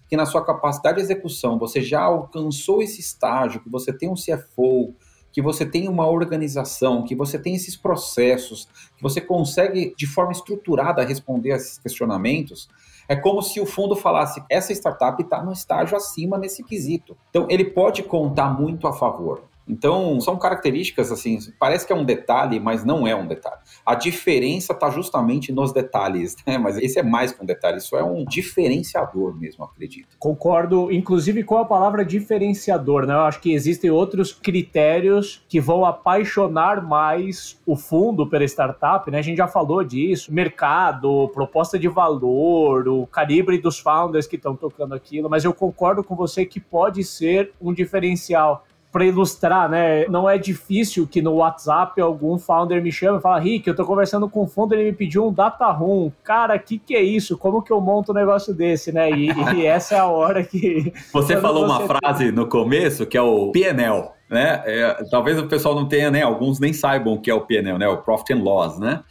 que 0.08 0.16
na 0.16 0.26
sua 0.26 0.44
capacidade 0.44 0.98
de 0.98 1.02
execução 1.02 1.58
você 1.58 1.80
já 1.80 2.02
alcançou 2.02 2.82
esse 2.82 3.00
estágio, 3.00 3.60
que 3.60 3.70
você 3.70 3.92
tem 3.92 4.08
um 4.08 4.14
CFO, 4.14 4.94
que 5.32 5.40
você 5.40 5.64
tem 5.64 5.88
uma 5.88 6.06
organização, 6.06 7.04
que 7.04 7.14
você 7.14 7.38
tem 7.38 7.54
esses 7.54 7.76
processos, 7.76 8.68
que 8.96 9.02
você 9.02 9.20
consegue 9.20 9.94
de 9.96 10.06
forma 10.06 10.32
estruturada 10.32 11.04
responder 11.04 11.52
a 11.52 11.56
esses 11.56 11.78
questionamentos, 11.78 12.68
é 13.08 13.16
como 13.16 13.42
se 13.42 13.60
o 13.60 13.66
fundo 13.66 13.96
falasse: 13.96 14.42
essa 14.48 14.72
startup 14.72 15.20
está 15.22 15.42
no 15.42 15.52
estágio 15.52 15.96
acima 15.96 16.38
nesse 16.38 16.62
quesito. 16.62 17.16
Então, 17.30 17.46
ele 17.50 17.64
pode 17.64 18.02
contar 18.02 18.48
muito 18.50 18.86
a 18.86 18.92
favor. 18.92 19.42
Então, 19.66 20.20
são 20.20 20.36
características 20.38 21.12
assim, 21.12 21.38
parece 21.58 21.86
que 21.86 21.92
é 21.92 21.96
um 21.96 22.04
detalhe, 22.04 22.58
mas 22.58 22.84
não 22.84 23.06
é 23.06 23.14
um 23.14 23.26
detalhe. 23.26 23.60
A 23.84 23.94
diferença 23.94 24.72
está 24.72 24.90
justamente 24.90 25.52
nos 25.52 25.72
detalhes, 25.72 26.36
né? 26.46 26.58
Mas 26.58 26.76
esse 26.78 26.98
é 26.98 27.02
mais 27.02 27.32
que 27.32 27.42
um 27.42 27.46
detalhe, 27.46 27.78
isso 27.78 27.96
é 27.96 28.02
um 28.02 28.24
diferenciador 28.24 29.34
mesmo, 29.38 29.64
acredito. 29.64 30.16
Concordo, 30.18 30.90
inclusive 30.92 31.44
com 31.44 31.58
a 31.58 31.64
palavra 31.64 32.04
diferenciador, 32.04 33.06
né? 33.06 33.14
Eu 33.14 33.20
acho 33.20 33.40
que 33.40 33.52
existem 33.52 33.90
outros 33.90 34.32
critérios 34.32 35.44
que 35.48 35.60
vão 35.60 35.84
apaixonar 35.84 36.82
mais 36.82 37.60
o 37.66 37.76
fundo 37.76 38.28
pela 38.28 38.44
startup, 38.44 39.10
né? 39.10 39.18
A 39.18 39.22
gente 39.22 39.38
já 39.38 39.48
falou 39.48 39.84
disso, 39.84 40.32
mercado, 40.32 41.30
proposta 41.32 41.78
de 41.78 41.88
valor, 41.88 42.88
o 42.88 43.06
calibre 43.06 43.58
dos 43.58 43.78
founders 43.78 44.26
que 44.26 44.36
estão 44.36 44.56
tocando 44.56 44.94
aquilo, 44.94 45.30
mas 45.30 45.44
eu 45.44 45.54
concordo 45.54 46.02
com 46.02 46.16
você 46.16 46.44
que 46.44 46.60
pode 46.60 47.04
ser 47.04 47.52
um 47.60 47.72
diferencial 47.72 48.64
para 48.92 49.06
ilustrar, 49.06 49.70
né? 49.70 50.06
Não 50.08 50.28
é 50.28 50.36
difícil 50.36 51.06
que 51.06 51.22
no 51.22 51.36
WhatsApp 51.36 51.98
algum 51.98 52.38
founder 52.38 52.82
me 52.82 52.92
chame 52.92 53.18
e 53.18 53.22
fala: 53.22 53.38
Rick, 53.38 53.66
eu 53.66 53.74
tô 53.74 53.86
conversando 53.86 54.28
com 54.28 54.42
o 54.42 54.46
fundo, 54.46 54.74
ele 54.74 54.84
me 54.84 54.92
pediu 54.92 55.26
um 55.26 55.32
data 55.32 55.66
room. 55.70 56.12
Cara, 56.22 56.58
que 56.58 56.78
que 56.78 56.94
é 56.94 57.02
isso? 57.02 57.38
Como 57.38 57.62
que 57.62 57.72
eu 57.72 57.80
monto 57.80 58.12
um 58.12 58.14
negócio 58.14 58.52
desse, 58.52 58.92
né? 58.92 59.10
E, 59.10 59.30
e 59.56 59.64
essa 59.66 59.94
é 59.94 59.98
a 59.98 60.06
hora 60.06 60.44
que. 60.44 60.92
Você 61.10 61.40
falou 61.40 61.66
você 61.66 61.72
uma 61.72 61.78
tem... 61.78 61.88
frase 61.88 62.30
no 62.30 62.46
começo 62.46 63.06
que 63.06 63.16
é 63.16 63.22
o 63.22 63.50
PNL. 63.50 64.10
Né? 64.28 64.62
É, 64.64 65.04
talvez 65.10 65.38
o 65.38 65.46
pessoal 65.46 65.74
não 65.74 65.88
tenha, 65.88 66.10
né? 66.10 66.22
Alguns 66.22 66.60
nem 66.60 66.72
saibam 66.72 67.14
o 67.14 67.20
que 67.20 67.30
é 67.30 67.34
o 67.34 67.42
PNL, 67.42 67.78
né? 67.78 67.88
O 67.88 67.98
Profit 67.98 68.34
and 68.34 68.42
Loss, 68.42 68.78
né? 68.78 69.02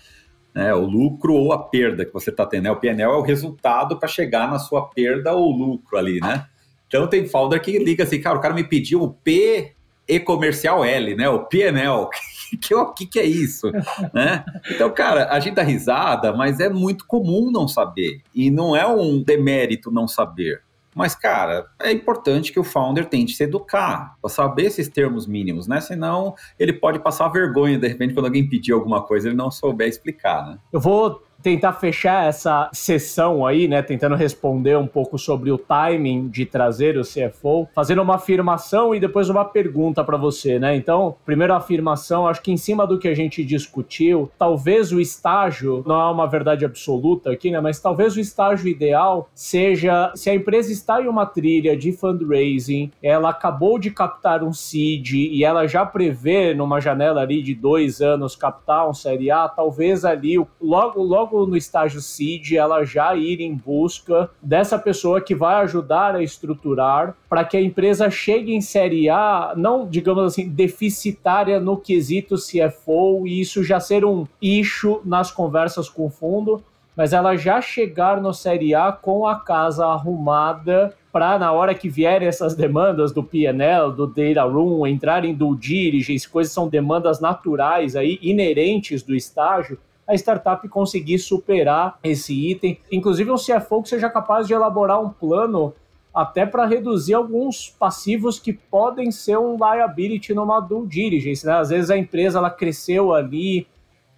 É, 0.54 0.74
o 0.74 0.82
lucro 0.82 1.34
ou 1.34 1.54
a 1.54 1.60
perda 1.60 2.06
que 2.06 2.13
você 2.13 2.30
está 2.30 2.46
tendo. 2.46 2.63
Né? 2.63 2.72
O 2.72 2.76
PNL 2.76 3.13
é 3.13 3.15
o 3.15 3.22
resultado 3.22 3.98
para 3.98 4.08
chegar 4.08 4.50
na 4.50 4.60
sua 4.60 4.89
perda 4.89 5.34
ou 5.34 5.52
lucro 5.52 5.98
ali, 5.98 6.20
né? 6.20 6.46
Então 6.91 7.08
tem 7.08 7.25
founder 7.25 7.62
que 7.62 7.80
liga 7.80 8.04
assim, 8.04 8.19
cara, 8.19 8.38
o 8.38 8.41
cara 8.41 8.54
me 8.54 8.65
pediu 8.65 9.01
o 9.01 9.13
P 9.13 9.71
e 10.06 10.19
comercial 10.19 10.84
L, 10.84 11.15
né? 11.15 11.30
O 11.30 11.45
PNL. 11.45 12.10
que, 12.62 12.75
que, 12.97 13.06
que 13.06 13.17
é 13.17 13.23
isso? 13.23 13.71
né? 14.13 14.43
Então, 14.69 14.89
cara, 14.89 15.30
a 15.32 15.39
gente 15.39 15.56
dá 15.56 15.63
risada, 15.63 16.34
mas 16.34 16.60
é 16.60 16.67
muito 16.67 17.08
comum 17.08 17.49
não 17.49 17.65
saber. 17.65 18.19
E 18.36 18.51
não 18.51 18.75
é 18.75 18.86
um 18.86 19.23
demérito 19.23 19.89
não 19.89 20.06
saber. 20.06 20.63
Mas, 20.93 21.15
cara, 21.15 21.65
é 21.82 21.93
importante 21.93 22.51
que 22.51 22.60
o 22.60 22.63
founder 22.65 23.06
tente 23.06 23.36
se 23.36 23.43
educar, 23.45 24.17
para 24.21 24.30
saber 24.30 24.63
esses 24.63 24.89
termos 24.89 25.25
mínimos, 25.25 25.65
né? 25.65 25.80
Senão 25.80 26.36
ele 26.60 26.73
pode 26.73 26.99
passar 26.99 27.30
vergonha, 27.30 27.80
de 27.80 27.88
repente, 27.88 28.13
quando 28.13 28.25
alguém 28.25 28.49
pedir 28.49 28.73
alguma 28.73 29.01
coisa, 29.01 29.30
ele 29.30 29.38
não 29.38 29.49
souber 29.49 29.88
explicar, 29.88 30.45
né? 30.45 30.58
Eu 30.73 30.82
vou 30.82 31.23
tentar 31.41 31.73
fechar 31.73 32.27
essa 32.27 32.69
sessão 32.73 33.45
aí, 33.45 33.67
né, 33.67 33.82
tentando 33.82 34.15
responder 34.15 34.77
um 34.77 34.88
pouco 34.88 35.17
sobre 35.17 35.51
o 35.51 35.58
timing 35.58 36.30
de 36.30 36.45
trazer 36.45 36.97
o 36.97 37.01
CFO, 37.01 37.67
fazendo 37.73 38.01
uma 38.01 38.15
afirmação 38.15 38.93
e 38.93 38.99
depois 38.99 39.30
uma 39.30 39.45
pergunta 39.45 40.04
para 40.04 40.17
você, 40.17 40.60
né? 40.60 40.75
Então, 40.75 41.15
primeiro 41.25 41.54
a 41.54 41.58
afirmação, 41.58 42.27
acho 42.27 42.41
que 42.41 42.51
em 42.51 42.58
cima 42.58 42.86
do 42.86 42.99
que 42.99 43.08
a 43.08 43.15
gente 43.15 43.43
discutiu, 43.43 44.32
talvez 44.38 44.91
o 44.91 44.99
estágio, 44.99 45.84
não 45.86 45.99
é 45.99 46.12
uma 46.12 46.27
verdade 46.27 46.65
absoluta 46.65 47.32
aqui, 47.32 47.51
né, 47.51 47.60
mas 47.60 47.80
talvez 47.80 48.15
o 48.15 48.19
estágio 48.19 48.67
ideal 48.67 49.30
seja 49.34 50.12
se 50.15 50.30
a 50.30 50.36
empresa 50.36 50.71
está 50.71 51.01
em 51.01 51.08
uma 51.08 51.25
trilha 51.25 51.75
de 51.75 51.91
fundraising, 51.91 52.91
ela 53.01 53.30
acabou 53.30 53.80
de 53.80 53.91
captar 53.91 54.43
um 54.43 54.54
seed 54.54 55.13
e 55.13 55.43
ela 55.43 55.67
já 55.67 55.86
prevê 55.86 56.54
numa 56.54 56.80
janela 56.80 57.21
ali 57.21 57.41
de 57.41 57.54
dois 57.54 58.01
anos 58.01 58.36
captar 58.36 58.88
um 58.88 58.93
série 58.93 59.32
A, 59.32 59.47
talvez 59.47 60.06
ali 60.06 60.38
logo 60.62 61.01
logo 61.01 61.31
logo 61.32 61.46
no 61.46 61.56
estágio 61.56 62.02
seed, 62.02 62.54
ela 62.54 62.84
já 62.84 63.15
ir 63.15 63.39
em 63.39 63.56
busca 63.56 64.30
dessa 64.41 64.78
pessoa 64.78 65.22
que 65.22 65.34
vai 65.34 65.56
ajudar 65.63 66.15
a 66.15 66.24
estruturar 66.24 67.15
para 67.30 67.46
que 67.46 67.56
a 67.56 67.62
empresa 67.62 68.10
chegue 68.10 68.54
em 68.54 68.62
série 68.62 69.10
A, 69.10 69.54
não, 69.56 69.88
digamos 69.88 70.24
assim, 70.24 70.48
deficitária 70.48 71.60
no 71.60 71.78
quesito 71.78 72.36
CFO 72.36 73.26
e 73.26 73.39
isso 73.39 73.63
já 73.63 73.80
ser 73.80 74.04
um 74.04 74.28
issue 74.41 75.00
nas 75.06 75.32
conversas 75.32 75.89
com 75.89 76.06
o 76.06 76.10
fundo, 76.10 76.62
mas 76.96 77.13
ela 77.13 77.38
já 77.38 77.62
chegar 77.62 78.22
no 78.22 78.34
série 78.34 78.76
A 78.76 78.91
com 78.91 79.26
a 79.26 79.39
casa 79.39 79.86
arrumada 79.86 80.94
para 81.12 81.38
na 81.38 81.52
hora 81.52 81.74
que 81.74 81.89
vierem 81.89 82.28
essas 82.28 82.56
demandas 82.56 83.12
do 83.12 83.24
PNL, 83.24 83.91
do 83.91 84.08
Data 84.08 84.44
Room, 84.44 84.86
entrarem 84.88 85.34
do 85.34 85.56
Diligence, 85.56 86.28
coisas 86.28 86.54
são 86.54 86.70
demandas 86.70 87.20
naturais 87.20 87.96
aí, 87.96 88.17
inerentes 88.22 89.04
do 89.04 89.13
estágio, 89.13 89.78
a 90.08 90.16
startup 90.16 90.68
conseguir 90.68 91.20
superar 91.20 91.98
esse 92.04 92.34
item. 92.52 92.80
Inclusive, 92.92 93.32
um 93.32 93.36
CFO 93.36 93.82
que 93.82 93.90
seja 93.90 94.10
capaz 94.10 94.48
de 94.48 94.54
elaborar 94.54 95.02
um 95.02 95.10
plano 95.10 95.74
até 96.14 96.46
para 96.46 96.66
reduzir 96.66 97.14
alguns 97.14 97.70
passivos 97.70 98.40
que 98.40 98.52
podem 98.52 99.12
ser 99.12 99.38
um 99.38 99.56
liability 99.56 100.34
numa 100.34 100.60
due 100.60 100.86
diligence. 100.86 101.46
Né? 101.46 101.54
Às 101.54 101.70
vezes 101.70 101.90
a 101.90 101.98
empresa 101.98 102.38
ela 102.38 102.50
cresceu 102.50 103.14
ali 103.14 103.66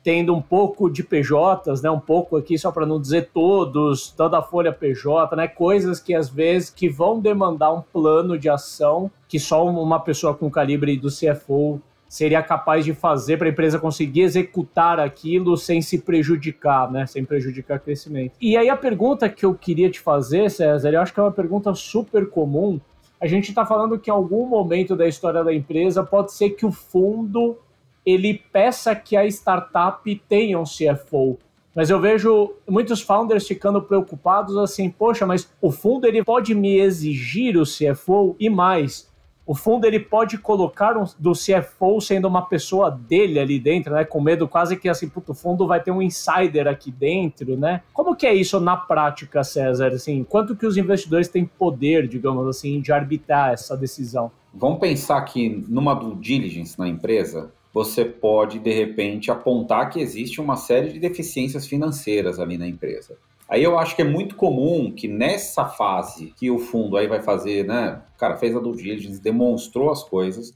tendo 0.03 0.35
um 0.35 0.41
pouco 0.41 0.89
de 0.89 1.01
PJs, 1.01 1.81
né? 1.81 1.89
um 1.89 1.99
pouco 1.99 2.35
aqui 2.35 2.57
só 2.57 2.71
para 2.71 2.85
não 2.85 2.99
dizer 2.99 3.29
todos, 3.33 4.11
toda 4.11 4.39
a 4.39 4.41
folha 4.41 4.73
PJ, 4.73 5.33
né? 5.35 5.47
coisas 5.47 5.99
que 5.99 6.13
às 6.13 6.27
vezes 6.27 6.69
que 6.69 6.89
vão 6.89 7.19
demandar 7.19 7.71
um 7.71 7.81
plano 7.81 8.37
de 8.37 8.49
ação 8.49 9.09
que 9.27 9.39
só 9.39 9.65
uma 9.65 9.99
pessoa 9.99 10.33
com 10.33 10.47
o 10.47 10.51
calibre 10.51 10.97
do 10.97 11.09
CFO 11.09 11.79
seria 12.13 12.43
capaz 12.43 12.85
de 12.85 12.93
fazer 12.93 13.37
para 13.37 13.47
a 13.47 13.49
empresa 13.49 13.79
conseguir 13.79 14.21
executar 14.21 14.99
aquilo 14.99 15.57
sem 15.57 15.81
se 15.81 15.97
prejudicar, 15.97 16.91
né? 16.91 17.07
Sem 17.07 17.25
prejudicar 17.25 17.77
o 17.77 17.79
crescimento. 17.79 18.35
E 18.39 18.55
aí 18.55 18.69
a 18.69 18.77
pergunta 18.77 19.27
que 19.27 19.43
eu 19.43 19.55
queria 19.55 19.89
te 19.89 19.99
fazer, 19.99 20.51
César, 20.51 20.91
eu 20.91 21.01
acho 21.01 21.11
que 21.11 21.19
é 21.19 21.23
uma 21.23 21.31
pergunta 21.31 21.73
super 21.73 22.29
comum. 22.29 22.79
A 23.19 23.25
gente 23.25 23.49
está 23.49 23.65
falando 23.65 23.97
que 23.97 24.11
em 24.11 24.13
algum 24.13 24.45
momento 24.45 24.95
da 24.95 25.07
história 25.07 25.43
da 25.43 25.51
empresa 25.51 26.03
pode 26.03 26.33
ser 26.33 26.51
que 26.51 26.67
o 26.67 26.71
fundo 26.71 27.57
ele 28.05 28.39
peça 28.51 28.93
que 28.93 29.17
a 29.17 29.25
startup 29.25 30.23
tenha 30.29 30.59
um 30.59 30.65
CFO. 30.65 31.39
Mas 31.73 31.89
eu 31.89 31.99
vejo 31.99 32.53
muitos 32.69 33.01
founders 33.01 33.47
ficando 33.47 33.81
preocupados 33.81 34.55
assim, 34.55 34.87
poxa, 34.87 35.25
mas 35.25 35.51
o 35.59 35.71
fundo 35.71 36.05
ele 36.05 36.23
pode 36.23 36.53
me 36.53 36.77
exigir 36.77 37.57
o 37.57 37.63
CFO 37.63 38.35
e 38.39 38.51
mais 38.51 39.11
o 39.45 39.53
fundo 39.53 39.85
ele 39.85 39.99
pode 39.99 40.37
colocar 40.37 40.97
um, 40.97 41.05
do 41.19 41.33
CFO 41.33 41.99
sendo 41.99 42.27
uma 42.27 42.43
pessoa 42.43 42.89
dele 42.89 43.39
ali 43.39 43.59
dentro, 43.59 43.93
né? 43.93 44.05
Com 44.05 44.21
medo 44.21 44.47
quase 44.47 44.77
que 44.77 44.87
assim, 44.87 45.09
puto, 45.09 45.33
o 45.33 45.35
fundo 45.35 45.67
vai 45.67 45.81
ter 45.81 45.91
um 45.91 46.01
insider 46.01 46.67
aqui 46.67 46.91
dentro, 46.91 47.57
né? 47.57 47.81
Como 47.93 48.15
que 48.15 48.25
é 48.25 48.33
isso 48.33 48.59
na 48.59 48.77
prática, 48.77 49.43
César? 49.43 49.87
Assim, 49.87 50.23
quanto 50.23 50.55
que 50.55 50.65
os 50.65 50.77
investidores 50.77 51.27
têm 51.27 51.45
poder, 51.45 52.07
digamos 52.07 52.47
assim, 52.47 52.79
de 52.79 52.91
arbitrar 52.91 53.51
essa 53.51 53.75
decisão? 53.75 54.31
Vamos 54.53 54.79
pensar 54.79 55.21
que 55.23 55.63
numa 55.67 55.93
due 55.93 56.15
diligence 56.15 56.77
na 56.77 56.87
empresa, 56.87 57.51
você 57.73 58.05
pode, 58.05 58.59
de 58.59 58.71
repente, 58.71 59.31
apontar 59.31 59.89
que 59.89 59.99
existe 59.99 60.39
uma 60.39 60.55
série 60.55 60.93
de 60.93 60.99
deficiências 60.99 61.65
financeiras 61.65 62.39
ali 62.39 62.57
na 62.57 62.67
empresa. 62.67 63.17
Aí 63.49 63.63
eu 63.63 63.77
acho 63.77 63.95
que 63.95 64.01
é 64.01 64.05
muito 64.05 64.35
comum 64.35 64.91
que 64.91 65.07
nessa 65.07 65.65
fase 65.65 66.33
que 66.37 66.49
o 66.49 66.59
fundo 66.59 66.97
aí 66.97 67.07
vai 67.07 67.21
fazer, 67.21 67.65
né? 67.65 68.01
Cara 68.17 68.37
fez 68.37 68.55
a 68.55 68.59
due 68.59 68.75
diligence, 68.75 69.21
demonstrou 69.21 69.91
as 69.91 70.03
coisas, 70.03 70.53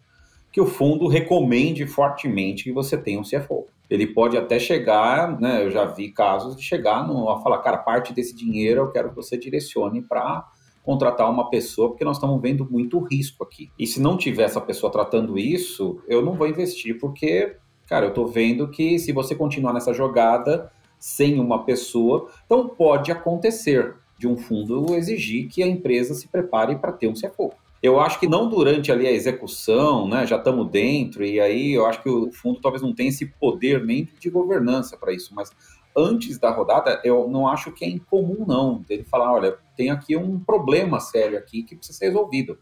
que 0.52 0.62
o 0.62 0.65
fundo 0.65 1.08
recomende 1.08 1.86
fortemente 1.86 2.63
que 2.63 2.71
você 2.71 2.97
tenha 2.97 3.19
um 3.19 3.23
CFO. 3.23 3.67
Ele 3.89 4.08
pode 4.08 4.38
até 4.38 4.60
chegar, 4.60 5.39
né? 5.39 5.63
Eu 5.63 5.71
já 5.71 5.86
vi 5.86 6.10
casos 6.10 6.56
de 6.56 6.63
chegar 6.63 7.08
no, 7.08 7.30
a 7.30 7.41
falar, 7.41 7.60
cara, 7.60 7.78
parte 7.78 8.13
desse 8.13 8.36
dinheiro 8.36 8.82
eu 8.82 8.91
quero 8.91 9.10
que 9.10 9.15
você 9.15 9.38
direcione 9.38 10.02
para 10.02 10.45
contratar 10.84 11.30
uma 11.30 11.50
pessoa, 11.50 11.89
porque 11.89 12.06
nós 12.06 12.15
estamos 12.15 12.41
vendo 12.41 12.65
muito 12.69 12.97
risco 13.00 13.43
aqui. 13.43 13.69
E 13.78 13.86
se 13.86 14.02
não 14.02 14.15
tiver 14.15 14.43
essa 14.43 14.62
pessoa 14.62 14.91
tratando 14.91 15.38
isso, 15.38 16.02
eu 16.08 16.21
não 16.21 16.34
vou 16.34 16.47
investir, 16.47 16.97
porque, 16.97 17.58
cara, 17.86 18.06
eu 18.06 18.10
estou 18.10 18.26
vendo 18.26 18.69
que 18.69 18.97
se 18.97 19.12
você 19.12 19.36
continuar 19.36 19.73
nessa 19.73 19.93
jogada, 19.93 20.71
sem 21.00 21.40
uma 21.40 21.64
pessoa. 21.64 22.30
Então, 22.46 22.68
pode 22.68 23.12
acontecer 23.12 23.96
de 24.18 24.28
um 24.28 24.36
fundo 24.36 24.96
exigir 24.96 25.48
que 25.48 25.62
a 25.62 25.68
empresa 25.68 26.14
se 26.14 26.28
prepare 26.28 26.76
para 26.78 26.92
ter 26.92 27.08
um 27.08 27.14
CFO. 27.14 27.54
Eu 27.82 28.00
acho 28.00 28.20
que 28.20 28.28
não 28.28 28.50
durante 28.50 28.92
ali 28.92 29.06
a 29.06 29.12
execução, 29.12 30.08
né, 30.08 30.26
já 30.26 30.38
estamos 30.38 30.70
dentro, 30.70 31.24
e 31.24 31.40
aí 31.40 31.74
eu 31.74 31.86
acho 31.86 32.02
que 32.02 32.10
o 32.10 32.32
fundo 32.32 32.60
talvez 32.60 32.82
não 32.82 32.94
tenha 32.94 33.10
esse 33.10 33.28
poder 33.28 33.86
nem 33.86 34.10
de 34.20 34.30
governança 34.32 34.98
para 34.98 35.14
isso, 35.14 35.34
mas 35.36 35.52
antes 35.96 36.40
da 36.40 36.50
rodada, 36.50 37.00
eu 37.04 37.28
não 37.28 37.48
acho 37.48 37.72
que 37.72 37.86
é 37.86 37.90
incomum, 37.90 38.46
não, 38.48 38.82
dele 38.82 39.04
falar, 39.04 39.32
olha, 39.32 39.58
tem 39.76 39.92
aqui 39.92 40.18
um 40.18 40.40
problema 40.40 41.00
sério 41.00 41.38
aqui 41.38 41.62
que 41.62 41.76
precisa 41.76 41.98
ser 41.98 42.06
resolvido. 42.08 42.58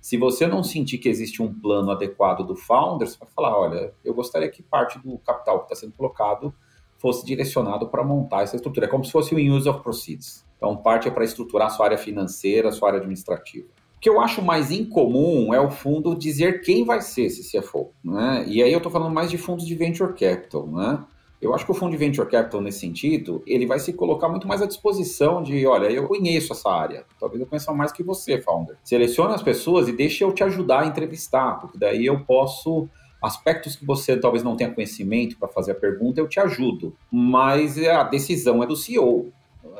Se 0.00 0.16
você 0.16 0.46
não 0.46 0.62
sentir 0.62 0.98
que 0.98 1.08
existe 1.08 1.42
um 1.42 1.52
plano 1.52 1.90
adequado 1.90 2.44
do 2.44 2.56
founder, 2.56 3.06
você 3.06 3.18
vai 3.18 3.28
falar, 3.34 3.58
olha, 3.58 3.92
eu 4.04 4.14
gostaria 4.14 4.48
que 4.48 4.62
parte 4.62 4.98
do 4.98 5.18
capital 5.18 5.58
que 5.58 5.64
está 5.64 5.76
sendo 5.76 5.92
colocado 5.92 6.54
fosse 7.00 7.24
direcionado 7.24 7.88
para 7.88 8.04
montar 8.04 8.42
essa 8.42 8.56
estrutura. 8.56 8.86
É 8.86 8.88
como 8.88 9.04
se 9.04 9.10
fosse 9.10 9.34
o 9.34 9.38
use 9.38 9.68
of 9.68 9.82
proceeds. 9.82 10.44
Então, 10.56 10.76
parte 10.76 11.08
é 11.08 11.10
para 11.10 11.24
estruturar 11.24 11.68
a 11.68 11.70
sua 11.70 11.86
área 11.86 11.98
financeira, 11.98 12.68
a 12.68 12.72
sua 12.72 12.88
área 12.88 12.98
administrativa. 12.98 13.66
O 13.96 14.00
que 14.00 14.08
eu 14.08 14.20
acho 14.20 14.42
mais 14.42 14.70
incomum 14.70 15.52
é 15.52 15.60
o 15.60 15.70
fundo 15.70 16.14
dizer 16.14 16.60
quem 16.60 16.84
vai 16.84 17.00
ser 17.00 17.22
esse 17.22 17.50
CFO, 17.50 17.90
né? 18.04 18.44
E 18.46 18.62
aí 18.62 18.72
eu 18.72 18.78
estou 18.78 18.92
falando 18.92 19.12
mais 19.12 19.30
de 19.30 19.38
fundos 19.38 19.66
de 19.66 19.74
venture 19.74 20.12
capital, 20.12 20.66
né? 20.66 21.04
Eu 21.40 21.54
acho 21.54 21.64
que 21.64 21.70
o 21.70 21.74
fundo 21.74 21.92
de 21.92 21.96
venture 21.96 22.28
capital, 22.28 22.60
nesse 22.60 22.80
sentido, 22.80 23.42
ele 23.46 23.66
vai 23.66 23.78
se 23.78 23.94
colocar 23.94 24.28
muito 24.28 24.46
mais 24.46 24.60
à 24.60 24.66
disposição 24.66 25.42
de, 25.42 25.66
olha, 25.66 25.90
eu 25.90 26.06
conheço 26.06 26.52
essa 26.52 26.70
área, 26.70 27.06
talvez 27.18 27.40
eu 27.40 27.46
conheça 27.46 27.72
mais 27.72 27.90
que 27.90 28.02
você, 28.02 28.38
founder. 28.38 28.76
Selecione 28.84 29.32
as 29.32 29.42
pessoas 29.42 29.88
e 29.88 29.92
deixe 29.92 30.22
eu 30.22 30.32
te 30.32 30.44
ajudar 30.44 30.80
a 30.80 30.86
entrevistar, 30.86 31.58
porque 31.58 31.78
daí 31.78 32.04
eu 32.04 32.20
posso 32.20 32.88
aspectos 33.22 33.76
que 33.76 33.84
você 33.84 34.16
talvez 34.16 34.42
não 34.42 34.56
tenha 34.56 34.72
conhecimento 34.72 35.38
para 35.38 35.48
fazer 35.48 35.72
a 35.72 35.74
pergunta, 35.74 36.20
eu 36.20 36.28
te 36.28 36.40
ajudo. 36.40 36.96
Mas 37.10 37.78
a 37.78 38.04
decisão 38.04 38.62
é 38.62 38.66
do 38.66 38.76
CEO, 38.76 39.32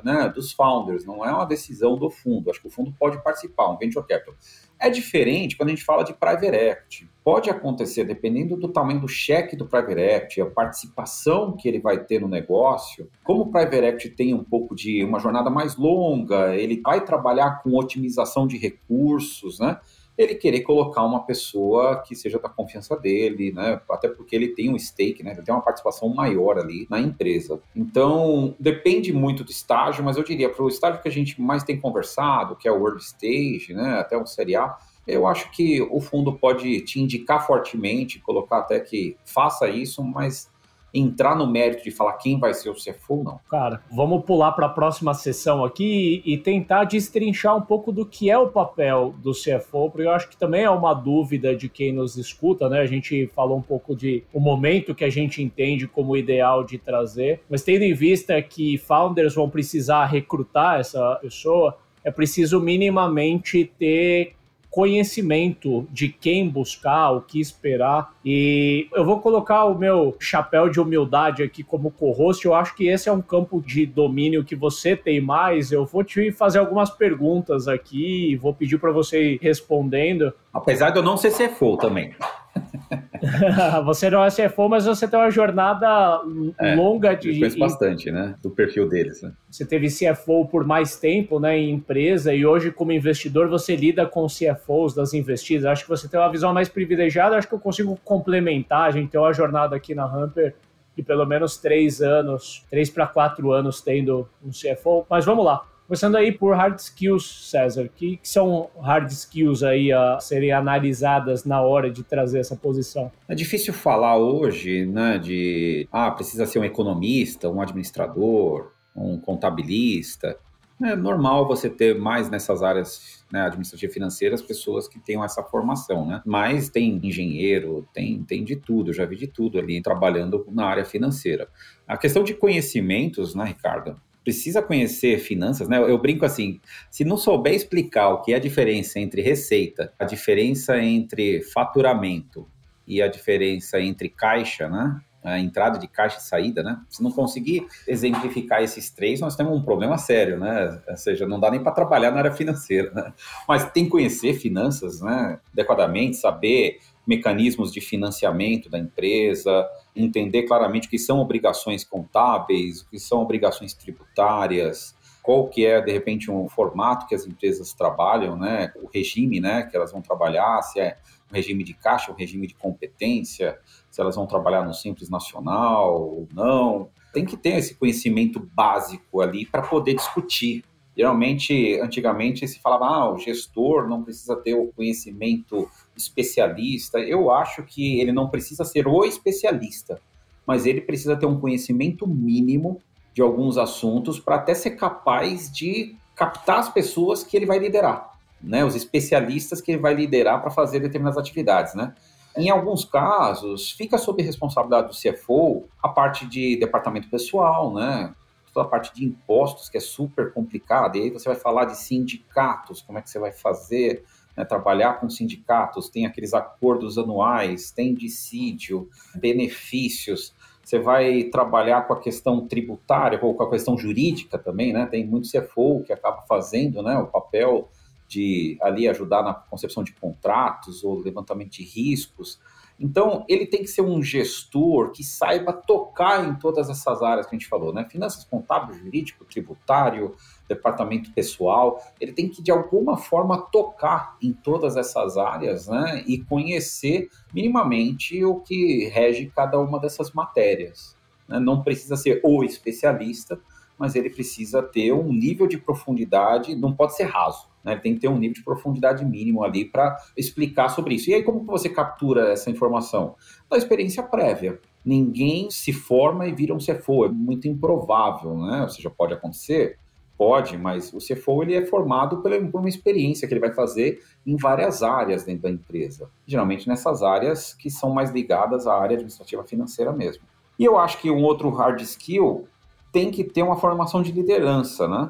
né, 0.04 0.30
dos 0.34 0.52
founders, 0.52 1.04
não 1.04 1.24
é 1.24 1.32
uma 1.32 1.44
decisão 1.44 1.96
do 1.96 2.10
fundo. 2.10 2.50
Acho 2.50 2.60
que 2.60 2.68
o 2.68 2.70
fundo 2.70 2.94
pode 2.98 3.22
participar, 3.22 3.70
um 3.70 3.76
venture 3.76 4.06
capital. 4.06 4.34
É 4.78 4.88
diferente 4.88 5.56
quando 5.56 5.68
a 5.68 5.72
gente 5.72 5.84
fala 5.84 6.02
de 6.02 6.14
private 6.14 6.56
equity. 6.56 7.10
Pode 7.22 7.50
acontecer, 7.50 8.04
dependendo 8.04 8.56
do 8.56 8.68
tamanho 8.68 9.00
do 9.00 9.08
cheque 9.08 9.54
do 9.54 9.66
private 9.66 10.00
equity, 10.00 10.40
a 10.40 10.46
participação 10.46 11.54
que 11.54 11.68
ele 11.68 11.78
vai 11.78 12.02
ter 12.02 12.20
no 12.20 12.28
negócio. 12.28 13.10
Como 13.22 13.42
o 13.42 13.50
private 13.50 13.84
equity 13.84 14.10
tem 14.10 14.32
um 14.32 14.42
pouco 14.42 14.74
de 14.74 15.04
uma 15.04 15.18
jornada 15.18 15.50
mais 15.50 15.76
longa, 15.76 16.56
ele 16.56 16.80
vai 16.80 17.04
trabalhar 17.04 17.62
com 17.62 17.76
otimização 17.76 18.46
de 18.46 18.56
recursos, 18.56 19.60
né? 19.60 19.78
Ele 20.22 20.34
querer 20.34 20.60
colocar 20.60 21.04
uma 21.04 21.24
pessoa 21.24 22.02
que 22.02 22.14
seja 22.14 22.38
da 22.38 22.48
confiança 22.48 22.96
dele, 22.96 23.52
né? 23.52 23.80
Até 23.90 24.08
porque 24.08 24.36
ele 24.36 24.48
tem 24.48 24.70
um 24.70 24.78
stake, 24.78 25.22
né? 25.22 25.32
Ele 25.32 25.42
tem 25.42 25.54
uma 25.54 25.62
participação 25.62 26.08
maior 26.08 26.58
ali 26.58 26.86
na 26.90 27.00
empresa. 27.00 27.60
Então, 27.74 28.54
depende 28.58 29.12
muito 29.12 29.42
do 29.44 29.50
estágio, 29.50 30.04
mas 30.04 30.16
eu 30.16 30.22
diria, 30.22 30.50
para 30.50 30.64
o 30.64 30.68
estágio 30.68 31.00
que 31.00 31.08
a 31.08 31.12
gente 31.12 31.40
mais 31.40 31.64
tem 31.64 31.80
conversado, 31.80 32.56
que 32.56 32.68
é 32.68 32.72
o 32.72 32.86
early 32.86 33.00
stage, 33.00 33.72
né? 33.72 33.98
Até 33.98 34.16
o 34.16 34.26
Série 34.26 34.56
A, 34.56 34.76
eu 35.06 35.26
acho 35.26 35.50
que 35.50 35.80
o 35.80 36.00
fundo 36.00 36.32
pode 36.34 36.80
te 36.82 37.00
indicar 37.00 37.46
fortemente, 37.46 38.18
colocar 38.20 38.58
até 38.58 38.78
que 38.80 39.16
faça 39.24 39.68
isso, 39.68 40.04
mas 40.04 40.49
entrar 40.92 41.36
no 41.36 41.46
mérito 41.46 41.84
de 41.84 41.90
falar 41.90 42.14
quem 42.14 42.38
vai 42.38 42.52
ser 42.54 42.70
o 42.70 42.74
CFO, 42.74 43.22
não. 43.22 43.40
Cara, 43.48 43.82
vamos 43.90 44.24
pular 44.24 44.52
para 44.52 44.66
a 44.66 44.70
próxima 44.70 45.14
sessão 45.14 45.64
aqui 45.64 46.22
e, 46.24 46.36
tentar 46.38 46.84
destrinchar 46.84 47.56
um 47.56 47.62
pouco 47.62 47.92
do 47.92 48.04
que 48.04 48.30
é 48.30 48.38
o 48.38 48.48
papel 48.48 49.14
do 49.22 49.32
CFO, 49.32 49.90
porque 49.90 50.06
eu 50.06 50.10
acho 50.10 50.28
que 50.28 50.36
também 50.36 50.64
é 50.64 50.70
uma 50.70 50.94
dúvida 50.94 51.54
de 51.54 51.68
quem 51.68 51.92
nos 51.92 52.16
escuta, 52.16 52.68
né? 52.68 52.80
A 52.80 52.86
gente 52.86 53.30
falou 53.34 53.58
um 53.58 53.62
pouco 53.62 53.94
de 53.94 54.24
o 54.32 54.40
momento 54.40 54.94
que 54.94 55.04
a 55.04 55.10
gente 55.10 55.42
entende 55.42 55.86
como 55.86 56.16
ideal 56.16 56.64
de 56.64 56.78
trazer, 56.78 57.42
mas 57.48 57.62
tendo 57.62 57.82
em 57.82 57.94
vista 57.94 58.40
que 58.42 58.78
founders 58.78 59.34
vão 59.34 59.48
precisar 59.48 60.06
recrutar 60.06 60.80
essa 60.80 61.16
pessoa, 61.16 61.76
é 62.02 62.10
preciso 62.10 62.60
minimamente 62.60 63.70
ter 63.78 64.34
conhecimento 64.70 65.86
de 65.90 66.08
quem 66.08 66.48
buscar, 66.48 67.10
o 67.10 67.20
que 67.20 67.40
esperar. 67.40 68.14
E 68.24 68.88
eu 68.94 69.04
vou 69.04 69.20
colocar 69.20 69.64
o 69.64 69.76
meu 69.76 70.16
chapéu 70.20 70.68
de 70.68 70.80
humildade 70.80 71.42
aqui 71.42 71.62
como 71.62 71.90
co-host. 71.90 72.46
Eu 72.46 72.54
acho 72.54 72.74
que 72.74 72.86
esse 72.86 73.08
é 73.08 73.12
um 73.12 73.20
campo 73.20 73.60
de 73.60 73.84
domínio 73.84 74.44
que 74.44 74.54
você 74.54 74.96
tem 74.96 75.20
mais. 75.20 75.72
Eu 75.72 75.84
vou 75.84 76.04
te 76.04 76.30
fazer 76.30 76.58
algumas 76.60 76.90
perguntas 76.90 77.66
aqui, 77.66 78.36
vou 78.36 78.54
pedir 78.54 78.78
para 78.78 78.92
você 78.92 79.34
ir 79.34 79.40
respondendo. 79.42 80.32
Apesar 80.52 80.90
de 80.90 80.98
eu 80.98 81.02
não 81.02 81.16
ser 81.16 81.32
CFO 81.32 81.76
também. 81.76 82.14
você 83.84 84.10
não 84.10 84.24
é 84.24 84.28
CFO, 84.28 84.68
mas 84.68 84.84
você 84.84 85.06
tem 85.06 85.18
uma 85.18 85.30
jornada 85.30 86.20
é, 86.58 86.74
longa 86.74 87.14
de. 87.14 87.32
Conheço 87.32 87.58
bastante, 87.58 88.10
né? 88.10 88.34
Do 88.42 88.50
perfil 88.50 88.88
deles. 88.88 89.22
Né? 89.22 89.32
Você 89.50 89.64
teve 89.64 89.88
CFO 89.88 90.46
por 90.46 90.64
mais 90.64 90.96
tempo, 90.96 91.38
né, 91.38 91.58
em 91.58 91.70
empresa, 91.70 92.34
e 92.34 92.44
hoje, 92.44 92.70
como 92.70 92.92
investidor, 92.92 93.48
você 93.48 93.76
lida 93.76 94.06
com 94.06 94.26
CFOs 94.26 94.94
das 94.94 95.14
investidas. 95.14 95.66
Acho 95.66 95.84
que 95.84 95.88
você 95.88 96.08
tem 96.08 96.18
uma 96.18 96.30
visão 96.30 96.52
mais 96.52 96.68
privilegiada. 96.68 97.36
Acho 97.36 97.48
que 97.48 97.54
eu 97.54 97.60
consigo 97.60 97.98
complementar. 98.04 98.88
A 98.88 98.90
gente 98.90 99.10
tem 99.10 99.20
uma 99.20 99.32
jornada 99.32 99.76
aqui 99.76 99.94
na 99.94 100.04
Hamper 100.04 100.54
de 100.96 101.02
pelo 101.02 101.24
menos 101.24 101.56
três 101.56 102.02
anos, 102.02 102.64
três 102.68 102.90
para 102.90 103.06
quatro 103.06 103.52
anos 103.52 103.80
tendo 103.80 104.28
um 104.44 104.50
CFO. 104.50 105.06
Mas 105.08 105.24
vamos 105.24 105.44
lá. 105.44 105.64
Começando 105.90 106.14
aí 106.14 106.30
por 106.30 106.54
hard 106.54 106.78
skills, 106.78 107.50
César. 107.50 107.90
Que, 107.92 108.16
que, 108.18 108.28
são 108.28 108.70
hard 108.80 109.10
skills 109.10 109.64
aí 109.64 109.92
a 109.92 110.20
serem 110.20 110.52
analisadas 110.52 111.44
na 111.44 111.60
hora 111.60 111.90
de 111.90 112.04
trazer 112.04 112.38
essa 112.38 112.54
posição? 112.54 113.10
É 113.28 113.34
difícil 113.34 113.74
falar 113.74 114.16
hoje, 114.16 114.86
né, 114.86 115.18
de 115.18 115.88
ah, 115.90 116.12
precisa 116.12 116.46
ser 116.46 116.60
um 116.60 116.64
economista, 116.64 117.48
um 117.48 117.60
administrador, 117.60 118.70
um 118.94 119.18
contabilista. 119.18 120.38
É 120.80 120.94
normal 120.94 121.48
você 121.48 121.68
ter 121.68 121.98
mais 121.98 122.30
nessas 122.30 122.62
áreas 122.62 123.24
né, 123.32 123.42
administrativas 123.42 123.92
financeiras 123.92 124.40
pessoas 124.40 124.86
que 124.86 125.00
tenham 125.00 125.24
essa 125.24 125.42
formação, 125.42 126.06
né? 126.06 126.22
Mas 126.24 126.70
tem 126.70 127.00
engenheiro, 127.02 127.84
tem, 127.92 128.22
tem 128.22 128.44
de 128.44 128.54
tudo, 128.54 128.92
já 128.92 129.04
vi 129.04 129.16
de 129.16 129.26
tudo 129.26 129.58
ali 129.58 129.82
trabalhando 129.82 130.46
na 130.52 130.66
área 130.66 130.84
financeira. 130.84 131.48
A 131.84 131.96
questão 131.96 132.22
de 132.22 132.32
conhecimentos, 132.32 133.34
né, 133.34 133.44
Ricardo? 133.44 134.00
Precisa 134.22 134.62
conhecer 134.62 135.18
finanças, 135.18 135.68
né? 135.68 135.78
Eu 135.78 135.98
brinco 135.98 136.24
assim, 136.24 136.60
se 136.90 137.04
não 137.04 137.16
souber 137.16 137.54
explicar 137.54 138.10
o 138.10 138.22
que 138.22 138.32
é 138.32 138.36
a 138.36 138.40
diferença 138.40 138.98
entre 138.98 139.22
receita, 139.22 139.92
a 139.98 140.04
diferença 140.04 140.78
entre 140.78 141.42
faturamento 141.42 142.46
e 142.86 143.00
a 143.00 143.08
diferença 143.08 143.80
entre 143.80 144.08
caixa, 144.08 144.68
né? 144.68 145.00
A 145.22 145.38
entrada 145.38 145.78
de 145.78 145.86
caixa 145.86 146.18
e 146.18 146.22
saída, 146.22 146.62
né? 146.62 146.80
Se 146.88 147.02
não 147.02 147.10
conseguir 147.10 147.66
exemplificar 147.86 148.62
esses 148.62 148.90
três, 148.90 149.20
nós 149.20 149.36
temos 149.36 149.54
um 149.54 149.62
problema 149.62 149.98
sério, 149.98 150.38
né? 150.38 150.80
Ou 150.88 150.96
seja, 150.96 151.26
não 151.26 151.38
dá 151.38 151.50
nem 151.50 151.62
para 151.62 151.72
trabalhar 151.72 152.10
na 152.10 152.18
área 152.18 152.32
financeira, 152.32 152.90
né? 152.92 153.12
Mas 153.46 153.70
tem 153.70 153.84
que 153.84 153.90
conhecer 153.90 154.34
finanças, 154.34 155.00
né? 155.00 155.38
Adequadamente, 155.52 156.16
saber 156.16 156.78
mecanismos 157.10 157.72
de 157.72 157.80
financiamento 157.80 158.70
da 158.70 158.78
empresa, 158.78 159.68
entender 159.96 160.44
claramente 160.44 160.86
o 160.86 160.90
que 160.90 160.98
são 160.98 161.18
obrigações 161.18 161.82
contábeis, 161.82 162.82
o 162.82 162.88
que 162.88 163.00
são 163.00 163.20
obrigações 163.20 163.74
tributárias, 163.74 164.94
qual 165.20 165.48
que 165.48 165.66
é, 165.66 165.80
de 165.80 165.90
repente, 165.90 166.30
um 166.30 166.48
formato 166.48 167.08
que 167.08 167.14
as 167.16 167.26
empresas 167.26 167.72
trabalham, 167.72 168.36
né? 168.36 168.72
o 168.76 168.86
regime 168.86 169.40
né, 169.40 169.64
que 169.64 169.76
elas 169.76 169.90
vão 169.90 170.00
trabalhar, 170.00 170.62
se 170.62 170.78
é 170.78 170.98
um 171.28 171.34
regime 171.34 171.64
de 171.64 171.74
caixa, 171.74 172.12
um 172.12 172.14
regime 172.14 172.46
de 172.46 172.54
competência, 172.54 173.58
se 173.90 174.00
elas 174.00 174.14
vão 174.14 174.24
trabalhar 174.24 174.64
no 174.64 174.72
Simples 174.72 175.10
Nacional 175.10 176.00
ou 176.00 176.28
não. 176.32 176.90
Tem 177.12 177.24
que 177.24 177.36
ter 177.36 177.56
esse 177.56 177.74
conhecimento 177.74 178.38
básico 178.54 179.20
ali 179.20 179.44
para 179.44 179.62
poder 179.62 179.94
discutir 179.94 180.62
Geralmente, 180.96 181.80
antigamente, 181.80 182.46
se 182.46 182.60
falava, 182.60 182.84
ah, 182.84 183.10
o 183.10 183.18
gestor 183.18 183.88
não 183.88 184.02
precisa 184.02 184.36
ter 184.36 184.54
o 184.54 184.72
conhecimento 184.72 185.66
especialista. 186.00 186.98
Eu 186.98 187.30
acho 187.30 187.62
que 187.62 188.00
ele 188.00 188.12
não 188.12 188.28
precisa 188.28 188.64
ser 188.64 188.86
o 188.86 189.04
especialista, 189.04 190.00
mas 190.46 190.66
ele 190.66 190.80
precisa 190.80 191.16
ter 191.16 191.26
um 191.26 191.38
conhecimento 191.38 192.06
mínimo 192.06 192.80
de 193.14 193.22
alguns 193.22 193.58
assuntos 193.58 194.18
para 194.18 194.36
até 194.36 194.54
ser 194.54 194.72
capaz 194.72 195.50
de 195.50 195.96
captar 196.14 196.58
as 196.58 196.68
pessoas 196.68 197.22
que 197.22 197.36
ele 197.36 197.46
vai 197.46 197.58
liderar, 197.58 198.12
né? 198.42 198.64
Os 198.64 198.74
especialistas 198.74 199.60
que 199.60 199.72
ele 199.72 199.80
vai 199.80 199.94
liderar 199.94 200.40
para 200.40 200.50
fazer 200.50 200.80
determinadas 200.80 201.18
atividades, 201.18 201.74
né? 201.74 201.94
Em 202.36 202.48
alguns 202.48 202.84
casos, 202.84 203.72
fica 203.72 203.98
sob 203.98 204.22
responsabilidade 204.22 204.88
do 204.88 204.94
CFO 204.94 205.64
a 205.82 205.88
parte 205.88 206.26
de 206.26 206.56
departamento 206.56 207.08
pessoal, 207.08 207.74
né? 207.74 208.14
toda 208.52 208.66
a 208.66 208.68
parte 208.68 208.94
de 208.94 209.04
impostos, 209.04 209.68
que 209.68 209.76
é 209.76 209.80
super 209.80 210.32
complicada, 210.32 210.98
e 210.98 211.02
aí 211.02 211.10
você 211.10 211.28
vai 211.28 211.38
falar 211.38 211.66
de 211.66 211.76
sindicatos, 211.76 212.82
como 212.82 212.98
é 212.98 213.02
que 213.02 213.10
você 213.10 213.18
vai 213.18 213.32
fazer, 213.32 214.04
né, 214.36 214.44
trabalhar 214.44 215.00
com 215.00 215.08
sindicatos, 215.10 215.88
tem 215.88 216.06
aqueles 216.06 216.34
acordos 216.34 216.98
anuais, 216.98 217.70
tem 217.70 217.94
dissídio, 217.94 218.88
benefícios, 219.14 220.34
você 220.62 220.78
vai 220.78 221.24
trabalhar 221.24 221.86
com 221.88 221.94
a 221.94 222.00
questão 222.00 222.46
tributária 222.46 223.18
ou 223.20 223.34
com 223.34 223.42
a 223.42 223.50
questão 223.50 223.76
jurídica 223.76 224.38
também, 224.38 224.72
né? 224.72 224.86
Tem 224.86 225.04
muito 225.04 225.28
CFO 225.28 225.82
que 225.84 225.92
acaba 225.92 226.22
fazendo, 226.22 226.80
né, 226.82 226.96
o 226.96 227.08
papel 227.08 227.68
de 228.06 228.56
ali 228.60 228.88
ajudar 228.88 229.22
na 229.22 229.34
concepção 229.34 229.82
de 229.82 229.92
contratos 229.92 230.84
ou 230.84 230.98
levantamento 230.98 231.50
de 231.50 231.64
riscos. 231.64 232.40
Então, 232.78 233.24
ele 233.28 233.46
tem 233.46 233.62
que 233.62 233.68
ser 233.68 233.82
um 233.82 234.02
gestor 234.02 234.90
que 234.90 235.04
saiba 235.04 235.52
tocar 235.52 236.26
em 236.26 236.34
todas 236.34 236.70
essas 236.70 237.02
áreas 237.02 237.26
que 237.26 237.34
a 237.34 237.38
gente 237.38 237.48
falou, 237.48 237.72
né? 237.72 237.84
Finanças 237.90 238.24
contábil, 238.24 238.74
jurídico, 238.74 239.24
tributário, 239.24 240.14
departamento 240.50 241.12
pessoal. 241.12 241.82
Ele 242.00 242.12
tem 242.12 242.28
que, 242.28 242.42
de 242.42 242.50
alguma 242.50 242.98
forma, 242.98 243.40
tocar 243.50 244.16
em 244.22 244.32
todas 244.32 244.76
essas 244.76 245.16
áreas, 245.16 245.66
né? 245.68 246.04
E 246.06 246.18
conhecer 246.18 247.08
minimamente 247.32 248.22
o 248.24 248.40
que 248.40 248.88
rege 248.88 249.32
cada 249.34 249.58
uma 249.58 249.80
dessas 249.80 250.12
matérias. 250.12 250.96
Né? 251.26 251.38
Não 251.38 251.62
precisa 251.62 251.96
ser 251.96 252.20
o 252.22 252.44
especialista, 252.44 253.40
mas 253.78 253.94
ele 253.94 254.10
precisa 254.10 254.62
ter 254.62 254.92
um 254.92 255.12
nível 255.12 255.46
de 255.46 255.56
profundidade, 255.56 256.54
não 256.54 256.74
pode 256.74 256.94
ser 256.94 257.04
raso. 257.04 257.48
Né? 257.64 257.76
Tem 257.76 257.94
que 257.94 258.00
ter 258.00 258.08
um 258.08 258.18
nível 258.18 258.34
de 258.34 258.44
profundidade 258.44 259.04
mínimo 259.04 259.42
ali 259.42 259.64
para 259.64 259.96
explicar 260.16 260.68
sobre 260.68 260.96
isso. 260.96 261.08
E 261.08 261.14
aí, 261.14 261.22
como 261.22 261.44
você 261.44 261.68
captura 261.68 262.32
essa 262.32 262.50
informação? 262.50 263.14
Da 263.48 263.56
experiência 263.56 264.02
prévia. 264.02 264.60
Ninguém 264.84 265.50
se 265.50 265.72
forma 265.72 266.26
e 266.26 266.34
vira 266.34 266.54
um 266.54 266.58
CFO, 266.58 267.04
é 267.04 267.08
muito 267.08 267.46
improvável, 267.46 268.36
né? 268.36 268.62
Ou 268.62 268.68
seja, 268.68 268.90
pode 268.90 269.12
acontecer, 269.12 269.78
pode, 270.20 270.58
mas 270.58 270.92
o 270.92 270.98
CFO 270.98 271.42
ele 271.42 271.54
é 271.54 271.64
formado 271.64 272.18
por 272.18 272.30
uma 272.60 272.68
experiência 272.68 273.26
que 273.26 273.32
ele 273.32 273.40
vai 273.40 273.54
fazer 273.54 274.02
em 274.26 274.36
várias 274.36 274.82
áreas 274.82 275.24
dentro 275.24 275.44
da 275.44 275.50
empresa. 275.50 276.10
Geralmente 276.26 276.68
nessas 276.68 277.02
áreas 277.02 277.54
que 277.54 277.70
são 277.70 277.88
mais 277.88 278.10
ligadas 278.10 278.66
à 278.66 278.78
área 278.78 278.96
administrativa 278.96 279.42
financeira 279.44 279.94
mesmo. 279.94 280.22
E 280.58 280.64
eu 280.66 280.78
acho 280.78 280.98
que 280.98 281.10
um 281.10 281.22
outro 281.22 281.48
hard 281.48 281.80
skill 281.80 282.46
tem 282.92 283.10
que 283.10 283.24
ter 283.24 283.42
uma 283.42 283.56
formação 283.56 284.02
de 284.02 284.12
liderança, 284.12 284.86
né? 284.86 285.08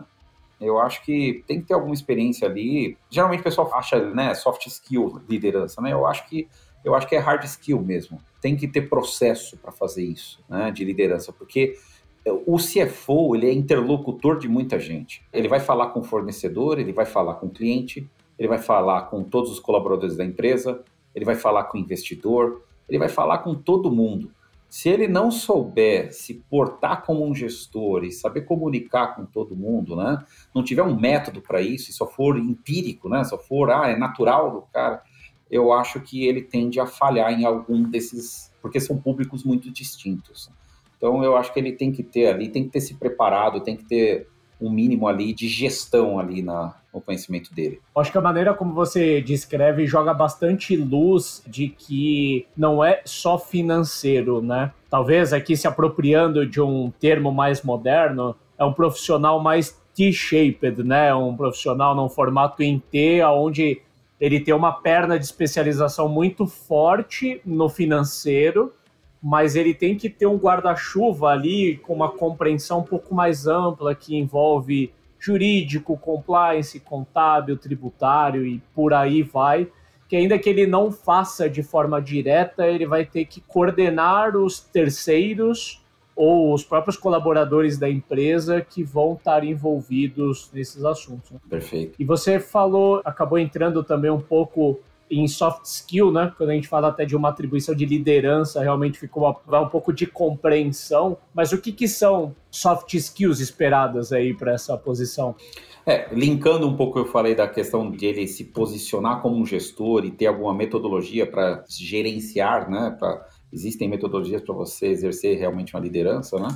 Eu 0.60 0.78
acho 0.78 1.04
que 1.04 1.42
tem 1.44 1.60
que 1.60 1.66
ter 1.66 1.74
alguma 1.74 1.94
experiência 1.94 2.46
ali. 2.46 2.96
Geralmente 3.10 3.40
o 3.40 3.44
pessoal 3.44 3.68
acha, 3.74 3.98
né, 4.14 4.32
soft 4.34 4.64
skill 4.68 5.20
liderança, 5.28 5.80
né? 5.80 5.92
Eu 5.92 6.06
acho 6.06 6.28
que 6.28 6.46
eu 6.84 6.94
acho 6.94 7.08
que 7.08 7.16
é 7.16 7.18
hard 7.18 7.42
skill 7.42 7.82
mesmo. 7.82 8.20
Tem 8.40 8.56
que 8.56 8.68
ter 8.68 8.82
processo 8.82 9.58
para 9.58 9.72
fazer 9.72 10.04
isso, 10.04 10.40
né, 10.48 10.70
de 10.70 10.84
liderança, 10.84 11.32
porque 11.32 11.74
o 12.26 12.56
CFO 12.56 13.34
ele 13.34 13.48
é 13.48 13.52
interlocutor 13.52 14.38
de 14.38 14.48
muita 14.48 14.78
gente. 14.78 15.22
Ele 15.32 15.48
vai 15.48 15.60
falar 15.60 15.88
com 15.88 16.00
o 16.00 16.04
fornecedor, 16.04 16.78
ele 16.78 16.92
vai 16.92 17.06
falar 17.06 17.34
com 17.34 17.46
o 17.46 17.50
cliente, 17.50 18.08
ele 18.38 18.48
vai 18.48 18.58
falar 18.58 19.02
com 19.02 19.22
todos 19.22 19.50
os 19.50 19.60
colaboradores 19.60 20.16
da 20.16 20.24
empresa, 20.24 20.82
ele 21.14 21.24
vai 21.24 21.34
falar 21.34 21.64
com 21.64 21.78
o 21.78 21.80
investidor, 21.80 22.62
ele 22.88 22.98
vai 22.98 23.08
falar 23.08 23.38
com 23.38 23.54
todo 23.54 23.90
mundo. 23.90 24.30
Se 24.68 24.88
ele 24.88 25.08
não 25.08 25.32
souber 25.32 26.12
se 26.12 26.34
portar 26.48 27.04
como 27.04 27.26
um 27.26 27.34
gestor 27.34 28.04
e 28.04 28.12
saber 28.12 28.42
comunicar 28.42 29.16
com 29.16 29.24
todo 29.24 29.56
mundo, 29.56 29.96
né? 29.96 30.24
Não 30.54 30.62
tiver 30.62 30.82
um 30.82 30.98
método 30.98 31.40
para 31.40 31.60
isso 31.60 31.90
e 31.90 31.92
só 31.92 32.06
for 32.06 32.38
empírico, 32.38 33.08
né? 33.08 33.24
Só 33.24 33.36
for, 33.36 33.70
ah, 33.70 33.88
é 33.88 33.96
natural 33.96 34.52
do 34.52 34.62
cara, 34.72 35.02
eu 35.50 35.72
acho 35.72 36.00
que 36.00 36.24
ele 36.24 36.42
tende 36.42 36.78
a 36.78 36.86
falhar 36.86 37.32
em 37.32 37.44
algum 37.44 37.82
desses, 37.82 38.52
porque 38.62 38.78
são 38.78 38.96
públicos 38.96 39.42
muito 39.42 39.70
distintos. 39.72 40.48
Então 41.00 41.24
eu 41.24 41.34
acho 41.34 41.50
que 41.50 41.58
ele 41.58 41.72
tem 41.72 41.90
que 41.90 42.02
ter 42.02 42.26
ali, 42.26 42.50
tem 42.50 42.64
que 42.64 42.68
ter 42.68 42.82
se 42.82 42.94
preparado, 42.94 43.60
tem 43.60 43.74
que 43.74 43.84
ter 43.84 44.28
um 44.60 44.70
mínimo 44.70 45.08
ali 45.08 45.32
de 45.32 45.48
gestão 45.48 46.18
ali 46.18 46.42
na, 46.42 46.76
no 46.92 47.00
conhecimento 47.00 47.54
dele. 47.54 47.80
Acho 47.96 48.12
que 48.12 48.18
a 48.18 48.20
maneira 48.20 48.52
como 48.52 48.74
você 48.74 49.22
descreve 49.22 49.86
joga 49.86 50.12
bastante 50.12 50.76
luz 50.76 51.42
de 51.46 51.68
que 51.68 52.46
não 52.54 52.84
é 52.84 53.00
só 53.06 53.38
financeiro, 53.38 54.42
né? 54.42 54.72
Talvez 54.90 55.32
aqui 55.32 55.56
se 55.56 55.66
apropriando 55.66 56.46
de 56.46 56.60
um 56.60 56.92
termo 57.00 57.32
mais 57.32 57.62
moderno, 57.62 58.36
é 58.58 58.64
um 58.64 58.72
profissional 58.74 59.40
mais 59.40 59.80
T-shaped, 59.94 60.82
né? 60.84 61.14
Um 61.14 61.34
profissional 61.34 61.94
num 61.94 62.10
formato 62.10 62.62
em 62.62 62.78
T, 62.78 63.24
onde 63.24 63.80
ele 64.20 64.38
tem 64.38 64.52
uma 64.52 64.72
perna 64.72 65.18
de 65.18 65.24
especialização 65.24 66.06
muito 66.06 66.46
forte 66.46 67.40
no 67.44 67.70
financeiro, 67.70 68.74
mas 69.22 69.54
ele 69.54 69.74
tem 69.74 69.96
que 69.96 70.08
ter 70.08 70.26
um 70.26 70.36
guarda-chuva 70.36 71.28
ali 71.28 71.76
com 71.78 71.92
uma 71.92 72.08
compreensão 72.08 72.80
um 72.80 72.84
pouco 72.84 73.14
mais 73.14 73.46
ampla 73.46 73.94
que 73.94 74.16
envolve 74.16 74.92
jurídico, 75.18 75.98
compliance, 75.98 76.80
contábil, 76.80 77.56
tributário 77.58 78.46
e 78.46 78.62
por 78.74 78.94
aí 78.94 79.22
vai. 79.22 79.68
Que 80.08 80.16
ainda 80.16 80.38
que 80.38 80.48
ele 80.48 80.66
não 80.66 80.90
faça 80.90 81.48
de 81.48 81.62
forma 81.62 82.00
direta, 82.00 82.66
ele 82.66 82.86
vai 82.86 83.04
ter 83.04 83.26
que 83.26 83.40
coordenar 83.42 84.36
os 84.36 84.58
terceiros 84.58 85.84
ou 86.16 86.52
os 86.52 86.64
próprios 86.64 86.96
colaboradores 86.96 87.78
da 87.78 87.88
empresa 87.88 88.60
que 88.60 88.82
vão 88.82 89.14
estar 89.14 89.44
envolvidos 89.44 90.50
nesses 90.52 90.84
assuntos. 90.84 91.30
Perfeito. 91.48 91.94
E 91.98 92.04
você 92.04 92.40
falou, 92.40 93.00
acabou 93.04 93.38
entrando 93.38 93.84
também 93.84 94.10
um 94.10 94.20
pouco 94.20 94.80
em 95.10 95.26
soft 95.26 95.64
skill, 95.64 96.12
né? 96.12 96.32
Quando 96.36 96.50
a 96.50 96.54
gente 96.54 96.68
fala 96.68 96.88
até 96.88 97.04
de 97.04 97.16
uma 97.16 97.30
atribuição 97.30 97.74
de 97.74 97.84
liderança, 97.84 98.62
realmente 98.62 98.98
ficou 98.98 99.24
uma, 99.24 99.60
um 99.60 99.68
pouco 99.68 99.92
de 99.92 100.06
compreensão. 100.06 101.18
Mas 101.34 101.52
o 101.52 101.60
que, 101.60 101.72
que 101.72 101.88
são 101.88 102.34
soft 102.50 102.94
skills 102.94 103.40
esperadas 103.40 104.12
aí 104.12 104.32
para 104.32 104.52
essa 104.52 104.76
posição? 104.76 105.34
É, 105.84 106.08
linkando 106.14 106.68
um 106.68 106.76
pouco, 106.76 106.98
eu 106.98 107.06
falei 107.06 107.34
da 107.34 107.48
questão 107.48 107.90
de 107.90 108.06
ele 108.06 108.28
se 108.28 108.44
posicionar 108.44 109.20
como 109.20 109.36
um 109.36 109.44
gestor 109.44 110.04
e 110.04 110.10
ter 110.10 110.26
alguma 110.26 110.54
metodologia 110.54 111.26
para 111.26 111.64
gerenciar, 111.68 112.70
né? 112.70 112.94
Pra, 112.96 113.26
existem 113.52 113.88
metodologias 113.88 114.42
para 114.42 114.54
você 114.54 114.86
exercer 114.86 115.38
realmente 115.38 115.74
uma 115.74 115.82
liderança, 115.82 116.38
né? 116.38 116.48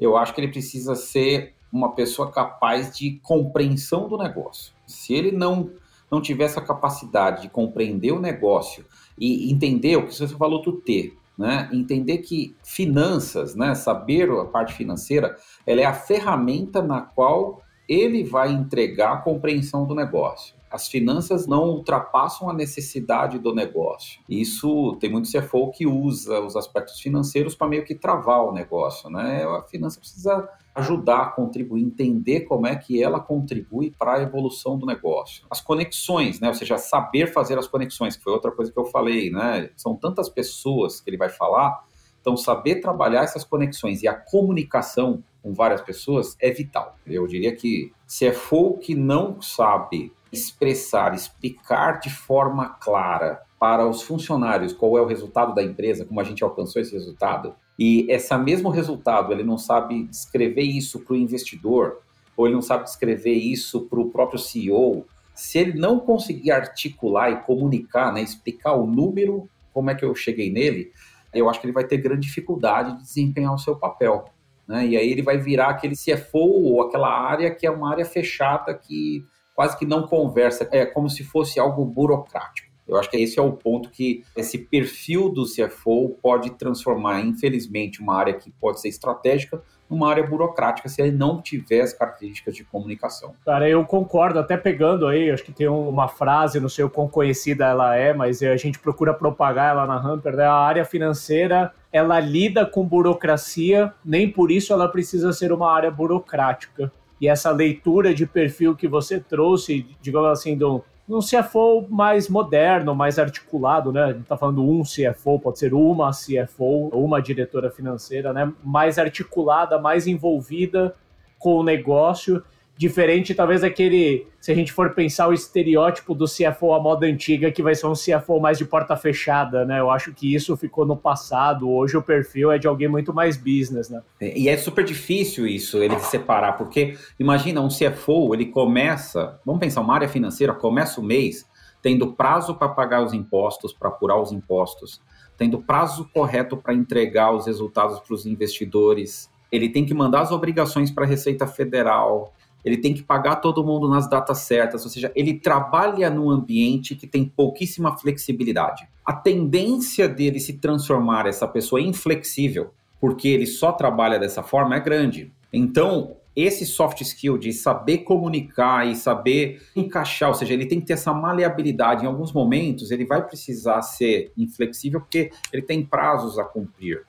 Eu 0.00 0.16
acho 0.16 0.34
que 0.34 0.40
ele 0.40 0.48
precisa 0.48 0.94
ser 0.94 1.54
uma 1.70 1.94
pessoa 1.94 2.30
capaz 2.30 2.96
de 2.96 3.18
compreensão 3.22 4.08
do 4.08 4.16
negócio. 4.16 4.72
Se 4.86 5.12
ele 5.12 5.32
não 5.32 5.70
não 6.10 6.20
tiver 6.20 6.44
essa 6.44 6.60
capacidade 6.60 7.42
de 7.42 7.48
compreender 7.48 8.12
o 8.12 8.20
negócio 8.20 8.84
e 9.18 9.52
entender 9.52 9.96
o 9.96 10.06
que 10.06 10.14
você 10.14 10.28
falou 10.28 10.62
do 10.62 10.72
T, 10.72 11.14
né? 11.36 11.68
Entender 11.72 12.18
que 12.18 12.56
finanças, 12.62 13.54
né? 13.54 13.74
Saber 13.74 14.30
a 14.30 14.44
parte 14.44 14.74
financeira, 14.74 15.36
ela 15.66 15.80
é 15.80 15.84
a 15.84 15.94
ferramenta 15.94 16.82
na 16.82 17.00
qual 17.00 17.62
ele 17.88 18.24
vai 18.24 18.52
entregar 18.52 19.12
a 19.12 19.16
compreensão 19.18 19.86
do 19.86 19.94
negócio. 19.94 20.53
As 20.74 20.88
finanças 20.88 21.46
não 21.46 21.68
ultrapassam 21.68 22.50
a 22.50 22.52
necessidade 22.52 23.38
do 23.38 23.54
negócio. 23.54 24.20
Isso 24.28 24.96
tem 24.98 25.08
muito 25.08 25.30
CFO 25.30 25.70
que 25.70 25.86
usa 25.86 26.40
os 26.40 26.56
aspectos 26.56 26.98
financeiros 26.98 27.54
para 27.54 27.68
meio 27.68 27.84
que 27.84 27.94
travar 27.94 28.44
o 28.44 28.50
negócio, 28.52 29.08
né? 29.08 29.44
A 29.44 29.62
finança 29.62 30.00
precisa 30.00 30.48
ajudar, 30.74 31.36
contribuir, 31.36 31.84
entender 31.84 32.40
como 32.40 32.66
é 32.66 32.74
que 32.74 33.00
ela 33.00 33.20
contribui 33.20 33.94
para 33.96 34.14
a 34.14 34.22
evolução 34.22 34.76
do 34.76 34.84
negócio. 34.84 35.46
As 35.48 35.60
conexões, 35.60 36.40
né? 36.40 36.48
Ou 36.48 36.54
seja, 36.54 36.76
saber 36.76 37.32
fazer 37.32 37.56
as 37.56 37.68
conexões, 37.68 38.16
que 38.16 38.24
foi 38.24 38.32
outra 38.32 38.50
coisa 38.50 38.72
que 38.72 38.78
eu 38.80 38.86
falei, 38.86 39.30
né? 39.30 39.70
São 39.76 39.94
tantas 39.94 40.28
pessoas 40.28 41.00
que 41.00 41.08
ele 41.08 41.16
vai 41.16 41.28
falar, 41.28 41.84
então 42.20 42.36
saber 42.36 42.80
trabalhar 42.80 43.22
essas 43.22 43.44
conexões 43.44 44.02
e 44.02 44.08
a 44.08 44.14
comunicação 44.14 45.22
com 45.40 45.54
várias 45.54 45.82
pessoas 45.82 46.36
é 46.40 46.50
vital. 46.50 46.96
Eu 47.06 47.28
diria 47.28 47.54
que 47.54 47.92
se 48.08 48.26
é 48.26 48.32
for 48.32 48.78
que 48.78 48.96
não 48.96 49.40
sabe 49.40 50.12
expressar, 50.34 51.14
explicar 51.14 52.00
de 52.00 52.10
forma 52.10 52.68
clara 52.68 53.40
para 53.58 53.86
os 53.88 54.02
funcionários 54.02 54.72
qual 54.72 54.98
é 54.98 55.00
o 55.00 55.06
resultado 55.06 55.54
da 55.54 55.62
empresa, 55.62 56.04
como 56.04 56.20
a 56.20 56.24
gente 56.24 56.44
alcançou 56.44 56.82
esse 56.82 56.92
resultado, 56.92 57.54
e 57.78 58.06
esse 58.10 58.36
mesmo 58.36 58.68
resultado 58.68 59.32
ele 59.32 59.42
não 59.42 59.56
sabe 59.56 60.04
descrever 60.04 60.62
isso 60.62 61.00
para 61.00 61.14
o 61.14 61.16
investidor, 61.16 62.00
ou 62.36 62.46
ele 62.46 62.54
não 62.54 62.62
sabe 62.62 62.84
descrever 62.84 63.32
isso 63.32 63.82
para 63.82 64.00
o 64.00 64.10
próprio 64.10 64.38
CEO, 64.38 65.06
se 65.34 65.58
ele 65.58 65.78
não 65.78 65.98
conseguir 65.98 66.50
articular 66.50 67.30
e 67.30 67.40
comunicar, 67.42 68.12
né, 68.12 68.22
explicar 68.22 68.74
o 68.74 68.86
número, 68.86 69.48
como 69.72 69.90
é 69.90 69.94
que 69.94 70.04
eu 70.04 70.14
cheguei 70.14 70.52
nele, 70.52 70.92
eu 71.32 71.48
acho 71.48 71.60
que 71.60 71.66
ele 71.66 71.72
vai 71.72 71.84
ter 71.84 71.96
grande 71.96 72.26
dificuldade 72.26 72.96
de 72.96 73.02
desempenhar 73.02 73.52
o 73.52 73.58
seu 73.58 73.74
papel. 73.74 74.24
Né? 74.66 74.86
E 74.86 74.96
aí 74.96 75.10
ele 75.10 75.22
vai 75.22 75.38
virar 75.38 75.70
aquele 75.70 75.94
CFO 75.96 76.38
ou 76.38 76.82
aquela 76.82 77.08
área 77.08 77.52
que 77.52 77.66
é 77.66 77.70
uma 77.70 77.90
área 77.90 78.04
fechada 78.04 78.72
que 78.74 79.24
quase 79.54 79.78
que 79.78 79.86
não 79.86 80.06
conversa, 80.06 80.68
é 80.72 80.84
como 80.84 81.08
se 81.08 81.24
fosse 81.24 81.60
algo 81.60 81.84
burocrático. 81.84 82.74
Eu 82.86 82.98
acho 82.98 83.10
que 83.10 83.16
esse 83.16 83.38
é 83.38 83.42
o 83.42 83.52
ponto 83.52 83.88
que 83.88 84.22
esse 84.36 84.58
perfil 84.58 85.30
do 85.30 85.44
CFO 85.44 86.18
pode 86.20 86.50
transformar, 86.50 87.20
infelizmente, 87.20 88.02
uma 88.02 88.14
área 88.14 88.34
que 88.34 88.50
pode 88.50 88.80
ser 88.80 88.88
estratégica 88.88 89.62
numa 89.88 90.10
área 90.10 90.26
burocrática 90.26 90.88
se 90.88 91.00
ele 91.00 91.12
não 91.12 91.40
tiver 91.40 91.80
as 91.80 91.92
características 91.92 92.54
de 92.54 92.64
comunicação. 92.64 93.34
Cara, 93.44 93.68
eu 93.68 93.84
concordo, 93.84 94.38
até 94.38 94.56
pegando 94.56 95.06
aí, 95.06 95.30
acho 95.30 95.44
que 95.44 95.52
tem 95.52 95.68
uma 95.68 96.08
frase, 96.08 96.60
não 96.60 96.68
sei 96.68 96.84
o 96.84 96.90
quão 96.90 97.08
conhecida 97.08 97.66
ela 97.66 97.96
é, 97.96 98.12
mas 98.12 98.42
a 98.42 98.56
gente 98.56 98.78
procura 98.78 99.14
propagar 99.14 99.70
ela 99.70 99.86
na 99.86 99.96
Hamper, 99.96 100.36
né? 100.36 100.44
A 100.44 100.54
área 100.54 100.84
financeira, 100.84 101.72
ela 101.92 102.18
lida 102.20 102.66
com 102.66 102.84
burocracia, 102.84 103.92
nem 104.04 104.30
por 104.30 104.50
isso 104.50 104.72
ela 104.72 104.88
precisa 104.88 105.32
ser 105.32 105.52
uma 105.52 105.72
área 105.72 105.90
burocrática. 105.90 106.92
E 107.20 107.28
essa 107.28 107.50
leitura 107.50 108.14
de 108.14 108.26
perfil 108.26 108.74
que 108.74 108.88
você 108.88 109.20
trouxe, 109.20 109.86
digamos 110.00 110.30
assim, 110.30 110.56
do 110.56 110.84
um 111.08 111.20
CFO 111.20 111.86
mais 111.90 112.28
moderno, 112.28 112.94
mais 112.94 113.18
articulado, 113.18 113.92
né? 113.92 114.04
A 114.04 114.12
gente 114.12 114.24
tá 114.24 114.38
falando 114.38 114.66
um 114.66 114.82
CFO, 114.82 115.38
pode 115.38 115.58
ser 115.58 115.74
uma 115.74 116.10
CFO, 116.10 116.88
uma 116.92 117.20
diretora 117.20 117.70
financeira, 117.70 118.32
né? 118.32 118.50
Mais 118.62 118.98
articulada, 118.98 119.78
mais 119.78 120.06
envolvida 120.06 120.94
com 121.38 121.56
o 121.56 121.62
negócio 121.62 122.42
Diferente, 122.76 123.34
talvez, 123.34 123.60
daquele. 123.60 124.26
Se 124.40 124.50
a 124.50 124.54
gente 124.54 124.72
for 124.72 124.94
pensar 124.94 125.28
o 125.28 125.32
estereótipo 125.32 126.14
do 126.14 126.26
CFO 126.26 126.72
à 126.74 126.80
moda 126.80 127.06
antiga, 127.06 127.50
que 127.50 127.62
vai 127.62 127.74
ser 127.74 127.86
um 127.86 127.92
CFO 127.92 128.40
mais 128.40 128.58
de 128.58 128.64
porta 128.64 128.96
fechada, 128.96 129.64
né? 129.64 129.78
Eu 129.78 129.90
acho 129.90 130.12
que 130.12 130.34
isso 130.34 130.56
ficou 130.56 130.84
no 130.84 130.96
passado. 130.96 131.70
Hoje 131.70 131.96
o 131.96 132.02
perfil 132.02 132.50
é 132.50 132.58
de 132.58 132.66
alguém 132.66 132.88
muito 132.88 133.14
mais 133.14 133.36
business, 133.36 133.88
né? 133.88 134.02
E 134.20 134.48
é 134.48 134.56
super 134.56 134.84
difícil 134.84 135.46
isso, 135.46 135.82
ele 135.82 135.98
separar, 136.00 136.54
porque 136.54 136.96
imagina 137.18 137.60
um 137.60 137.68
CFO, 137.68 138.34
ele 138.34 138.46
começa. 138.46 139.40
Vamos 139.46 139.60
pensar, 139.60 139.80
uma 139.80 139.94
área 139.94 140.08
financeira 140.08 140.52
começa 140.52 141.00
o 141.00 141.04
mês 141.04 141.46
tendo 141.84 142.14
prazo 142.14 142.54
para 142.54 142.70
pagar 142.70 143.04
os 143.04 143.12
impostos, 143.12 143.72
para 143.74 143.90
apurar 143.90 144.18
os 144.18 144.32
impostos, 144.32 145.02
tendo 145.36 145.60
prazo 145.60 146.08
correto 146.14 146.56
para 146.56 146.72
entregar 146.72 147.30
os 147.30 147.46
resultados 147.46 148.00
para 148.00 148.14
os 148.14 148.24
investidores. 148.24 149.30
Ele 149.52 149.68
tem 149.68 149.84
que 149.84 149.92
mandar 149.92 150.22
as 150.22 150.32
obrigações 150.32 150.90
para 150.90 151.04
a 151.04 151.06
Receita 151.06 151.46
Federal, 151.46 152.32
ele 152.64 152.78
tem 152.78 152.94
que 152.94 153.02
pagar 153.02 153.36
todo 153.36 153.64
mundo 153.64 153.88
nas 153.88 154.08
datas 154.08 154.38
certas, 154.38 154.84
ou 154.84 154.90
seja, 154.90 155.12
ele 155.14 155.34
trabalha 155.34 156.08
num 156.08 156.30
ambiente 156.30 156.94
que 156.94 157.06
tem 157.06 157.24
pouquíssima 157.24 157.96
flexibilidade. 157.96 158.88
A 159.04 159.12
tendência 159.12 160.08
dele 160.08 160.40
se 160.40 160.54
transformar 160.54 161.26
essa 161.26 161.46
pessoa 161.46 161.80
inflexível, 161.80 162.72
porque 162.98 163.28
ele 163.28 163.46
só 163.46 163.70
trabalha 163.70 164.18
dessa 164.18 164.42
forma, 164.42 164.76
é 164.76 164.80
grande. 164.80 165.30
Então, 165.52 166.16
esse 166.34 166.66
soft 166.66 167.00
skill 167.02 167.38
de 167.38 167.52
saber 167.52 167.98
comunicar 167.98 168.88
e 168.88 168.96
saber 168.96 169.62
encaixar, 169.76 170.30
ou 170.30 170.34
seja, 170.34 170.52
ele 170.52 170.66
tem 170.66 170.80
que 170.80 170.86
ter 170.86 170.94
essa 170.94 171.12
maleabilidade. 171.12 172.04
Em 172.04 172.08
alguns 172.08 172.32
momentos, 172.32 172.90
ele 172.90 173.04
vai 173.04 173.24
precisar 173.24 173.82
ser 173.82 174.32
inflexível 174.36 175.00
porque 175.00 175.30
ele 175.52 175.62
tem 175.62 175.84
prazos 175.84 176.38
a 176.38 176.44
cumprir. 176.44 177.04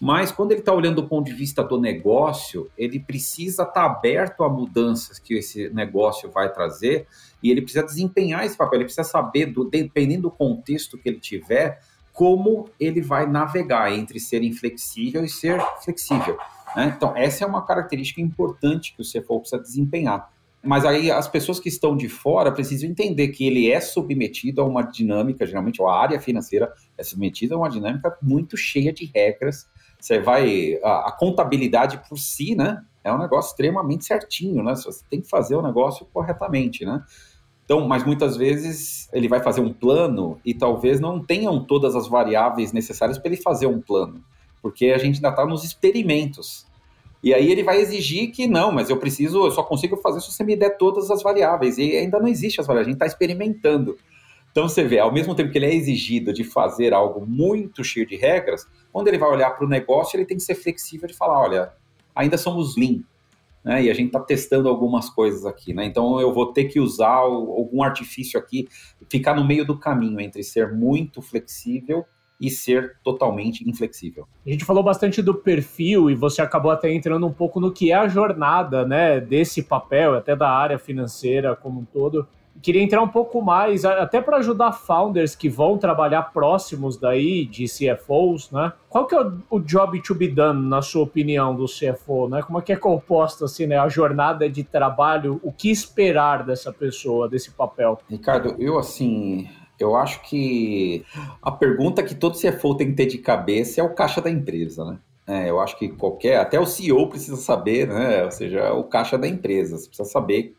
Mas 0.00 0.32
quando 0.32 0.52
ele 0.52 0.60
está 0.60 0.72
olhando 0.72 1.02
do 1.02 1.08
ponto 1.08 1.26
de 1.26 1.32
vista 1.32 1.62
do 1.62 1.80
negócio, 1.80 2.70
ele 2.76 2.98
precisa 2.98 3.62
estar 3.62 3.72
tá 3.72 3.84
aberto 3.86 4.42
a 4.42 4.48
mudanças 4.48 5.18
que 5.18 5.34
esse 5.34 5.68
negócio 5.70 6.30
vai 6.30 6.52
trazer 6.52 7.06
e 7.42 7.50
ele 7.50 7.62
precisa 7.62 7.84
desempenhar 7.84 8.44
esse 8.44 8.56
papel. 8.56 8.78
Ele 8.78 8.84
precisa 8.84 9.04
saber, 9.04 9.46
do, 9.46 9.64
dependendo 9.64 10.22
do 10.22 10.30
contexto 10.30 10.98
que 10.98 11.08
ele 11.08 11.20
tiver, 11.20 11.80
como 12.12 12.68
ele 12.78 13.00
vai 13.00 13.26
navegar 13.26 13.92
entre 13.92 14.20
ser 14.20 14.42
inflexível 14.42 15.24
e 15.24 15.28
ser 15.28 15.60
flexível. 15.82 16.36
Né? 16.76 16.92
Então, 16.96 17.16
essa 17.16 17.44
é 17.44 17.46
uma 17.46 17.64
característica 17.64 18.20
importante 18.20 18.94
que 18.94 19.02
o 19.02 19.04
CFO 19.04 19.40
precisa 19.40 19.60
desempenhar. 19.60 20.30
Mas 20.64 20.86
aí 20.86 21.10
as 21.10 21.28
pessoas 21.28 21.60
que 21.60 21.68
estão 21.68 21.94
de 21.94 22.08
fora 22.08 22.50
precisam 22.50 22.88
entender 22.88 23.28
que 23.28 23.46
ele 23.46 23.70
é 23.70 23.80
submetido 23.80 24.62
a 24.62 24.64
uma 24.64 24.82
dinâmica, 24.82 25.44
geralmente 25.46 25.82
a 25.82 25.90
área 25.90 26.18
financeira 26.18 26.72
é 26.96 27.02
submetida 27.02 27.54
a 27.54 27.58
uma 27.58 27.68
dinâmica 27.68 28.16
muito 28.22 28.56
cheia 28.56 28.90
de 28.90 29.10
regras. 29.14 29.68
Você 30.04 30.18
vai. 30.18 30.78
A, 30.82 31.08
a 31.08 31.12
contabilidade 31.12 32.00
por 32.08 32.18
si, 32.18 32.54
né? 32.54 32.82
É 33.02 33.12
um 33.12 33.18
negócio 33.18 33.50
extremamente 33.50 34.04
certinho, 34.04 34.62
né? 34.62 34.74
Você 34.74 35.04
tem 35.08 35.20
que 35.20 35.28
fazer 35.28 35.56
o 35.56 35.62
negócio 35.62 36.06
corretamente, 36.12 36.84
né? 36.84 37.02
Então, 37.64 37.86
mas 37.86 38.04
muitas 38.04 38.36
vezes 38.36 39.08
ele 39.12 39.28
vai 39.28 39.40
fazer 39.40 39.60
um 39.60 39.72
plano 39.72 40.38
e 40.44 40.52
talvez 40.52 41.00
não 41.00 41.18
tenham 41.18 41.64
todas 41.64 41.96
as 41.96 42.06
variáveis 42.06 42.72
necessárias 42.72 43.18
para 43.18 43.32
ele 43.32 43.40
fazer 43.40 43.66
um 43.66 43.80
plano 43.80 44.22
porque 44.64 44.86
a 44.86 44.96
gente 44.96 45.16
ainda 45.16 45.28
está 45.28 45.44
nos 45.44 45.62
experimentos. 45.62 46.66
E 47.22 47.34
aí 47.34 47.52
ele 47.52 47.62
vai 47.62 47.82
exigir 47.82 48.30
que 48.30 48.46
não, 48.46 48.72
mas 48.72 48.88
eu 48.88 48.96
preciso, 48.96 49.44
eu 49.44 49.50
só 49.50 49.62
consigo 49.62 49.94
fazer 49.98 50.22
se 50.22 50.32
você 50.32 50.42
me 50.42 50.56
der 50.56 50.78
todas 50.78 51.10
as 51.10 51.22
variáveis. 51.22 51.76
E 51.76 51.94
ainda 51.98 52.18
não 52.18 52.26
existe 52.26 52.62
as 52.62 52.66
variáveis, 52.66 52.86
a 52.86 52.90
gente 52.90 52.96
está 52.96 53.04
experimentando. 53.04 53.98
Então 54.54 54.68
você 54.68 54.84
vê, 54.84 55.00
ao 55.00 55.12
mesmo 55.12 55.34
tempo 55.34 55.50
que 55.50 55.58
ele 55.58 55.66
é 55.66 55.74
exigido 55.74 56.32
de 56.32 56.44
fazer 56.44 56.94
algo 56.94 57.26
muito 57.26 57.82
cheio 57.82 58.06
de 58.06 58.14
regras, 58.14 58.68
quando 58.92 59.08
ele 59.08 59.18
vai 59.18 59.28
olhar 59.28 59.50
para 59.50 59.66
o 59.66 59.68
negócio, 59.68 60.16
ele 60.16 60.24
tem 60.24 60.36
que 60.36 60.44
ser 60.44 60.54
flexível 60.54 61.08
de 61.08 61.14
falar, 61.14 61.40
olha, 61.40 61.72
ainda 62.14 62.38
somos 62.38 62.76
lean, 62.76 63.00
né? 63.64 63.82
E 63.82 63.90
a 63.90 63.94
gente 63.94 64.06
está 64.06 64.20
testando 64.20 64.68
algumas 64.68 65.10
coisas 65.10 65.44
aqui, 65.44 65.74
né? 65.74 65.84
Então 65.84 66.20
eu 66.20 66.32
vou 66.32 66.52
ter 66.52 66.66
que 66.66 66.78
usar 66.78 67.16
algum 67.16 67.82
artifício 67.82 68.38
aqui, 68.38 68.68
ficar 69.10 69.34
no 69.34 69.44
meio 69.44 69.66
do 69.66 69.76
caminho 69.76 70.20
entre 70.20 70.44
ser 70.44 70.72
muito 70.72 71.20
flexível 71.20 72.04
e 72.40 72.48
ser 72.48 72.96
totalmente 73.02 73.68
inflexível. 73.68 74.28
A 74.46 74.50
gente 74.50 74.64
falou 74.64 74.84
bastante 74.84 75.20
do 75.20 75.34
perfil 75.34 76.08
e 76.08 76.14
você 76.14 76.40
acabou 76.40 76.70
até 76.70 76.94
entrando 76.94 77.26
um 77.26 77.32
pouco 77.32 77.58
no 77.58 77.72
que 77.72 77.90
é 77.90 77.94
a 77.96 78.06
jornada, 78.06 78.86
né, 78.86 79.20
desse 79.20 79.64
papel, 79.64 80.14
até 80.14 80.36
da 80.36 80.48
área 80.48 80.78
financeira 80.78 81.56
como 81.56 81.80
um 81.80 81.84
todo. 81.84 82.24
Queria 82.62 82.82
entrar 82.82 83.02
um 83.02 83.08
pouco 83.08 83.42
mais, 83.42 83.84
até 83.84 84.20
para 84.20 84.38
ajudar 84.38 84.72
founders 84.72 85.34
que 85.34 85.48
vão 85.48 85.76
trabalhar 85.76 86.22
próximos 86.32 86.96
daí 86.96 87.44
de 87.44 87.66
CFOs, 87.66 88.50
né? 88.50 88.72
Qual 88.88 89.06
que 89.06 89.14
é 89.14 89.20
o, 89.50 89.60
job 89.60 90.00
to 90.02 90.14
be 90.14 90.28
done, 90.28 90.66
na 90.68 90.80
sua 90.80 91.02
opinião, 91.02 91.54
do 91.54 91.66
CFO, 91.66 92.28
né? 92.28 92.42
Como 92.42 92.58
é 92.58 92.62
que 92.62 92.72
é 92.72 92.76
composta, 92.76 93.44
assim, 93.44 93.66
né, 93.66 93.76
a 93.76 93.88
jornada 93.88 94.48
de 94.48 94.62
trabalho, 94.62 95.40
o 95.42 95.52
que 95.52 95.70
esperar 95.70 96.44
dessa 96.44 96.72
pessoa, 96.72 97.28
desse 97.28 97.50
papel? 97.50 97.98
Ricardo, 98.08 98.54
eu, 98.58 98.78
assim, 98.78 99.48
eu 99.78 99.96
acho 99.96 100.22
que 100.22 101.04
a 101.42 101.50
pergunta 101.50 102.02
que 102.02 102.14
todo 102.14 102.38
CFO 102.38 102.76
tem 102.76 102.88
que 102.88 102.96
ter 102.96 103.06
de 103.06 103.18
cabeça 103.18 103.80
é 103.80 103.84
o 103.84 103.94
caixa 103.94 104.20
da 104.20 104.30
empresa, 104.30 104.84
né? 104.84 104.98
É, 105.26 105.48
eu 105.48 105.58
acho 105.58 105.78
que 105.78 105.88
qualquer, 105.88 106.38
até 106.38 106.60
o 106.60 106.66
CEO 106.66 107.08
precisa 107.08 107.36
saber, 107.36 107.88
né? 107.88 108.24
Ou 108.24 108.30
seja, 108.30 108.72
o 108.74 108.84
caixa 108.84 109.16
da 109.16 109.26
empresa. 109.26 109.78
Você 109.78 109.88
precisa 109.88 110.08
saber 110.08 110.54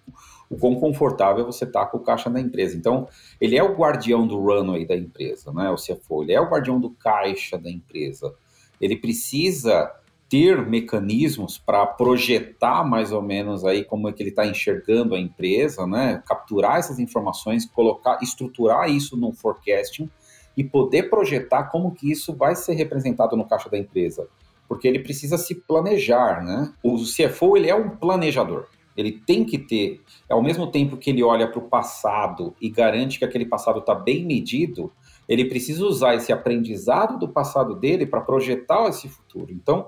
o 0.50 0.58
quão 0.58 0.76
confortável 0.76 1.46
você 1.46 1.66
está 1.66 1.86
com 1.86 1.98
o 1.98 2.04
caixa 2.04 2.30
da 2.30 2.40
empresa. 2.40 2.78
Então, 2.78 3.08
ele 3.40 3.58
é 3.58 3.64
o 3.64 3.76
guardião 3.76 4.28
do 4.28 4.40
runway 4.40 4.86
da 4.86 4.96
empresa, 4.96 5.52
né? 5.52 5.70
O 5.70 5.76
CFO, 5.76 6.24
ele 6.24 6.34
é 6.34 6.42
o 6.42 6.50
guardião 6.50 6.80
do 6.80 6.92
caixa 6.92 7.58
da 7.58 7.70
empresa. 7.70 8.34
Ele 8.80 8.96
precisa 8.96 9.92
ter 10.30 10.66
mecanismos 10.68 11.58
para 11.58 11.86
projetar 11.86 12.84
mais 12.84 13.12
ou 13.12 13.22
menos 13.22 13.64
aí 13.64 13.84
como 13.84 14.10
é 14.10 14.12
que 14.12 14.24
ele 14.24 14.32
está 14.32 14.46
enxergando 14.46 15.14
a 15.14 15.20
empresa, 15.20 15.86
né? 15.86 16.22
Capturar 16.26 16.78
essas 16.78 17.00
informações, 17.00 17.66
colocar, 17.66 18.20
estruturar 18.22 18.90
isso 18.90 19.16
no 19.16 19.32
forecasting 19.34 20.10
e 20.58 20.64
poder 20.64 21.10
projetar 21.10 21.66
como 21.66 21.94
que 21.94 22.12
isso 22.12 22.34
vai 22.34 22.56
ser 22.56 22.74
representado 22.74 23.36
no 23.36 23.48
caixa 23.48 23.70
da 23.70 23.78
empresa, 23.78 24.28
porque 24.68 24.88
ele 24.88 25.00
precisa 25.00 25.38
se 25.38 25.54
planejar, 25.54 26.44
né? 26.44 26.74
O 26.82 26.98
CFO 26.98 27.58
ele 27.58 27.70
é 27.70 27.76
um 27.76 27.90
planejador. 27.90 28.68
Ele 28.96 29.12
tem 29.12 29.44
que 29.44 29.58
ter, 29.58 30.02
ao 30.30 30.42
mesmo 30.42 30.68
tempo 30.68 30.98
que 30.98 31.10
ele 31.10 31.24
olha 31.24 31.48
para 31.48 31.60
o 31.60 31.70
passado 31.70 32.56
e 32.62 32.70
garante 32.70 33.20
que 33.20 33.26
aquele 33.26 33.46
passado 33.46 33.80
está 33.80 33.94
bem 33.94 34.26
medido, 34.26 34.92
ele 35.28 35.46
precisa 35.46 35.86
usar 35.86 36.16
esse 36.16 36.32
aprendizado 36.32 37.20
do 37.20 37.28
passado 37.28 37.76
dele 37.76 38.06
para 38.06 38.22
projetar 38.22 38.88
esse 38.88 39.10
futuro. 39.10 39.52
Então, 39.52 39.88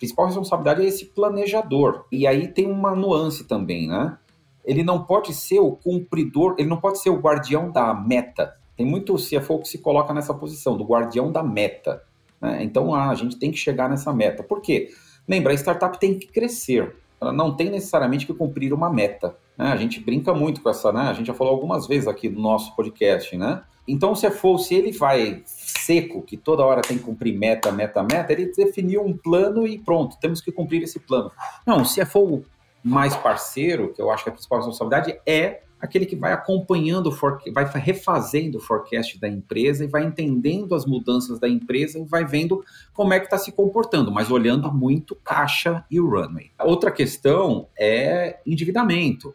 principal 0.00 0.24
responsabilidade 0.24 0.82
é 0.82 0.86
esse 0.86 1.04
planejador. 1.04 2.06
E 2.10 2.26
aí 2.26 2.48
tem 2.48 2.66
uma 2.66 2.96
nuance 2.96 3.44
também, 3.44 3.86
né? 3.86 4.16
Ele 4.64 4.82
não 4.82 5.04
pode 5.04 5.34
ser 5.34 5.60
o 5.60 5.72
cumpridor, 5.72 6.54
ele 6.58 6.68
não 6.68 6.78
pode 6.78 6.98
ser 7.00 7.10
o 7.10 7.20
guardião 7.20 7.70
da 7.70 7.92
meta. 7.94 8.56
Tem 8.76 8.86
muito 8.86 9.14
CFO 9.16 9.60
que 9.60 9.68
se 9.68 9.78
coloca 9.78 10.14
nessa 10.14 10.32
posição, 10.32 10.76
do 10.76 10.84
guardião 10.84 11.30
da 11.30 11.42
meta. 11.42 12.02
Né? 12.40 12.62
Então, 12.64 12.94
ah, 12.94 13.10
a 13.10 13.14
gente 13.14 13.38
tem 13.38 13.50
que 13.50 13.58
chegar 13.58 13.90
nessa 13.90 14.12
meta. 14.12 14.42
Por 14.42 14.62
quê? 14.62 14.88
Lembra, 15.28 15.52
a 15.52 15.54
startup 15.54 15.98
tem 16.00 16.18
que 16.18 16.26
crescer. 16.26 16.96
Ela 17.20 17.32
não 17.32 17.54
tem 17.54 17.70
necessariamente 17.70 18.26
que 18.26 18.32
cumprir 18.32 18.72
uma 18.72 18.90
meta. 18.90 19.36
Né? 19.56 19.66
A 19.66 19.76
gente 19.76 20.00
brinca 20.00 20.32
muito 20.32 20.62
com 20.62 20.70
essa, 20.70 20.92
né? 20.92 21.02
A 21.02 21.12
gente 21.12 21.26
já 21.26 21.34
falou 21.34 21.52
algumas 21.52 21.86
vezes 21.86 22.08
aqui 22.08 22.28
no 22.28 22.40
nosso 22.40 22.74
podcast, 22.74 23.36
né? 23.36 23.62
Então, 23.86 24.14
se 24.14 24.30
for, 24.30 24.58
se 24.58 24.74
ele 24.74 24.92
vai 24.92 25.42
seco, 25.44 26.22
que 26.22 26.36
toda 26.36 26.64
hora 26.64 26.80
tem 26.80 26.96
que 26.96 27.04
cumprir 27.04 27.36
meta, 27.36 27.72
meta, 27.72 28.02
meta, 28.02 28.32
ele 28.32 28.52
definiu 28.52 29.02
um 29.02 29.16
plano 29.16 29.66
e 29.66 29.78
pronto, 29.78 30.16
temos 30.20 30.40
que 30.40 30.52
cumprir 30.52 30.82
esse 30.82 31.00
plano. 31.00 31.30
Não, 31.66 31.84
se 31.84 32.04
for 32.06 32.42
mais 32.84 33.16
parceiro, 33.16 33.92
que 33.92 34.00
eu 34.00 34.10
acho 34.10 34.22
que 34.22 34.30
a 34.30 34.32
principal 34.32 34.58
responsabilidade 34.58 35.18
é 35.26 35.62
aquele 35.80 36.06
que 36.06 36.16
vai 36.16 36.32
acompanhando, 36.32 37.10
vai 37.52 37.64
refazendo 37.74 38.58
o 38.58 38.60
forecast 38.60 39.18
da 39.18 39.28
empresa 39.28 39.84
e 39.84 39.88
vai 39.88 40.04
entendendo 40.04 40.74
as 40.74 40.84
mudanças 40.84 41.38
da 41.38 41.48
empresa 41.48 41.98
e 41.98 42.04
vai 42.04 42.24
vendo 42.24 42.62
como 42.92 43.12
é 43.12 43.18
que 43.18 43.26
está 43.26 43.38
se 43.38 43.52
comportando, 43.52 44.12
mas 44.12 44.30
olhando 44.30 44.72
muito 44.72 45.14
caixa 45.16 45.84
e 45.90 45.98
runway. 45.98 46.50
Outra 46.60 46.90
questão 46.90 47.68
é 47.78 48.40
endividamento 48.46 49.34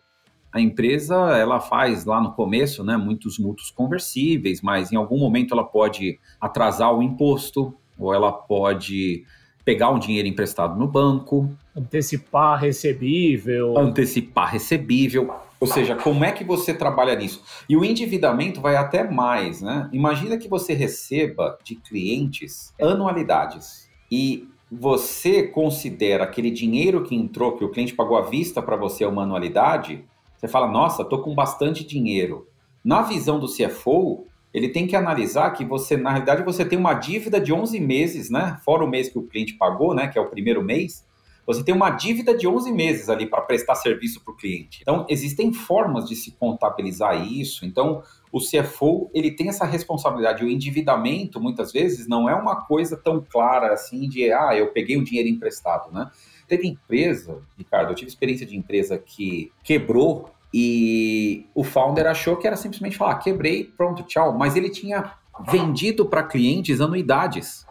a 0.56 0.62
empresa 0.62 1.16
ela 1.38 1.60
faz 1.60 2.06
lá 2.06 2.22
no 2.22 2.32
começo 2.32 2.82
né, 2.82 2.96
muitos 2.96 3.38
mútuos 3.38 3.70
conversíveis, 3.70 4.62
mas 4.62 4.90
em 4.90 4.96
algum 4.96 5.20
momento 5.20 5.54
ela 5.54 5.66
pode 5.66 6.18
atrasar 6.40 6.96
o 6.96 7.04
imposto 7.04 7.76
ou 8.00 8.14
ela 8.14 8.32
pode 8.32 9.26
pegar 9.66 9.90
um 9.90 10.00
dinheiro 10.00 10.30
emprestado 10.30 10.80
no 10.80 10.88
banco. 10.88 11.54
Antecipar 11.76 12.58
recebível. 12.58 13.78
Antecipar 13.78 14.50
recebível. 14.50 15.30
Ou 15.60 15.68
seja, 15.68 15.96
como 15.96 16.24
é 16.26 16.32
que 16.32 16.44
você 16.44 16.74
trabalha 16.74 17.16
nisso? 17.16 17.44
E 17.68 17.78
o 17.78 17.84
endividamento 17.84 18.60
vai 18.62 18.76
até 18.76 19.10
mais, 19.10 19.62
né? 19.62 19.90
Imagina 19.94 20.38
que 20.38 20.48
você 20.48 20.74
receba 20.74 21.58
de 21.64 21.76
clientes 21.76 22.74
anualidades 22.80 23.90
e 24.12 24.48
você 24.72 25.44
considera 25.44 26.24
aquele 26.24 26.52
dinheiro 26.52 27.04
que 27.04 27.16
entrou, 27.16 27.56
que 27.56 27.64
o 27.64 27.70
cliente 27.70 27.94
pagou 27.94 28.18
à 28.18 28.22
vista 28.22 28.62
para 28.62 28.76
você 28.76 29.06
uma 29.06 29.24
anualidade, 29.24 30.06
você 30.36 30.48
fala, 30.48 30.68
nossa, 30.68 31.04
estou 31.04 31.22
com 31.22 31.34
bastante 31.34 31.86
dinheiro. 31.86 32.48
Na 32.84 33.02
visão 33.02 33.40
do 33.40 33.48
CFO, 33.48 34.26
ele 34.54 34.70
tem 34.70 34.86
que 34.88 34.96
analisar 34.96 35.52
que 35.52 35.66
você, 35.66 35.98
na 35.98 36.12
realidade, 36.12 36.44
você 36.44 36.64
tem 36.64 36.78
uma 36.78 36.94
dívida 36.94 37.40
de 37.40 37.52
11 37.52 37.80
meses, 37.80 38.30
né? 38.30 38.58
Fora 38.64 38.84
o 38.84 38.88
mês 38.88 39.10
que 39.10 39.18
o 39.18 39.24
cliente 39.24 39.54
pagou, 39.54 39.94
né? 39.94 40.08
Que 40.08 40.18
é 40.18 40.22
o 40.22 40.30
primeiro 40.30 40.64
mês. 40.64 41.06
Você 41.46 41.64
tem 41.64 41.76
uma 41.76 41.92
dívida 41.92 42.36
de 42.36 42.48
11 42.48 42.72
meses 42.72 43.10
ali 43.10 43.28
para 43.28 43.42
prestar 43.42 43.76
serviço 43.76 44.22
para 44.24 44.34
o 44.34 44.36
cliente. 44.36 44.80
Então, 44.82 45.06
existem 45.08 45.54
formas 45.54 46.08
de 46.08 46.16
se 46.16 46.32
contabilizar 46.32 47.22
isso. 47.26 47.66
Então, 47.66 48.02
o 48.32 48.40
CFO, 48.40 49.10
ele 49.14 49.32
tem 49.32 49.50
essa 49.50 49.66
responsabilidade. 49.66 50.44
O 50.44 50.50
endividamento, 50.50 51.40
muitas 51.40 51.72
vezes, 51.72 52.08
não 52.08 52.28
é 52.28 52.34
uma 52.34 52.66
coisa 52.66 52.98
tão 52.98 53.24
clara 53.24 53.74
assim 53.74 54.10
de, 54.10 54.32
ah, 54.32 54.56
eu 54.56 54.72
peguei 54.72 54.98
o 54.98 55.04
dinheiro 55.04 55.30
emprestado, 55.30 55.92
né? 55.92 56.10
Teve 56.48 56.68
empresa, 56.68 57.42
Ricardo, 57.58 57.92
eu 57.92 57.96
tive 57.96 58.10
experiência 58.10 58.46
de 58.46 58.56
empresa 58.56 58.98
que 58.98 59.52
quebrou 59.64 60.30
e 60.54 61.46
o 61.54 61.64
founder 61.64 62.08
achou 62.08 62.38
que 62.38 62.48
era 62.48 62.56
simplesmente 62.56 62.98
falar, 62.98 63.16
quebrei, 63.16 63.66
pronto, 63.66 64.04
tchau. 64.04 64.38
Mas 64.38 64.56
ele 64.56 64.70
tinha 64.70 65.14
vendido 65.50 66.06
para 66.06 66.24
clientes 66.24 66.80
anuidades. 66.80 67.66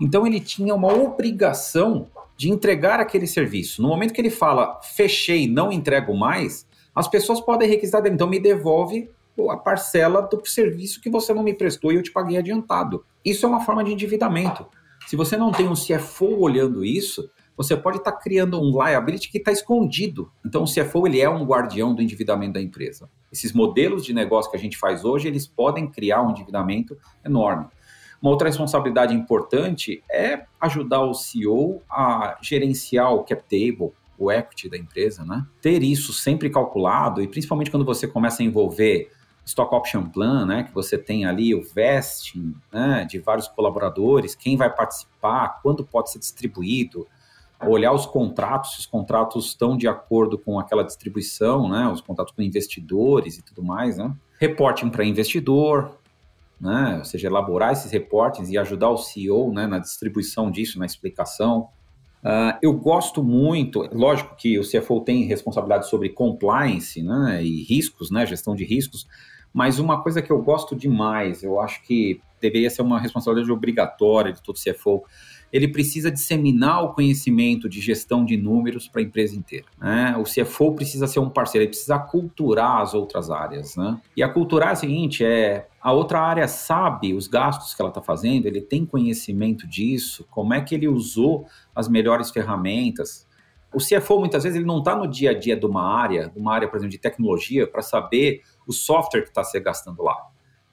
Então 0.00 0.26
ele 0.26 0.40
tinha 0.40 0.74
uma 0.74 0.92
obrigação 0.92 2.08
de 2.36 2.50
entregar 2.50 3.00
aquele 3.00 3.26
serviço. 3.26 3.80
No 3.82 3.88
momento 3.88 4.12
que 4.12 4.20
ele 4.20 4.30
fala, 4.30 4.80
fechei, 4.82 5.46
não 5.48 5.70
entrego 5.70 6.16
mais, 6.16 6.66
as 6.94 7.08
pessoas 7.08 7.40
podem 7.40 7.68
requisitar 7.68 8.02
dele, 8.02 8.14
então 8.14 8.28
me 8.28 8.38
devolve 8.38 9.10
a 9.50 9.56
parcela 9.56 10.22
do 10.22 10.40
serviço 10.46 11.00
que 11.00 11.10
você 11.10 11.34
não 11.34 11.42
me 11.42 11.54
prestou 11.54 11.92
e 11.92 11.96
eu 11.96 12.02
te 12.02 12.12
paguei 12.12 12.36
adiantado. 12.36 13.04
Isso 13.24 13.44
é 13.44 13.48
uma 13.48 13.64
forma 13.64 13.82
de 13.82 13.92
endividamento. 13.92 14.66
Se 15.06 15.16
você 15.16 15.36
não 15.36 15.50
tem 15.50 15.68
um 15.68 15.74
CFO 15.74 16.40
olhando 16.40 16.84
isso, 16.84 17.28
você 17.56 17.76
pode 17.76 17.98
estar 17.98 18.12
tá 18.12 18.18
criando 18.18 18.60
um 18.60 18.70
liability 18.70 19.30
que 19.30 19.38
está 19.38 19.52
escondido. 19.52 20.30
Então, 20.44 20.64
o 20.64 20.66
CFO 20.66 21.06
ele 21.06 21.20
é 21.20 21.28
um 21.28 21.44
guardião 21.44 21.94
do 21.94 22.02
endividamento 22.02 22.54
da 22.54 22.60
empresa. 22.60 23.08
Esses 23.30 23.52
modelos 23.52 24.04
de 24.04 24.12
negócio 24.12 24.50
que 24.50 24.56
a 24.56 24.60
gente 24.60 24.76
faz 24.76 25.04
hoje, 25.04 25.28
eles 25.28 25.46
podem 25.46 25.90
criar 25.90 26.22
um 26.22 26.30
endividamento 26.30 26.96
enorme. 27.24 27.66
Uma 28.24 28.30
outra 28.30 28.48
responsabilidade 28.48 29.12
importante 29.14 30.02
é 30.10 30.46
ajudar 30.58 31.02
o 31.02 31.12
CEO 31.12 31.82
a 31.90 32.38
gerenciar 32.40 33.12
o 33.12 33.22
cap 33.22 33.42
table, 33.42 33.92
o 34.18 34.32
equity 34.32 34.70
da 34.70 34.78
empresa, 34.78 35.26
né? 35.26 35.46
Ter 35.60 35.82
isso 35.82 36.10
sempre 36.10 36.48
calculado 36.48 37.20
e 37.20 37.28
principalmente 37.28 37.70
quando 37.70 37.84
você 37.84 38.08
começa 38.08 38.42
a 38.42 38.46
envolver 38.46 39.12
stock 39.44 39.74
option 39.74 40.08
plan, 40.08 40.46
né, 40.46 40.62
que 40.62 40.72
você 40.72 40.96
tem 40.96 41.26
ali 41.26 41.54
o 41.54 41.62
vesting 41.62 42.54
né, 42.72 43.04
de 43.04 43.18
vários 43.18 43.46
colaboradores, 43.46 44.34
quem 44.34 44.56
vai 44.56 44.74
participar, 44.74 45.60
quando 45.62 45.84
pode 45.84 46.10
ser 46.10 46.18
distribuído, 46.18 47.06
olhar 47.60 47.92
os 47.92 48.06
contratos, 48.06 48.72
se 48.72 48.80
os 48.80 48.86
contratos 48.86 49.48
estão 49.48 49.76
de 49.76 49.86
acordo 49.86 50.38
com 50.38 50.58
aquela 50.58 50.82
distribuição, 50.82 51.68
né, 51.68 51.86
os 51.88 52.00
contratos 52.00 52.32
com 52.34 52.40
investidores 52.40 53.36
e 53.36 53.42
tudo 53.42 53.62
mais, 53.62 53.98
né, 53.98 54.10
reporting 54.40 54.88
para 54.88 55.04
investidor, 55.04 55.98
né, 56.64 56.96
ou 56.98 57.04
seja, 57.04 57.28
elaborar 57.28 57.72
esses 57.72 57.92
reportes 57.92 58.48
e 58.48 58.56
ajudar 58.56 58.88
o 58.88 58.96
CEO 58.96 59.52
né, 59.52 59.66
na 59.66 59.78
distribuição 59.78 60.50
disso, 60.50 60.78
na 60.78 60.86
explicação. 60.86 61.68
Uh, 62.24 62.56
eu 62.62 62.72
gosto 62.72 63.22
muito, 63.22 63.86
lógico 63.92 64.34
que 64.34 64.58
o 64.58 64.62
CFO 64.62 65.02
tem 65.02 65.24
responsabilidade 65.24 65.90
sobre 65.90 66.08
compliance 66.08 67.02
né, 67.02 67.44
e 67.44 67.62
riscos, 67.64 68.10
né, 68.10 68.24
gestão 68.24 68.54
de 68.54 68.64
riscos, 68.64 69.06
mas 69.52 69.78
uma 69.78 70.02
coisa 70.02 70.22
que 70.22 70.32
eu 70.32 70.42
gosto 70.42 70.74
demais, 70.74 71.42
eu 71.42 71.60
acho 71.60 71.82
que 71.82 72.20
deveria 72.40 72.70
ser 72.70 72.80
uma 72.80 72.98
responsabilidade 72.98 73.52
obrigatória 73.52 74.32
de 74.32 74.42
todo 74.42 74.58
CFO, 74.58 75.04
ele 75.54 75.68
precisa 75.68 76.10
disseminar 76.10 76.82
o 76.82 76.94
conhecimento 76.94 77.68
de 77.68 77.80
gestão 77.80 78.24
de 78.24 78.36
números 78.36 78.88
para 78.88 79.00
a 79.00 79.04
empresa 79.04 79.36
inteira. 79.36 79.66
Né? 79.80 80.16
O 80.18 80.24
CFO 80.24 80.74
precisa 80.74 81.06
ser 81.06 81.20
um 81.20 81.30
parceiro, 81.30 81.62
ele 81.62 81.70
precisa 81.70 81.96
culturar 81.96 82.80
as 82.80 82.92
outras 82.92 83.30
áreas. 83.30 83.76
Né? 83.76 83.96
E 84.16 84.22
a 84.24 84.28
culturar 84.28 84.70
é 84.70 84.72
o 84.72 84.76
seguinte: 84.76 85.24
é 85.24 85.68
a 85.80 85.92
outra 85.92 86.20
área 86.20 86.48
sabe 86.48 87.14
os 87.14 87.28
gastos 87.28 87.72
que 87.72 87.80
ela 87.80 87.88
está 87.90 88.02
fazendo, 88.02 88.46
ele 88.46 88.60
tem 88.60 88.84
conhecimento 88.84 89.64
disso, 89.64 90.26
como 90.28 90.52
é 90.52 90.60
que 90.60 90.74
ele 90.74 90.88
usou 90.88 91.46
as 91.72 91.88
melhores 91.88 92.32
ferramentas. 92.32 93.24
O 93.72 93.78
CFO, 93.78 94.18
muitas 94.18 94.42
vezes, 94.42 94.56
ele 94.56 94.66
não 94.66 94.78
está 94.78 94.96
no 94.96 95.06
dia 95.06 95.30
a 95.30 95.38
dia 95.38 95.56
de 95.56 95.66
uma 95.66 95.82
área, 95.82 96.30
de 96.30 96.38
uma 96.38 96.52
área, 96.52 96.66
por 96.66 96.78
exemplo, 96.78 96.90
de 96.90 96.98
tecnologia, 96.98 97.64
para 97.64 97.82
saber 97.82 98.42
o 98.66 98.72
software 98.72 99.22
que 99.22 99.28
está 99.28 99.44
se 99.44 99.58
gastando 99.60 100.02
lá. 100.02 100.16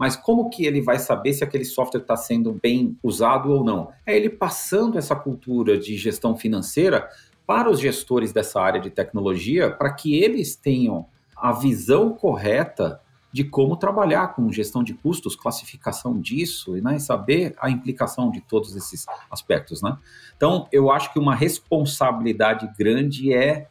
Mas 0.01 0.15
como 0.15 0.49
que 0.49 0.65
ele 0.65 0.81
vai 0.81 0.97
saber 0.97 1.31
se 1.31 1.43
aquele 1.43 1.63
software 1.63 2.01
está 2.01 2.15
sendo 2.15 2.53
bem 2.53 2.97
usado 3.03 3.51
ou 3.51 3.63
não? 3.63 3.91
É 4.03 4.17
ele 4.17 4.31
passando 4.31 4.97
essa 4.97 5.15
cultura 5.15 5.77
de 5.77 5.95
gestão 5.95 6.35
financeira 6.35 7.07
para 7.45 7.69
os 7.69 7.79
gestores 7.79 8.33
dessa 8.33 8.59
área 8.59 8.81
de 8.81 8.89
tecnologia, 8.89 9.69
para 9.69 9.93
que 9.93 10.15
eles 10.15 10.55
tenham 10.55 11.05
a 11.37 11.51
visão 11.51 12.15
correta 12.15 12.99
de 13.31 13.43
como 13.43 13.77
trabalhar 13.77 14.29
com 14.33 14.51
gestão 14.51 14.83
de 14.83 14.95
custos, 14.95 15.35
classificação 15.35 16.19
disso 16.19 16.75
e 16.75 16.81
né, 16.81 16.97
saber 16.97 17.53
a 17.61 17.69
implicação 17.69 18.31
de 18.31 18.41
todos 18.41 18.75
esses 18.75 19.05
aspectos. 19.29 19.83
Né? 19.83 19.95
Então, 20.35 20.67
eu 20.71 20.89
acho 20.89 21.13
que 21.13 21.19
uma 21.19 21.35
responsabilidade 21.35 22.67
grande 22.75 23.31
é 23.31 23.67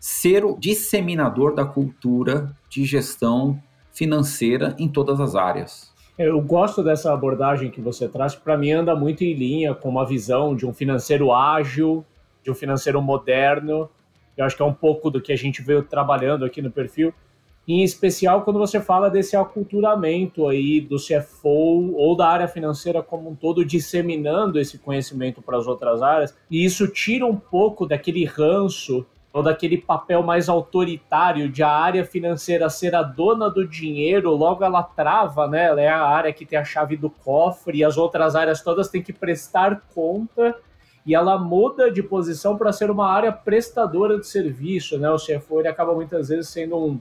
ser 0.00 0.46
o 0.46 0.56
disseminador 0.58 1.54
da 1.54 1.66
cultura 1.66 2.56
de 2.70 2.86
gestão 2.86 3.62
financeira 3.94 4.74
em 4.78 4.88
todas 4.88 5.20
as 5.20 5.34
áreas. 5.34 5.94
Eu 6.18 6.40
gosto 6.40 6.82
dessa 6.82 7.12
abordagem 7.12 7.70
que 7.70 7.80
você 7.80 8.08
traz, 8.08 8.34
para 8.34 8.56
mim 8.56 8.72
anda 8.72 8.94
muito 8.94 9.24
em 9.24 9.32
linha 9.32 9.74
com 9.74 9.88
uma 9.88 10.06
visão 10.06 10.54
de 10.54 10.66
um 10.66 10.72
financeiro 10.72 11.32
ágil, 11.32 12.04
de 12.42 12.50
um 12.50 12.54
financeiro 12.54 13.00
moderno. 13.00 13.88
Eu 14.36 14.44
acho 14.44 14.56
que 14.56 14.62
é 14.62 14.66
um 14.66 14.74
pouco 14.74 15.10
do 15.10 15.20
que 15.20 15.32
a 15.32 15.36
gente 15.36 15.62
veio 15.62 15.82
trabalhando 15.82 16.44
aqui 16.44 16.60
no 16.60 16.70
perfil, 16.70 17.12
em 17.66 17.82
especial 17.82 18.42
quando 18.42 18.58
você 18.58 18.80
fala 18.80 19.08
desse 19.08 19.36
aculturamento 19.36 20.46
aí 20.46 20.80
do 20.80 20.96
CFO 20.96 21.94
ou 21.96 22.16
da 22.16 22.28
área 22.28 22.46
financeira 22.46 23.02
como 23.02 23.30
um 23.30 23.34
todo, 23.34 23.64
disseminando 23.64 24.60
esse 24.60 24.78
conhecimento 24.78 25.40
para 25.40 25.56
as 25.56 25.66
outras 25.66 26.02
áreas, 26.02 26.36
e 26.50 26.64
isso 26.64 26.86
tira 26.88 27.24
um 27.26 27.36
pouco 27.36 27.86
daquele 27.86 28.24
ranço 28.24 29.06
ou 29.34 29.42
daquele 29.42 29.76
papel 29.76 30.22
mais 30.22 30.48
autoritário 30.48 31.48
de 31.48 31.60
a 31.60 31.68
área 31.68 32.04
financeira 32.04 32.70
ser 32.70 32.94
a 32.94 33.02
dona 33.02 33.50
do 33.50 33.66
dinheiro, 33.66 34.30
logo 34.30 34.64
ela 34.64 34.80
trava, 34.80 35.48
né? 35.48 35.64
Ela 35.64 35.80
é 35.80 35.88
a 35.88 36.04
área 36.04 36.32
que 36.32 36.46
tem 36.46 36.56
a 36.56 36.62
chave 36.62 36.96
do 36.96 37.10
cofre 37.10 37.78
e 37.78 37.84
as 37.84 37.98
outras 37.98 38.36
áreas 38.36 38.62
todas 38.62 38.88
têm 38.88 39.02
que 39.02 39.12
prestar 39.12 39.82
conta 39.92 40.56
e 41.04 41.16
ela 41.16 41.36
muda 41.36 41.90
de 41.90 42.00
posição 42.00 42.56
para 42.56 42.72
ser 42.72 42.92
uma 42.92 43.10
área 43.10 43.32
prestadora 43.32 44.20
de 44.20 44.26
serviço, 44.28 44.98
né? 44.98 45.10
O 45.10 45.16
CFO 45.16 45.58
ele 45.58 45.68
acaba 45.68 45.92
muitas 45.92 46.28
vezes 46.28 46.48
sendo 46.48 46.78
um, 46.78 47.00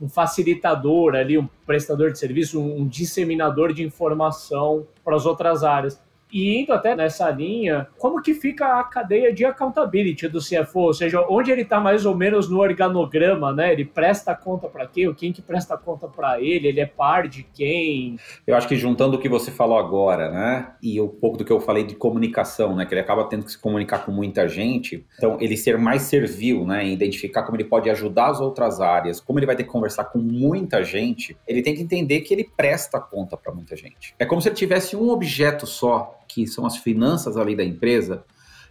um 0.00 0.08
facilitador 0.08 1.16
ali, 1.16 1.36
um 1.36 1.48
prestador 1.66 2.12
de 2.12 2.18
serviço, 2.20 2.60
um, 2.60 2.82
um 2.82 2.86
disseminador 2.86 3.72
de 3.72 3.82
informação 3.82 4.86
para 5.04 5.16
as 5.16 5.26
outras 5.26 5.64
áreas. 5.64 6.00
E 6.32 6.60
indo 6.60 6.72
até 6.72 6.96
nessa 6.96 7.28
linha, 7.30 7.88
como 7.98 8.22
que 8.22 8.32
fica 8.32 8.80
a 8.80 8.84
cadeia 8.84 9.32
de 9.32 9.44
accountability 9.44 10.28
do 10.28 10.38
CFO? 10.38 10.80
Ou 10.80 10.94
seja, 10.94 11.20
onde 11.28 11.50
ele 11.50 11.62
está 11.62 11.78
mais 11.78 12.06
ou 12.06 12.16
menos 12.16 12.48
no 12.48 12.60
organograma, 12.60 13.52
né? 13.52 13.72
Ele 13.72 13.84
presta 13.84 14.34
conta 14.34 14.66
para 14.68 14.86
quem? 14.86 15.06
Ou 15.06 15.14
quem 15.14 15.32
que 15.32 15.42
presta 15.42 15.76
conta 15.76 16.08
para 16.08 16.40
ele? 16.40 16.68
Ele 16.68 16.80
é 16.80 16.86
par 16.86 17.28
de 17.28 17.42
quem? 17.42 18.16
Eu 18.46 18.56
acho 18.56 18.66
que 18.66 18.76
juntando 18.76 19.16
o 19.16 19.20
que 19.20 19.28
você 19.28 19.50
falou 19.50 19.78
agora, 19.78 20.30
né? 20.30 20.72
E 20.82 20.98
um 21.00 21.08
pouco 21.08 21.36
do 21.36 21.44
que 21.44 21.52
eu 21.52 21.60
falei 21.60 21.84
de 21.84 21.94
comunicação, 21.94 22.74
né? 22.74 22.86
Que 22.86 22.94
ele 22.94 23.02
acaba 23.02 23.24
tendo 23.24 23.44
que 23.44 23.52
se 23.52 23.58
comunicar 23.58 24.04
com 24.06 24.10
muita 24.10 24.48
gente. 24.48 25.06
Então, 25.18 25.36
ele 25.38 25.56
ser 25.56 25.76
mais 25.76 26.02
servil, 26.02 26.64
né? 26.64 26.86
Identificar 26.86 27.42
como 27.42 27.56
ele 27.56 27.64
pode 27.64 27.90
ajudar 27.90 28.30
as 28.30 28.40
outras 28.40 28.80
áreas, 28.80 29.20
como 29.20 29.38
ele 29.38 29.46
vai 29.46 29.56
ter 29.56 29.64
que 29.64 29.70
conversar 29.70 30.04
com 30.04 30.18
muita 30.18 30.82
gente, 30.82 31.36
ele 31.46 31.60
tem 31.60 31.74
que 31.74 31.82
entender 31.82 32.20
que 32.20 32.32
ele 32.32 32.48
presta 32.56 32.98
conta 32.98 33.36
para 33.36 33.52
muita 33.52 33.76
gente. 33.76 34.14
É 34.18 34.24
como 34.24 34.40
se 34.40 34.48
ele 34.48 34.56
tivesse 34.56 34.96
um 34.96 35.10
objeto 35.10 35.66
só 35.66 36.21
que 36.32 36.46
são 36.46 36.64
as 36.64 36.76
finanças 36.76 37.36
ali 37.36 37.54
da 37.54 37.64
empresa, 37.64 38.24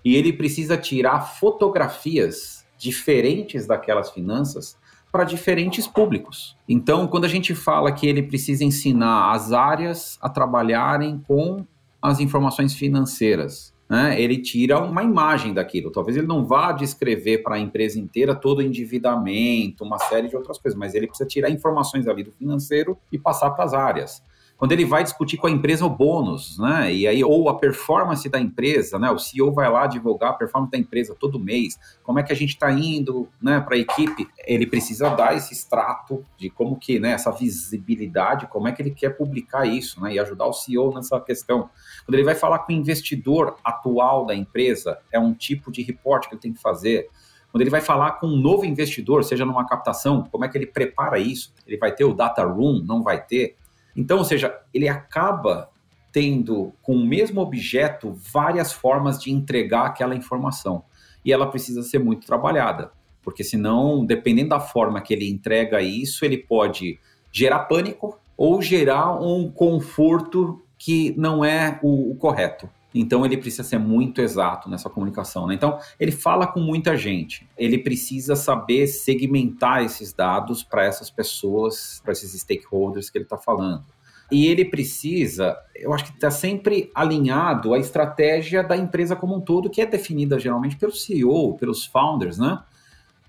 e 0.04 0.16
ele 0.16 0.34
precisa 0.34 0.78
tirar 0.78 1.22
fotografias 1.22 2.66
diferentes 2.78 3.68
daquelas 3.68 4.10
finanças 4.10 4.76
para 5.12 5.24
diferentes 5.24 5.88
públicos. 5.88 6.58
Então, 6.68 7.06
quando 7.08 7.26
a 7.26 7.28
gente 7.28 7.54
fala 7.54 7.92
que 7.92 8.08
ele 8.08 8.24
precisa 8.24 8.64
ensinar 8.64 9.32
as 9.32 9.52
áreas 9.52 10.18
a 10.22 10.30
trabalharem 10.30 11.22
com 11.28 11.66
as 12.02 12.20
informações 12.20 12.74
financeiras, 12.74 13.74
né, 13.88 14.20
ele 14.20 14.38
tira 14.38 14.80
uma 14.80 15.04
imagem 15.04 15.54
daquilo. 15.54 15.92
Talvez 15.92 16.16
ele 16.16 16.26
não 16.26 16.46
vá 16.46 16.72
descrever 16.72 17.40
para 17.40 17.56
a 17.56 17.60
empresa 17.60 18.00
inteira 18.00 18.34
todo 18.34 18.60
o 18.60 18.62
endividamento, 18.62 19.84
uma 19.84 20.00
série 20.00 20.30
de 20.30 20.36
outras 20.36 20.58
coisas, 20.58 20.80
mas 20.80 20.96
ele 20.96 21.08
precisa 21.08 21.28
tirar 21.28 21.50
informações 21.50 22.08
ali 22.08 22.24
do 22.24 22.32
financeiro 22.32 22.98
e 23.12 23.20
passar 23.20 23.52
para 23.52 23.66
as 23.66 23.74
áreas 23.74 24.24
quando 24.62 24.74
ele 24.74 24.86
vai 24.86 25.02
discutir 25.02 25.38
com 25.38 25.48
a 25.48 25.50
empresa 25.50 25.84
o 25.84 25.90
bônus, 25.90 26.60
né? 26.60 26.94
E 26.94 27.08
aí, 27.08 27.24
ou 27.24 27.50
a 27.50 27.58
performance 27.58 28.30
da 28.30 28.40
empresa, 28.40 29.00
né? 29.00 29.10
O 29.10 29.18
CEO 29.18 29.52
vai 29.52 29.68
lá 29.68 29.88
divulgar 29.88 30.30
a 30.30 30.34
performance 30.34 30.72
da 30.72 30.78
empresa 30.78 31.16
todo 31.20 31.40
mês, 31.40 31.80
como 32.04 32.20
é 32.20 32.24
que 32.24 32.32
a 32.32 32.36
gente 32.36 32.52
está 32.52 32.72
indo, 32.72 33.28
né, 33.42 33.60
para 33.60 33.76
a 33.76 33.80
equipe. 33.80 34.28
Ele 34.46 34.68
precisa 34.68 35.10
dar 35.10 35.36
esse 35.36 35.52
extrato 35.52 36.24
de 36.38 36.48
como 36.52 36.76
que, 36.76 37.00
né, 37.00 37.14
essa 37.14 37.32
visibilidade, 37.32 38.46
como 38.46 38.68
é 38.68 38.72
que 38.72 38.84
ele 38.84 38.92
quer 38.92 39.18
publicar 39.18 39.66
isso, 39.66 40.00
né? 40.00 40.14
E 40.14 40.20
ajudar 40.20 40.46
o 40.46 40.54
CEO 40.54 40.94
nessa 40.94 41.20
questão. 41.20 41.68
Quando 42.06 42.14
ele 42.14 42.24
vai 42.24 42.36
falar 42.36 42.60
com 42.60 42.72
o 42.72 42.76
investidor 42.76 43.56
atual 43.64 44.28
da 44.28 44.36
empresa, 44.36 45.00
é 45.12 45.20
um 45.20 45.34
tipo 45.34 45.72
de 45.72 45.82
reporte 45.82 46.30
que 46.30 46.36
ele 46.36 46.42
tem 46.42 46.54
que 46.54 46.62
fazer. 46.62 47.10
Quando 47.52 47.62
ele 47.62 47.72
vai 47.72 47.82
falar 47.82 48.12
com 48.12 48.28
um 48.28 48.38
novo 48.38 48.64
investidor, 48.64 49.24
seja 49.24 49.44
numa 49.44 49.66
captação, 49.66 50.24
como 50.32 50.46
é 50.46 50.48
que 50.48 50.56
ele 50.56 50.68
prepara 50.68 51.18
isso? 51.18 51.52
Ele 51.66 51.78
vai 51.78 51.92
ter 51.92 52.06
o 52.06 52.14
data 52.14 52.44
room? 52.44 52.84
Não 52.86 53.02
vai 53.02 53.26
ter? 53.26 53.58
Então, 53.96 54.20
ou 54.20 54.26
seja, 54.26 54.58
ele 54.74 54.88
acaba 54.88 55.70
tendo 56.12 56.74
com 56.82 56.96
o 56.96 57.06
mesmo 57.06 57.42
objeto 57.42 58.14
várias 58.14 58.72
formas 58.72 59.22
de 59.22 59.32
entregar 59.32 59.86
aquela 59.86 60.16
informação. 60.16 60.84
E 61.24 61.32
ela 61.32 61.48
precisa 61.48 61.84
ser 61.84 62.00
muito 62.00 62.26
trabalhada, 62.26 62.92
porque 63.22 63.44
senão, 63.44 64.06
dependendo 64.06 64.50
da 64.50 64.60
forma 64.60 65.02
que 65.02 65.14
ele 65.14 65.30
entrega 65.30 65.82
isso, 65.82 66.26
ele 66.26 66.38
pode 66.38 67.00
gerar 67.32 67.60
pânico 67.60 68.20
ou 68.36 68.62
gerar 68.62 69.22
um 69.22 69.50
conforto 69.50 70.62
que 70.78 71.14
não 71.18 71.46
é 71.46 71.80
o, 71.84 72.12
o 72.12 72.16
correto. 72.16 72.68
Então 72.94 73.26
ele 73.26 73.38
precisa 73.38 73.64
ser 73.64 73.78
muito 73.78 74.22
exato 74.22 74.70
nessa 74.70 74.90
comunicação. 74.90 75.48
Né? 75.48 75.56
Então 75.56 75.80
ele 76.00 76.12
fala 76.12 76.46
com 76.48 76.60
muita 76.60 76.96
gente. 76.96 77.48
Ele 77.58 77.78
precisa 77.78 78.36
saber 78.36 78.88
segmentar 78.88 79.84
esses 79.84 80.14
dados 80.14 80.64
para 80.64 80.84
essas 80.84 81.10
pessoas, 81.10 82.02
para 82.04 82.12
esses 82.12 82.40
stakeholders 82.40 83.10
que 83.10 83.18
ele 83.18 83.26
está 83.26 83.38
falando. 83.38 83.86
E 84.32 84.48
ele 84.48 84.64
precisa, 84.64 85.58
eu 85.76 85.94
acho 85.94 86.06
que 86.06 86.12
está 86.12 86.32
sempre 86.32 86.90
alinhado 86.96 87.74
à 87.74 87.80
estratégia 87.80 88.64
da 88.64 88.78
empresa 88.78 89.14
como 89.14 89.36
um 89.36 89.42
todo, 89.42 89.70
que 89.70 89.82
é 89.82 89.86
definida 89.86 90.40
geralmente 90.40 90.78
pelo 90.78 90.94
CEO, 90.94 91.58
pelos 91.58 91.86
founders, 91.86 92.38
né? 92.38 92.64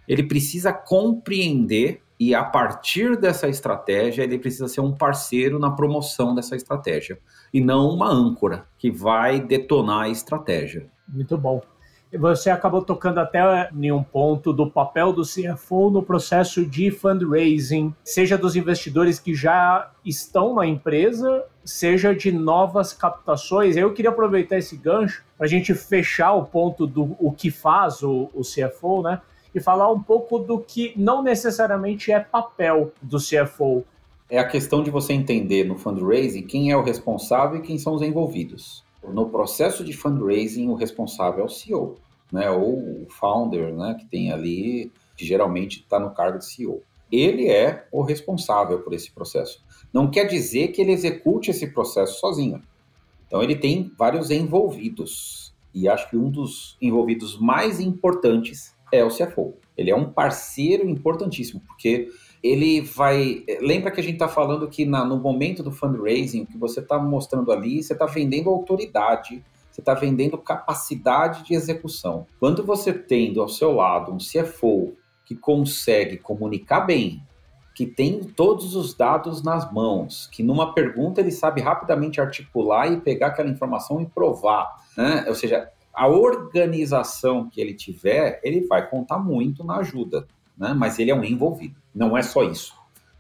Ele 0.07 0.23
precisa 0.23 0.73
compreender 0.73 2.03
e 2.29 2.37
a 2.37 2.45
partir 2.45 3.17
dessa 3.17 3.49
estratégia 3.49 4.23
ele 4.23 4.39
precisa 4.39 4.69
ser 4.69 4.81
um 4.81 4.93
parceiro 4.93 5.59
na 5.59 5.73
promoção 5.73 6.37
dessa 6.37 6.55
estratégia 6.55 7.19
e 7.53 7.61
não 7.61 7.89
uma 7.89 8.09
âncora 8.09 8.65
que 8.79 8.93
vai 8.93 9.41
detonar 9.41 10.03
a 10.03 10.09
estratégia. 10.09 10.87
Muito 11.09 11.37
bom. 11.37 11.61
Você 12.17 12.49
acabou 12.49 12.83
tocando 12.83 13.19
até 13.19 13.71
em 13.75 13.91
um 13.91 14.05
ponto 14.05 14.53
do 14.53 14.71
papel 14.71 15.13
do 15.13 15.23
CFO 15.23 15.91
no 15.91 16.03
processo 16.03 16.65
de 16.65 16.93
fundraising, 16.93 17.93
seja 18.05 18.39
dos 18.39 18.55
investidores 18.55 19.19
que 19.19 19.35
já 19.35 19.91
estão 20.05 20.55
na 20.55 20.65
empresa, 20.65 21.45
seja 21.65 22.15
de 22.15 22.31
novas 22.31 22.93
captações. 22.93 23.77
Eu 23.77 23.93
queria 23.95 24.11
aproveitar 24.11 24.59
esse 24.59 24.77
gancho 24.77 25.25
para 25.37 25.47
a 25.47 25.49
gente 25.49 25.75
fechar 25.75 26.35
o 26.35 26.45
ponto 26.45 26.87
do 26.87 27.17
o 27.19 27.33
que 27.33 27.51
faz 27.51 28.03
o, 28.03 28.31
o 28.33 28.43
CFO, 28.43 29.03
né? 29.03 29.21
E 29.55 29.61
falar 29.61 29.91
um 29.91 30.03
pouco 30.03 30.39
do 30.39 30.59
que 30.59 30.93
não 30.97 31.23
necessariamente 31.23 32.11
é 32.11 32.21
papel 32.21 32.93
do 33.03 33.19
CFO. 33.19 33.85
É 34.29 34.39
a 34.39 34.49
questão 34.49 34.83
de 34.83 34.91
você 34.91 35.13
entender 35.13 35.65
no 35.65 35.77
fundraising 35.77 36.43
quem 36.43 36.71
é 36.71 36.77
o 36.77 36.83
responsável 36.83 37.59
e 37.59 37.63
quem 37.63 37.79
são 37.79 37.95
os 37.95 38.03
envolvidos. 38.03 38.83
No 39.07 39.29
processo 39.29 39.85
de 39.85 39.93
fundraising, 39.93 40.69
o 40.69 40.75
responsável 40.75 41.43
é 41.43 41.47
o 41.47 41.51
CEO, 41.51 41.99
né, 42.33 42.51
ou 42.51 42.79
o 42.79 43.07
founder, 43.11 43.75
né, 43.75 43.95
que 43.99 44.07
tem 44.07 44.33
ali, 44.33 44.91
que 45.17 45.27
geralmente 45.27 45.81
está 45.81 46.01
no 46.01 46.15
cargo 46.15 46.39
de 46.39 46.47
CEO. 46.47 46.83
Ele 47.11 47.49
é 47.49 47.87
o 47.93 48.01
responsável 48.01 48.79
por 48.81 48.95
esse 48.95 49.11
processo. 49.11 49.63
Não 49.93 50.11
quer 50.11 50.25
dizer 50.25 50.69
que 50.69 50.81
ele 50.81 50.93
execute 50.93 51.51
esse 51.51 51.67
processo 51.67 52.19
sozinho. 52.19 52.63
Então, 53.27 53.43
ele 53.43 53.57
tem 53.57 53.93
vários 53.99 54.31
envolvidos. 54.31 55.53
E 55.75 55.89
acho 55.89 56.09
que 56.09 56.17
um 56.17 56.31
dos 56.31 56.77
envolvidos 56.81 57.39
mais 57.39 57.81
importantes 57.81 58.72
é 58.93 59.03
o 59.03 59.09
CFO. 59.09 59.55
Ele 59.77 59.91
é 59.91 59.97
um 59.97 60.13
parceiro 60.13 60.89
importantíssimo, 60.89 61.61
porque 61.67 62.11
ele 62.43 62.83
vai. 62.83 63.43
Lembra 63.61 63.91
que 63.91 64.01
a 64.01 64.03
gente 64.03 64.15
está 64.15 64.29
falando 64.29 64.69
que 64.69 64.85
na, 64.85 65.05
no 65.05 65.19
momento 65.19 65.63
do 65.63 65.73
fundraising, 65.73 66.43
o 66.43 66.47
que 66.47 66.59
você 66.59 66.81
está 66.81 66.99
mostrando 66.99 67.51
ali, 67.51 67.83
você 67.83 67.95
está 67.95 68.05
vendendo 68.05 68.51
autoridade, 68.51 69.43
você 69.71 69.81
está 69.81 69.95
vendendo 69.95 70.37
capacidade 70.37 71.45
de 71.45 71.55
execução. 71.55 72.27
Quando 72.39 72.63
você 72.63 72.93
tem 72.93 73.37
ao 73.39 73.49
seu 73.49 73.73
lado 73.73 74.13
um 74.13 74.19
CFO 74.19 74.95
que 75.25 75.35
consegue 75.35 76.19
comunicar 76.19 76.81
bem, 76.81 77.23
que 77.75 77.87
tem 77.87 78.21
todos 78.23 78.77
os 78.77 78.95
dados 78.95 79.43
nas 79.43 79.73
mãos, 79.73 80.29
que 80.31 80.43
numa 80.43 80.75
pergunta 80.75 81.23
ele 81.23 81.31
sabe 81.31 81.63
rapidamente 81.63 82.21
articular 82.21 82.93
e 82.93 83.01
pegar 83.01 83.29
aquela 83.29 83.49
informação 83.49 84.01
e 84.01 84.07
provar, 84.07 84.77
né? 84.95 85.25
Ou 85.27 85.35
seja, 85.35 85.71
a 85.93 86.09
organização 86.09 87.49
que 87.49 87.61
ele 87.61 87.75
tiver, 87.75 88.41
ele 88.43 88.67
vai 88.67 88.89
contar 88.89 89.19
muito 89.19 89.63
na 89.65 89.77
ajuda 89.77 90.27
né? 90.57 90.75
mas 90.75 90.99
ele 90.99 91.11
é 91.11 91.15
um 91.15 91.25
envolvido. 91.25 91.77
Não 91.95 92.17
é 92.17 92.23
só 92.23 92.45
isso. 92.45 92.75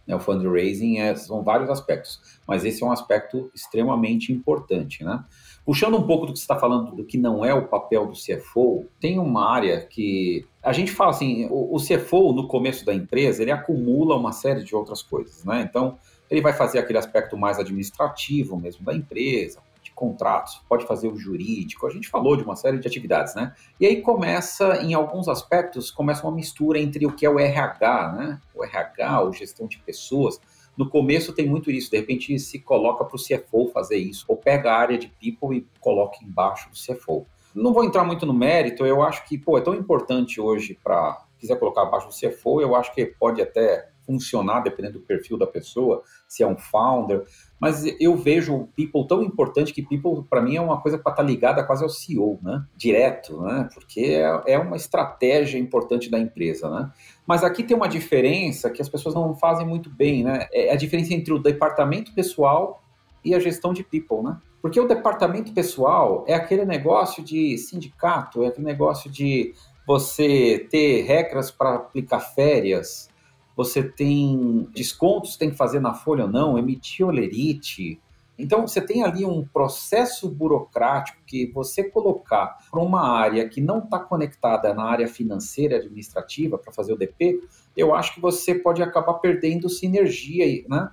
Né? 0.06 0.14
O 0.14 0.20
fundraising 0.20 0.98
é, 0.98 1.14
são 1.14 1.42
vários 1.42 1.70
aspectos, 1.70 2.20
mas 2.46 2.64
esse 2.64 2.82
é 2.82 2.86
um 2.86 2.92
aspecto 2.92 3.50
extremamente 3.54 4.32
importante. 4.32 5.04
Né? 5.04 5.22
Puxando 5.64 5.96
um 5.96 6.06
pouco 6.06 6.26
do 6.26 6.32
que 6.32 6.38
você 6.38 6.44
está 6.44 6.58
falando, 6.58 6.94
do 6.94 7.04
que 7.04 7.18
não 7.18 7.44
é 7.44 7.54
o 7.54 7.66
papel 7.66 8.06
do 8.06 8.12
CFO, 8.12 8.86
tem 9.00 9.18
uma 9.18 9.50
área 9.50 9.80
que 9.80 10.46
a 10.62 10.72
gente 10.72 10.92
fala 10.92 11.10
assim: 11.10 11.46
o, 11.50 11.76
o 11.76 11.78
CFO, 11.78 12.32
no 12.32 12.48
começo 12.48 12.84
da 12.84 12.94
empresa, 12.94 13.42
ele 13.42 13.50
acumula 13.50 14.16
uma 14.16 14.32
série 14.32 14.64
de 14.64 14.74
outras 14.74 15.02
coisas. 15.02 15.44
Né? 15.44 15.66
Então, 15.68 15.98
ele 16.30 16.40
vai 16.40 16.52
fazer 16.52 16.78
aquele 16.78 16.98
aspecto 16.98 17.36
mais 17.36 17.58
administrativo 17.58 18.58
mesmo 18.58 18.84
da 18.84 18.94
empresa, 18.94 19.60
contratos, 19.94 20.60
pode 20.68 20.86
fazer 20.86 21.08
o 21.08 21.16
jurídico, 21.16 21.86
a 21.86 21.90
gente 21.90 22.08
falou 22.08 22.36
de 22.36 22.42
uma 22.42 22.56
série 22.56 22.78
de 22.78 22.86
atividades, 22.86 23.34
né? 23.34 23.54
E 23.78 23.86
aí 23.86 24.00
começa, 24.02 24.82
em 24.82 24.94
alguns 24.94 25.28
aspectos, 25.28 25.90
começa 25.90 26.26
uma 26.26 26.34
mistura 26.34 26.78
entre 26.78 27.06
o 27.06 27.12
que 27.12 27.26
é 27.26 27.30
o 27.30 27.38
RH, 27.38 28.12
né? 28.12 28.40
O 28.54 28.64
RH, 28.64 29.22
ou 29.22 29.32
gestão 29.32 29.66
de 29.66 29.78
pessoas. 29.78 30.40
No 30.76 30.88
começo 30.88 31.32
tem 31.32 31.46
muito 31.46 31.70
isso, 31.70 31.90
de 31.90 31.98
repente 31.98 32.38
se 32.38 32.58
coloca 32.58 33.04
para 33.04 33.16
o 33.16 33.18
CFO 33.18 33.68
fazer 33.72 33.98
isso, 33.98 34.24
ou 34.26 34.36
pega 34.36 34.72
a 34.72 34.78
área 34.78 34.98
de 34.98 35.08
people 35.08 35.56
e 35.56 35.66
coloca 35.80 36.18
embaixo 36.24 36.70
do 36.70 36.76
CFO. 36.76 37.26
Não 37.54 37.74
vou 37.74 37.84
entrar 37.84 38.04
muito 38.04 38.24
no 38.24 38.32
mérito, 38.32 38.86
eu 38.86 39.02
acho 39.02 39.26
que, 39.26 39.36
pô, 39.36 39.58
é 39.58 39.60
tão 39.60 39.74
importante 39.74 40.40
hoje 40.40 40.78
para 40.82 41.22
quiser 41.38 41.58
colocar 41.58 41.82
abaixo 41.82 42.08
do 42.08 42.14
CFO, 42.14 42.62
eu 42.62 42.74
acho 42.74 42.94
que 42.94 43.04
pode 43.04 43.42
até 43.42 43.91
funcionar 44.04 44.60
dependendo 44.60 44.98
do 44.98 45.04
perfil 45.04 45.38
da 45.38 45.46
pessoa, 45.46 46.02
se 46.28 46.42
é 46.42 46.46
um 46.46 46.56
founder, 46.56 47.24
mas 47.60 47.84
eu 48.00 48.16
vejo 48.16 48.54
o 48.54 48.66
people 48.68 49.06
tão 49.06 49.22
importante 49.22 49.72
que 49.72 49.82
people 49.82 50.24
para 50.28 50.42
mim 50.42 50.56
é 50.56 50.60
uma 50.60 50.80
coisa 50.80 50.98
para 50.98 51.12
estar 51.12 51.22
tá 51.22 51.28
ligada 51.28 51.64
quase 51.64 51.82
ao 51.82 51.88
CEO, 51.88 52.38
né? 52.42 52.64
Direto, 52.76 53.40
né? 53.40 53.68
Porque 53.72 54.00
é, 54.00 54.54
é 54.54 54.58
uma 54.58 54.76
estratégia 54.76 55.58
importante 55.58 56.10
da 56.10 56.18
empresa, 56.18 56.68
né? 56.68 56.90
Mas 57.26 57.44
aqui 57.44 57.62
tem 57.62 57.76
uma 57.76 57.88
diferença 57.88 58.70
que 58.70 58.82
as 58.82 58.88
pessoas 58.88 59.14
não 59.14 59.34
fazem 59.34 59.66
muito 59.66 59.88
bem, 59.88 60.24
né? 60.24 60.48
É 60.52 60.72
a 60.72 60.76
diferença 60.76 61.14
entre 61.14 61.32
o 61.32 61.38
departamento 61.38 62.12
pessoal 62.14 62.82
e 63.24 63.34
a 63.34 63.38
gestão 63.38 63.72
de 63.72 63.84
people, 63.84 64.22
né? 64.22 64.38
Porque 64.60 64.80
o 64.80 64.86
departamento 64.86 65.52
pessoal 65.52 66.24
é 66.26 66.34
aquele 66.34 66.64
negócio 66.64 67.22
de 67.22 67.58
sindicato, 67.58 68.44
é 68.44 68.48
aquele 68.48 68.66
negócio 68.66 69.10
de 69.10 69.54
você 69.86 70.66
ter 70.70 71.02
regras 71.02 71.50
para 71.50 71.74
aplicar 71.74 72.20
férias, 72.20 73.08
você 73.56 73.82
tem 73.82 74.68
descontos, 74.72 75.36
tem 75.36 75.50
que 75.50 75.56
fazer 75.56 75.80
na 75.80 75.94
folha 75.94 76.24
ou 76.24 76.30
não, 76.30 76.58
emitir 76.58 77.06
olerite. 77.06 78.00
Então, 78.38 78.66
você 78.66 78.80
tem 78.80 79.04
ali 79.04 79.24
um 79.24 79.46
processo 79.46 80.28
burocrático 80.28 81.18
que 81.26 81.46
você 81.52 81.84
colocar 81.84 82.58
para 82.70 82.80
uma 82.80 83.02
área 83.02 83.48
que 83.48 83.60
não 83.60 83.78
está 83.78 83.98
conectada 83.98 84.72
na 84.72 84.84
área 84.84 85.06
financeira 85.06 85.76
administrativa 85.76 86.56
para 86.58 86.72
fazer 86.72 86.92
o 86.92 86.96
DP, 86.96 87.40
eu 87.76 87.94
acho 87.94 88.14
que 88.14 88.20
você 88.20 88.54
pode 88.54 88.82
acabar 88.82 89.14
perdendo 89.14 89.68
sinergia, 89.68 90.64
né? 90.68 90.90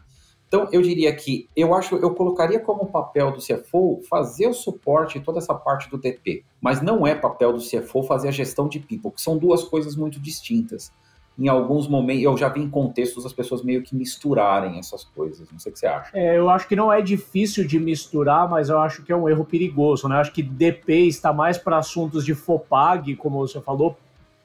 Então, 0.47 0.67
eu 0.71 0.81
diria 0.81 1.15
que 1.15 1.47
eu 1.55 1.75
acho, 1.75 1.95
eu 1.97 2.13
colocaria 2.15 2.59
como 2.59 2.87
papel 2.87 3.31
do 3.31 3.37
CFO 3.37 4.01
fazer 4.09 4.47
o 4.47 4.53
suporte 4.53 5.19
toda 5.19 5.37
essa 5.37 5.53
parte 5.53 5.89
do 5.91 5.97
DP, 5.97 6.43
mas 6.59 6.81
não 6.81 7.05
é 7.05 7.13
papel 7.13 7.53
do 7.53 7.59
CFO 7.59 8.01
fazer 8.01 8.29
a 8.29 8.31
gestão 8.31 8.67
de 8.67 8.79
people, 8.79 9.11
que 9.11 9.21
são 9.21 9.37
duas 9.37 9.63
coisas 9.63 9.95
muito 9.95 10.19
distintas 10.19 10.91
em 11.37 11.47
alguns 11.47 11.87
momentos, 11.87 12.23
eu 12.23 12.37
já 12.37 12.49
vi 12.49 12.61
em 12.61 12.69
contextos 12.69 13.25
as 13.25 13.31
pessoas 13.31 13.63
meio 13.63 13.81
que 13.81 13.95
misturarem 13.95 14.77
essas 14.77 15.05
coisas. 15.05 15.49
Não 15.51 15.59
sei 15.59 15.69
o 15.69 15.73
que 15.73 15.79
você 15.79 15.87
acha. 15.87 16.11
É, 16.13 16.37
eu 16.37 16.49
acho 16.49 16.67
que 16.67 16.75
não 16.75 16.91
é 16.91 17.01
difícil 17.01 17.65
de 17.65 17.79
misturar, 17.79 18.49
mas 18.49 18.69
eu 18.69 18.79
acho 18.79 19.03
que 19.03 19.11
é 19.11 19.15
um 19.15 19.29
erro 19.29 19.45
perigoso, 19.45 20.07
né? 20.09 20.15
Eu 20.15 20.19
acho 20.19 20.33
que 20.33 20.43
DP 20.43 21.07
está 21.07 21.31
mais 21.31 21.57
para 21.57 21.77
assuntos 21.77 22.25
de 22.25 22.35
FOPAG, 22.35 23.15
como 23.15 23.39
você 23.39 23.61
falou. 23.61 23.97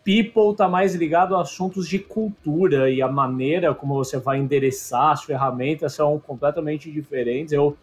People 0.05 0.53
está 0.53 0.69
mais 0.69 0.95
ligado 0.95 1.35
a 1.35 1.41
assuntos 1.41 1.89
de 1.89 1.99
cultura 1.99 2.91
e 2.91 3.01
a 3.01 3.09
maneira 3.09 3.75
como 3.75 3.95
você 3.95 4.19
vai 4.19 4.39
endereçar 4.39 5.13
as 5.13 5.25
ferramentas 5.25 5.95
são 5.95 6.19
completamente 6.21 6.93
diferentes. 6.93 7.53
Eu 7.53 7.77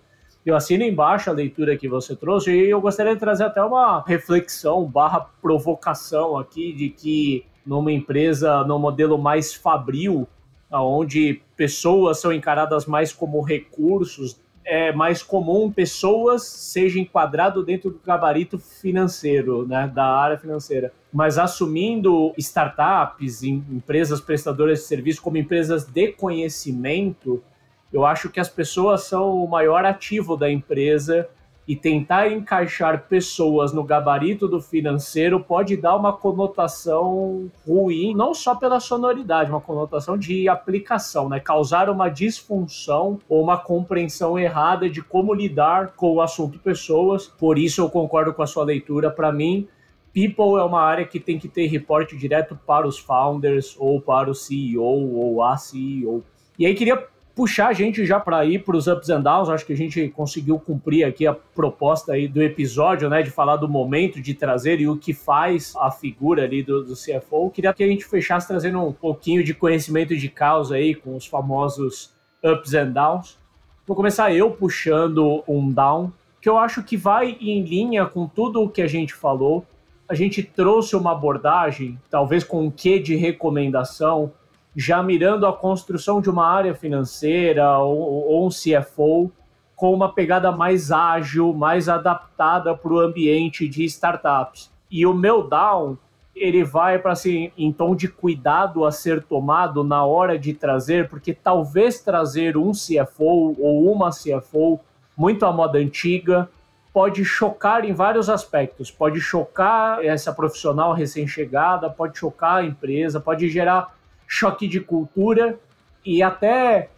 eu 0.44 0.56
assino 0.56 0.84
embaixo 0.84 1.30
a 1.30 1.34
leitura 1.34 1.78
que 1.78 1.88
você 1.88 2.16
trouxe 2.16 2.52
e 2.52 2.70
eu 2.70 2.82
gostaria 2.82 3.14
de 3.14 3.20
trazer 3.20 3.44
até 3.44 3.62
uma 3.62 4.04
reflexão 4.06 4.84
barra 4.86 5.20
provocação 5.40 6.36
aqui 6.36 6.74
de 6.74 6.90
que 6.90 7.46
numa 7.66 7.92
empresa, 7.92 8.64
num 8.64 8.80
modelo 8.80 9.18
mais 9.18 9.54
fabril, 9.54 10.28
onde 10.72 11.42
pessoas 11.56 12.20
são 12.20 12.32
encaradas 12.32 12.86
mais 12.86 13.12
como 13.12 13.42
recursos, 13.42 14.40
é 14.64 14.92
mais 14.94 15.24
comum 15.24 15.72
pessoas 15.72 16.44
sejam 16.44 17.02
enquadrado 17.02 17.64
dentro 17.64 17.90
do 17.90 18.00
gabarito 18.00 18.58
financeiro, 18.60 19.68
né, 19.68 19.92
da 19.94 20.06
área 20.06 20.38
financeira. 20.38 20.94
Mas 21.12 21.38
assumindo 21.38 22.34
startups, 22.38 23.44
empresas 23.44 24.22
prestadoras 24.22 24.80
de 24.80 24.86
serviço 24.86 25.22
como 25.22 25.38
empresas 25.38 25.84
de 25.86 26.12
conhecimento, 26.14 27.44
eu 27.92 28.06
acho 28.06 28.30
que 28.30 28.40
as 28.40 28.48
pessoas 28.48 29.04
são 29.04 29.44
o 29.44 29.50
maior 29.50 29.84
ativo 29.84 30.38
da 30.38 30.50
empresa 30.50 31.28
e 31.72 31.76
tentar 31.78 32.30
encaixar 32.30 33.06
pessoas 33.08 33.72
no 33.72 33.82
gabarito 33.82 34.46
do 34.46 34.60
financeiro 34.60 35.40
pode 35.40 35.78
dar 35.78 35.96
uma 35.96 36.12
conotação 36.12 37.50
ruim, 37.66 38.14
não 38.14 38.34
só 38.34 38.54
pela 38.56 38.82
sonoridade, 38.82 39.50
uma 39.50 39.62
conotação 39.62 40.18
de 40.18 40.50
aplicação, 40.50 41.30
né? 41.30 41.40
Causar 41.40 41.90
uma 41.90 42.10
disfunção 42.10 43.20
ou 43.30 43.42
uma 43.42 43.58
compreensão 43.58 44.38
errada 44.38 44.90
de 44.90 45.02
como 45.02 45.34
lidar 45.34 45.94
com 45.96 46.16
o 46.16 46.22
assunto 46.22 46.60
pessoas. 46.60 47.28
Por 47.28 47.58
isso 47.58 47.80
eu 47.80 47.90
concordo 47.90 48.34
com 48.34 48.44
a 48.44 48.48
sua 48.48 48.66
leitura. 48.66 49.10
Para 49.10 49.32
mim, 49.32 49.66
People 50.14 50.60
é 50.60 50.64
uma 50.64 50.82
área 50.82 51.06
que 51.06 51.22
tem 51.22 51.40
que 51.40 51.48
ter 51.48 51.68
reporte 51.68 52.18
direto 52.18 52.60
para 52.68 52.86
os 52.86 53.00
founders 53.00 53.78
ou 53.80 54.02
para 54.02 54.30
o 54.30 54.36
CEO 54.36 55.16
ou 55.16 55.42
a 55.42 55.56
CEO. 55.56 56.22
E 56.60 56.66
aí 56.66 56.76
queria 56.76 57.08
puxar 57.42 57.70
a 57.70 57.74
gente 57.74 58.06
já 58.06 58.20
para 58.20 58.46
ir 58.46 58.64
para 58.64 58.78
os 58.78 58.86
ups 58.86 59.10
and 59.10 59.22
downs. 59.22 59.50
Acho 59.50 59.66
que 59.66 59.74
a 59.74 59.76
gente 59.76 60.08
conseguiu 60.10 60.60
cumprir 60.60 61.04
aqui 61.04 61.26
a 61.26 61.34
proposta 61.34 62.14
aí 62.14 62.28
do 62.28 62.40
episódio, 62.40 63.10
né, 63.10 63.24
de 63.24 63.32
falar 63.32 63.56
do 63.56 63.68
momento 63.68 64.22
de 64.22 64.36
trazer 64.36 64.80
e 64.80 64.88
o 64.88 64.96
que 64.96 65.12
faz 65.12 65.74
a 65.78 65.90
figura 65.90 66.44
ali 66.44 66.62
do, 66.62 66.84
do 66.84 66.94
CFO. 66.94 67.50
Queria 67.50 67.74
que 67.74 67.84
a 67.84 67.88
gente 67.88 68.06
fechasse 68.06 68.48
trazendo 68.48 68.80
um 68.80 68.94
pouquinho 68.94 69.44
de 69.44 69.56
conhecimento 69.56 70.16
de 70.16 70.30
causa 70.30 70.76
aí 70.76 70.94
com 70.94 71.16
os 71.16 71.26
famosos 71.26 72.14
ups 72.44 72.76
and 72.76 72.92
downs. 72.92 73.40
Vou 73.88 73.96
começar 73.96 74.32
eu 74.32 74.52
puxando 74.52 75.44
um 75.48 75.72
down 75.72 76.14
que 76.40 76.48
eu 76.48 76.60
acho 76.60 76.84
que 76.84 76.96
vai 76.96 77.38
em 77.42 77.64
linha 77.64 78.06
com 78.06 78.28
tudo 78.28 78.62
o 78.62 78.70
que 78.70 78.84
a 78.84 78.88
gente 78.88 79.16
falou. 79.16 79.66
A 80.08 80.14
gente 80.14 80.44
trouxe 80.44 80.96
uma 80.96 81.14
abordagem, 81.14 81.98
talvez 82.08 82.44
com 82.44 82.68
um 82.68 82.70
quê 82.70 83.00
de 83.00 83.16
recomendação, 83.16 84.32
já 84.76 85.02
mirando 85.04 85.46
a 85.46 85.54
construção 85.54 86.22
de 86.22 86.30
uma 86.30 86.48
área 86.48 86.74
financeira 86.74 87.78
ou, 87.80 87.98
ou 88.00 88.48
um 88.48 88.50
CFO 88.50 89.32
com 89.76 89.94
uma 89.94 90.14
pegada 90.14 90.52
mais 90.52 90.92
ágil, 90.92 91.54
mais 91.54 91.90
adaptada 91.90 92.76
para 92.76 92.94
o 92.94 93.00
ambiente 93.00 93.68
de 93.68 93.84
startups. 93.86 94.72
E 94.90 95.06
o 95.06 95.14
meu 95.14 95.44
down, 95.44 95.98
ele 96.36 96.64
vai 96.64 97.00
para 97.00 97.14
assim, 97.14 97.52
em 97.58 97.72
tom 97.72 97.96
de 97.96 98.08
cuidado 98.08 98.86
a 98.86 98.92
ser 98.92 99.24
tomado 99.24 99.84
na 99.84 100.06
hora 100.06 100.38
de 100.38 100.54
trazer, 100.54 101.10
porque 101.10 101.34
talvez 101.34 102.00
trazer 102.00 102.56
um 102.58 102.72
CFO 102.72 103.56
ou 103.60 103.92
uma 103.92 104.12
CFO 104.12 104.80
muito 105.18 105.46
à 105.46 105.52
moda 105.52 105.80
antiga 105.80 106.48
pode 106.94 107.24
chocar 107.24 107.86
em 107.86 107.94
vários 107.94 108.30
aspectos. 108.30 108.92
Pode 108.92 109.20
chocar 109.20 110.04
essa 110.04 110.32
profissional 110.34 110.94
recém-chegada, 110.94 111.90
pode 111.90 112.18
chocar 112.18 112.58
a 112.58 112.64
empresa, 112.64 113.20
pode 113.20 113.50
gerar 113.50 113.96
choque 114.32 114.66
de 114.66 114.80
cultura 114.80 115.60
e 116.06 116.24
até 116.24 116.90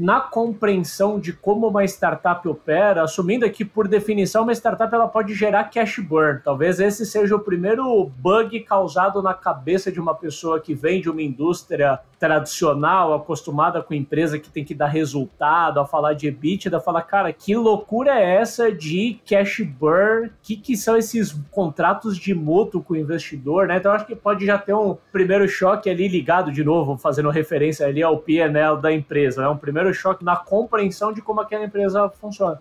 na 0.00 0.18
compreensão 0.18 1.20
de 1.20 1.30
como 1.30 1.68
uma 1.68 1.84
startup 1.84 2.48
opera, 2.48 3.02
assumindo 3.02 3.48
que 3.50 3.66
por 3.66 3.86
definição 3.86 4.44
uma 4.44 4.52
startup 4.54 4.92
ela 4.94 5.06
pode 5.06 5.34
gerar 5.34 5.64
cash 5.64 5.98
burn. 5.98 6.40
Talvez 6.42 6.80
esse 6.80 7.04
seja 7.04 7.36
o 7.36 7.40
primeiro 7.40 8.10
bug 8.18 8.60
causado 8.60 9.22
na 9.22 9.34
cabeça 9.34 9.92
de 9.92 10.00
uma 10.00 10.14
pessoa 10.14 10.58
que 10.58 10.74
vem 10.74 11.02
de 11.02 11.10
uma 11.10 11.20
indústria 11.20 12.00
tradicional, 12.18 13.14
acostumada 13.14 13.82
com 13.82 13.94
empresa 13.94 14.38
que 14.38 14.50
tem 14.50 14.62
que 14.62 14.74
dar 14.74 14.88
resultado, 14.88 15.80
a 15.80 15.86
falar 15.86 16.12
de 16.12 16.28
EBITDA, 16.28 16.78
falar, 16.78 17.02
cara, 17.02 17.32
que 17.32 17.56
loucura 17.56 18.18
é 18.18 18.36
essa 18.36 18.70
de 18.70 19.18
cash 19.26 19.60
burn? 19.60 20.28
O 20.28 20.30
que, 20.42 20.56
que 20.56 20.76
são 20.76 20.96
esses 20.96 21.32
contratos 21.50 22.18
de 22.18 22.34
mútuo 22.34 22.82
com 22.82 22.92
o 22.92 22.96
investidor, 22.96 23.66
né? 23.66 23.78
Então 23.78 23.92
acho 23.92 24.06
que 24.06 24.14
pode 24.14 24.44
já 24.44 24.58
ter 24.58 24.74
um 24.74 24.96
primeiro 25.10 25.48
choque 25.48 25.88
ali 25.88 26.08
ligado 26.08 26.52
de 26.52 26.62
novo, 26.62 26.98
fazendo 26.98 27.30
referência 27.30 27.86
ali 27.86 28.02
ao 28.02 28.18
PNL 28.18 28.80
da 28.80 28.92
empresa, 28.92 29.42
né? 29.42 29.48
Um 29.48 29.56
primeiro 29.56 29.89
primeiro 29.90 29.94
choque 29.94 30.24
na 30.24 30.36
compreensão 30.36 31.12
de 31.12 31.20
como 31.20 31.40
aquela 31.40 31.64
empresa 31.64 32.08
funciona. 32.08 32.60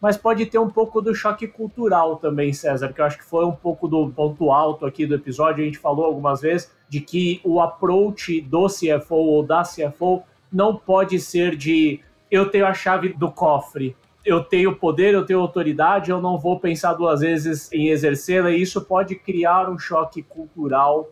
Mas 0.00 0.16
pode 0.16 0.46
ter 0.46 0.58
um 0.58 0.70
pouco 0.70 1.02
do 1.02 1.14
choque 1.14 1.46
cultural 1.46 2.16
também, 2.16 2.54
César, 2.54 2.90
que 2.92 3.00
eu 3.00 3.04
acho 3.04 3.18
que 3.18 3.24
foi 3.24 3.44
um 3.44 3.52
pouco 3.52 3.86
do 3.86 4.08
ponto 4.10 4.50
alto 4.50 4.86
aqui 4.86 5.04
do 5.04 5.14
episódio. 5.14 5.62
A 5.62 5.66
gente 5.66 5.78
falou 5.78 6.06
algumas 6.06 6.40
vezes 6.40 6.72
de 6.88 7.00
que 7.00 7.40
o 7.44 7.60
approach 7.60 8.40
do 8.40 8.66
CFO 8.66 9.14
ou 9.14 9.42
da 9.42 9.62
CFO 9.62 10.22
não 10.50 10.74
pode 10.74 11.20
ser 11.20 11.54
de 11.54 12.00
eu 12.30 12.50
tenho 12.50 12.66
a 12.66 12.72
chave 12.72 13.10
do 13.10 13.30
cofre, 13.30 13.94
eu 14.24 14.42
tenho 14.42 14.74
poder, 14.74 15.12
eu 15.12 15.26
tenho 15.26 15.40
autoridade, 15.40 16.10
eu 16.10 16.20
não 16.20 16.38
vou 16.38 16.58
pensar 16.58 16.94
duas 16.94 17.20
vezes 17.20 17.70
em 17.72 17.88
exercê-la, 17.88 18.50
e 18.50 18.62
isso 18.62 18.80
pode 18.80 19.16
criar 19.16 19.68
um 19.68 19.78
choque 19.78 20.22
cultural 20.22 21.10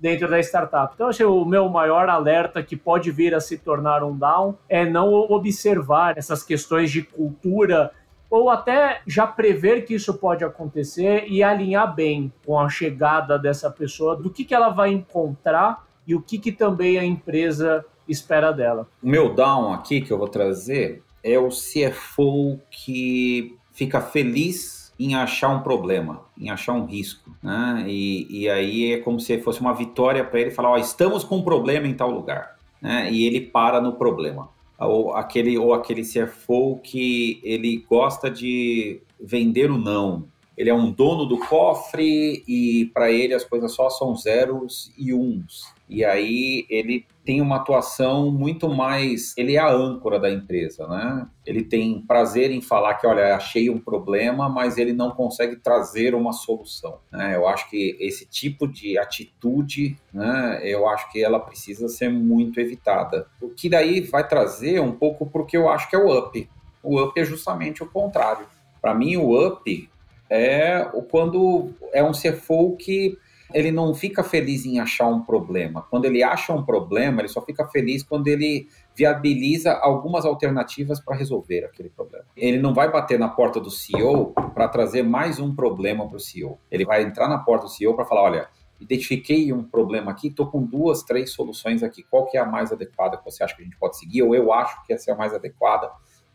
dentro 0.00 0.28
da 0.28 0.40
startup. 0.40 0.92
Então, 0.94 1.08
acho 1.08 1.18
que 1.18 1.24
o 1.24 1.44
meu 1.44 1.68
maior 1.68 2.08
alerta 2.08 2.62
que 2.62 2.74
pode 2.74 3.10
vir 3.10 3.34
a 3.34 3.40
se 3.40 3.58
tornar 3.58 4.02
um 4.02 4.16
down 4.16 4.56
é 4.68 4.88
não 4.88 5.12
observar 5.12 6.16
essas 6.16 6.42
questões 6.42 6.90
de 6.90 7.02
cultura 7.02 7.92
ou 8.30 8.48
até 8.48 9.02
já 9.06 9.26
prever 9.26 9.84
que 9.84 9.94
isso 9.94 10.14
pode 10.14 10.44
acontecer 10.44 11.24
e 11.28 11.42
alinhar 11.42 11.94
bem 11.94 12.32
com 12.46 12.58
a 12.58 12.68
chegada 12.68 13.38
dessa 13.38 13.70
pessoa, 13.70 14.16
do 14.16 14.30
que, 14.30 14.44
que 14.44 14.54
ela 14.54 14.70
vai 14.70 14.90
encontrar 14.90 15.84
e 16.06 16.14
o 16.14 16.22
que, 16.22 16.38
que 16.38 16.52
também 16.52 16.98
a 16.98 17.04
empresa 17.04 17.84
espera 18.08 18.52
dela. 18.52 18.88
O 19.02 19.08
meu 19.08 19.34
down 19.34 19.72
aqui 19.72 20.00
que 20.00 20.12
eu 20.12 20.18
vou 20.18 20.28
trazer 20.28 21.02
é 21.22 21.38
o 21.38 21.48
CFO 21.48 22.58
que 22.70 23.56
fica 23.72 24.00
feliz 24.00 24.79
em 25.00 25.14
achar 25.14 25.48
um 25.48 25.60
problema, 25.60 26.26
em 26.38 26.50
achar 26.50 26.74
um 26.74 26.84
risco. 26.84 27.34
Né? 27.42 27.86
E, 27.88 28.26
e 28.42 28.50
aí 28.50 28.92
é 28.92 28.98
como 28.98 29.18
se 29.18 29.40
fosse 29.40 29.58
uma 29.58 29.72
vitória 29.72 30.22
para 30.22 30.40
ele 30.40 30.50
falar: 30.50 30.78
estamos 30.78 31.24
com 31.24 31.38
um 31.38 31.42
problema 31.42 31.86
em 31.86 31.94
tal 31.94 32.10
lugar. 32.10 32.58
Né? 32.82 33.10
E 33.10 33.26
ele 33.26 33.40
para 33.40 33.80
no 33.80 33.94
problema. 33.94 34.50
Ou 34.78 35.14
aquele, 35.14 35.58
ou 35.58 35.72
aquele 35.72 36.02
CFO 36.02 36.78
que 36.82 37.40
ele 37.42 37.84
gosta 37.88 38.30
de 38.30 39.00
vender 39.18 39.70
o 39.70 39.78
não. 39.78 40.24
Ele 40.56 40.70
é 40.70 40.74
um 40.74 40.90
dono 40.90 41.26
do 41.26 41.38
cofre 41.38 42.44
e 42.46 42.90
para 42.92 43.10
ele 43.10 43.34
as 43.34 43.44
coisas 43.44 43.72
só 43.72 43.88
são 43.88 44.14
zeros 44.14 44.92
e 44.98 45.14
uns. 45.14 45.72
E 45.90 46.04
aí 46.04 46.66
ele 46.70 47.04
tem 47.24 47.40
uma 47.40 47.56
atuação 47.56 48.30
muito 48.30 48.68
mais. 48.68 49.34
Ele 49.36 49.56
é 49.56 49.58
a 49.58 49.72
âncora 49.72 50.20
da 50.20 50.30
empresa, 50.30 50.86
né? 50.86 51.26
Ele 51.44 51.64
tem 51.64 52.00
prazer 52.02 52.52
em 52.52 52.60
falar 52.60 52.94
que, 52.94 53.06
olha, 53.06 53.34
achei 53.34 53.68
um 53.68 53.78
problema, 53.78 54.48
mas 54.48 54.78
ele 54.78 54.92
não 54.92 55.10
consegue 55.10 55.56
trazer 55.56 56.14
uma 56.14 56.32
solução. 56.32 57.00
Né? 57.10 57.34
Eu 57.34 57.48
acho 57.48 57.68
que 57.68 57.96
esse 57.98 58.24
tipo 58.24 58.68
de 58.68 58.96
atitude, 58.96 59.96
né, 60.12 60.60
eu 60.62 60.88
acho 60.88 61.10
que 61.10 61.22
ela 61.22 61.40
precisa 61.40 61.88
ser 61.88 62.08
muito 62.08 62.60
evitada. 62.60 63.26
O 63.40 63.48
que 63.48 63.68
daí 63.68 64.00
vai 64.00 64.26
trazer 64.26 64.80
um 64.80 64.92
pouco 64.92 65.26
porque 65.26 65.56
eu 65.56 65.68
acho 65.68 65.90
que 65.90 65.96
é 65.96 65.98
o 65.98 66.16
up. 66.16 66.48
O 66.82 67.02
up 67.02 67.18
é 67.18 67.24
justamente 67.24 67.82
o 67.82 67.86
contrário. 67.86 68.46
Para 68.80 68.94
mim, 68.94 69.16
o 69.16 69.46
up 69.46 69.90
é 70.30 70.88
quando 71.10 71.70
é 71.92 72.02
um 72.02 72.12
CFO 72.12 72.76
que 72.76 73.18
ele 73.52 73.72
não 73.72 73.92
fica 73.94 74.22
feliz 74.22 74.64
em 74.64 74.78
achar 74.78 75.08
um 75.08 75.22
problema. 75.22 75.82
Quando 75.90 76.04
ele 76.04 76.22
acha 76.22 76.52
um 76.52 76.64
problema, 76.64 77.20
ele 77.20 77.28
só 77.28 77.42
fica 77.42 77.66
feliz 77.66 78.02
quando 78.02 78.28
ele 78.28 78.68
viabiliza 78.94 79.72
algumas 79.72 80.24
alternativas 80.24 81.00
para 81.00 81.16
resolver 81.16 81.64
aquele 81.64 81.88
problema. 81.88 82.24
Ele 82.36 82.58
não 82.58 82.72
vai 82.72 82.90
bater 82.90 83.18
na 83.18 83.28
porta 83.28 83.60
do 83.60 83.70
CEO 83.70 84.32
para 84.54 84.68
trazer 84.68 85.02
mais 85.02 85.40
um 85.40 85.54
problema 85.54 86.06
para 86.06 86.16
o 86.16 86.20
CEO. 86.20 86.58
Ele 86.70 86.84
vai 86.84 87.02
entrar 87.02 87.28
na 87.28 87.38
porta 87.38 87.64
do 87.64 87.70
CEO 87.70 87.94
para 87.94 88.04
falar, 88.04 88.22
olha, 88.22 88.48
identifiquei 88.80 89.52
um 89.52 89.62
problema 89.62 90.10
aqui, 90.10 90.28
estou 90.28 90.46
com 90.46 90.62
duas, 90.62 91.02
três 91.02 91.32
soluções 91.32 91.82
aqui. 91.82 92.02
Qual 92.04 92.26
que 92.26 92.36
é 92.36 92.40
a 92.40 92.46
mais 92.46 92.72
adequada 92.72 93.16
que 93.16 93.24
você 93.24 93.42
acha 93.42 93.54
que 93.54 93.62
a 93.62 93.64
gente 93.64 93.76
pode 93.76 93.98
seguir? 93.98 94.22
Ou 94.22 94.34
eu 94.34 94.52
acho 94.52 94.84
que 94.86 94.92
essa 94.92 95.10
é 95.10 95.14
a 95.14 95.16
mais 95.16 95.34
adequada, 95.34 95.90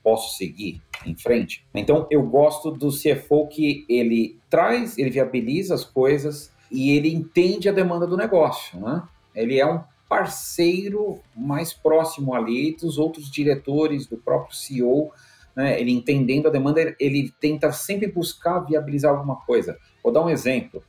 posso 0.05 0.37
seguir 0.37 0.83
em 1.03 1.15
frente? 1.15 1.65
Então, 1.73 2.05
eu 2.11 2.21
gosto 2.21 2.69
do 2.69 2.89
CFO 2.89 3.47
que 3.47 3.83
ele 3.89 4.39
traz, 4.51 4.99
ele 4.99 5.09
viabiliza 5.09 5.73
as 5.73 5.83
coisas, 5.83 6.53
e 6.71 6.91
ele 6.91 7.11
entende 7.11 7.67
a 7.67 7.71
demanda 7.71 8.05
do 8.05 8.15
negócio, 8.15 8.79
né? 8.79 9.01
Ele 9.33 9.59
é 9.59 9.65
um 9.65 9.81
parceiro 10.07 11.19
mais 11.35 11.73
próximo 11.73 12.35
ali 12.35 12.75
dos 12.75 12.99
outros 12.99 13.31
diretores, 13.31 14.05
do 14.05 14.17
próprio 14.17 14.55
CEO, 14.55 15.11
né? 15.55 15.79
Ele 15.79 15.91
entendendo 15.91 16.47
a 16.47 16.51
demanda, 16.51 16.95
ele 16.99 17.33
tenta 17.39 17.71
sempre 17.71 18.07
buscar 18.11 18.59
viabilizar 18.59 19.11
alguma 19.11 19.37
coisa. 19.37 19.77
Vou 20.03 20.13
dar 20.13 20.23
um 20.23 20.29
exemplo. 20.29 20.83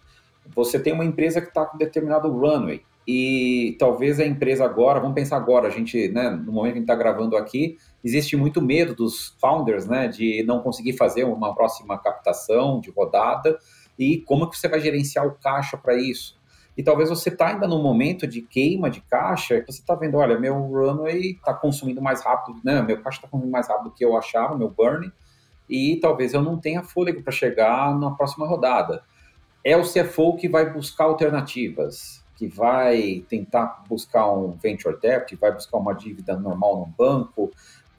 Você 0.54 0.78
tem 0.78 0.92
uma 0.92 1.04
empresa 1.04 1.40
que 1.40 1.48
está 1.48 1.64
com 1.64 1.78
determinado 1.78 2.30
runway 2.30 2.82
e 3.06 3.76
talvez 3.78 4.18
a 4.18 4.26
empresa 4.26 4.64
agora, 4.64 4.98
vamos 4.98 5.14
pensar 5.14 5.36
agora, 5.36 5.68
a 5.68 5.70
gente, 5.70 6.08
né, 6.08 6.30
no 6.30 6.50
momento 6.50 6.72
que 6.72 6.78
a 6.78 6.80
gente 6.80 6.90
está 6.90 6.94
gravando 6.96 7.36
aqui, 7.36 7.78
existe 8.02 8.36
muito 8.36 8.60
medo 8.60 8.94
dos 8.94 9.36
founders, 9.40 9.86
né, 9.86 10.08
de 10.08 10.42
não 10.42 10.60
conseguir 10.60 10.94
fazer 10.94 11.24
uma 11.24 11.54
próxima 11.54 11.96
captação 11.98 12.80
de 12.80 12.90
rodada 12.90 13.56
e 13.96 14.18
como 14.22 14.50
que 14.50 14.58
você 14.58 14.68
vai 14.68 14.80
gerenciar 14.80 15.24
o 15.24 15.34
caixa 15.34 15.76
para 15.76 15.94
isso. 15.94 16.36
E 16.76 16.82
talvez 16.82 17.08
você 17.08 17.28
está 17.30 17.48
ainda 17.48 17.66
no 17.66 17.80
momento 17.80 18.26
de 18.26 18.42
queima 18.42 18.90
de 18.90 19.00
caixa, 19.00 19.64
você 19.66 19.80
está 19.80 19.94
vendo, 19.94 20.18
olha, 20.18 20.38
meu 20.38 20.54
runway 20.54 21.30
está 21.30 21.54
consumindo 21.54 22.02
mais 22.02 22.22
rápido, 22.22 22.60
né? 22.62 22.82
Meu 22.82 23.00
caixa 23.00 23.18
está 23.18 23.28
consumindo 23.28 23.52
mais 23.52 23.68
rápido 23.68 23.84
do 23.84 23.94
que 23.94 24.04
eu 24.04 24.16
achava, 24.16 24.58
meu 24.58 24.68
burn, 24.68 25.10
e 25.70 25.96
talvez 26.02 26.34
eu 26.34 26.42
não 26.42 26.58
tenha 26.58 26.82
fôlego 26.82 27.22
para 27.22 27.32
chegar 27.32 27.96
na 27.98 28.10
próxima 28.10 28.46
rodada. 28.46 29.02
É 29.64 29.76
o 29.76 29.82
CFO 29.82 30.36
que 30.36 30.48
vai 30.48 30.70
buscar 30.70 31.04
alternativas, 31.04 32.25
que 32.36 32.46
vai 32.46 33.24
tentar 33.28 33.82
buscar 33.88 34.30
um 34.30 34.52
venture 34.52 34.96
debt, 35.00 35.34
vai 35.36 35.52
buscar 35.52 35.78
uma 35.78 35.94
dívida 35.94 36.36
normal 36.38 36.78
no 36.80 36.86
banco, 36.86 37.50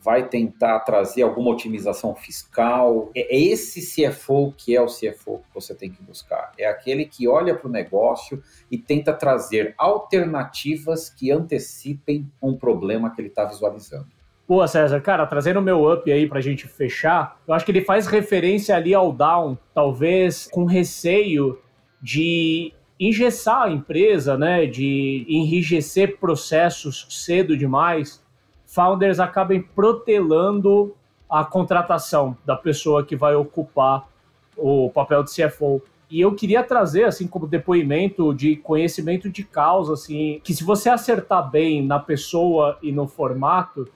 vai 0.07 0.29
tentar 0.29 0.79
trazer 0.81 1.23
alguma 1.23 1.51
otimização 1.51 2.15
fiscal. 2.15 3.11
É, 3.13 3.35
é 3.35 3.39
esse 3.39 3.81
CFO 3.81 4.53
que 4.55 4.75
é 4.75 4.81
o 4.81 4.85
CFO 4.85 5.39
que 5.39 5.53
você 5.53 5.75
tem 5.75 5.89
que 5.89 6.01
buscar. 6.01 6.53
É 6.57 6.65
aquele 6.65 7.05
que 7.05 7.27
olha 7.27 7.55
para 7.55 7.67
o 7.67 7.71
negócio 7.71 8.41
e 8.71 8.77
tenta 8.77 9.11
trazer 9.11 9.73
alternativas 9.77 11.09
que 11.09 11.31
antecipem 11.31 12.31
um 12.41 12.55
problema 12.55 13.13
que 13.13 13.19
ele 13.19 13.27
está 13.27 13.43
visualizando. 13.43 14.07
Boa, 14.47 14.65
César. 14.65 15.01
Cara, 15.01 15.27
trazendo 15.27 15.59
o 15.59 15.61
meu 15.61 15.91
up 15.91 16.09
aí 16.09 16.25
para 16.25 16.39
a 16.39 16.41
gente 16.41 16.67
fechar, 16.67 17.37
eu 17.45 17.53
acho 17.53 17.65
que 17.65 17.71
ele 17.71 17.83
faz 17.83 18.07
referência 18.07 18.77
ali 18.77 18.93
ao 18.93 19.11
down, 19.11 19.57
talvez 19.73 20.47
com 20.49 20.63
receio 20.63 21.59
de 22.01 22.73
engessar 22.99 23.63
a 23.63 23.71
empresa, 23.71 24.37
né, 24.37 24.65
de 24.65 25.25
enrijecer 25.27 26.17
processos 26.17 27.05
cedo 27.09 27.55
demais 27.55 28.25
founders 28.67 29.19
acabem 29.19 29.61
protelando 29.61 30.95
a 31.29 31.43
contratação 31.43 32.37
da 32.45 32.55
pessoa 32.55 33.03
que 33.03 33.15
vai 33.15 33.33
ocupar 33.33 34.07
o 34.55 34.89
papel 34.89 35.23
de 35.23 35.31
CFO. 35.31 35.81
E 36.09 36.21
eu 36.21 36.35
queria 36.35 36.63
trazer, 36.63 37.05
assim, 37.05 37.27
como 37.27 37.47
depoimento 37.47 38.33
de 38.33 38.55
conhecimento 38.55 39.29
de 39.29 39.43
causa, 39.43 39.93
assim, 39.93 40.39
que 40.43 40.53
se 40.53 40.63
você 40.63 40.89
acertar 40.89 41.49
bem 41.49 41.85
na 41.85 41.99
pessoa 41.99 42.77
e 42.81 42.91
no 42.91 43.07
formato, 43.07 43.89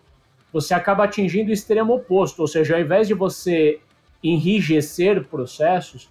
você 0.51 0.73
acaba 0.73 1.05
atingindo 1.05 1.49
o 1.49 1.53
extremo 1.53 1.93
oposto. 1.95 2.41
Ou 2.41 2.47
seja, 2.47 2.75
ao 2.75 2.81
invés 2.81 3.07
de 3.07 3.13
você 3.13 3.79
enrijecer 4.21 5.25
processos, 5.25 6.09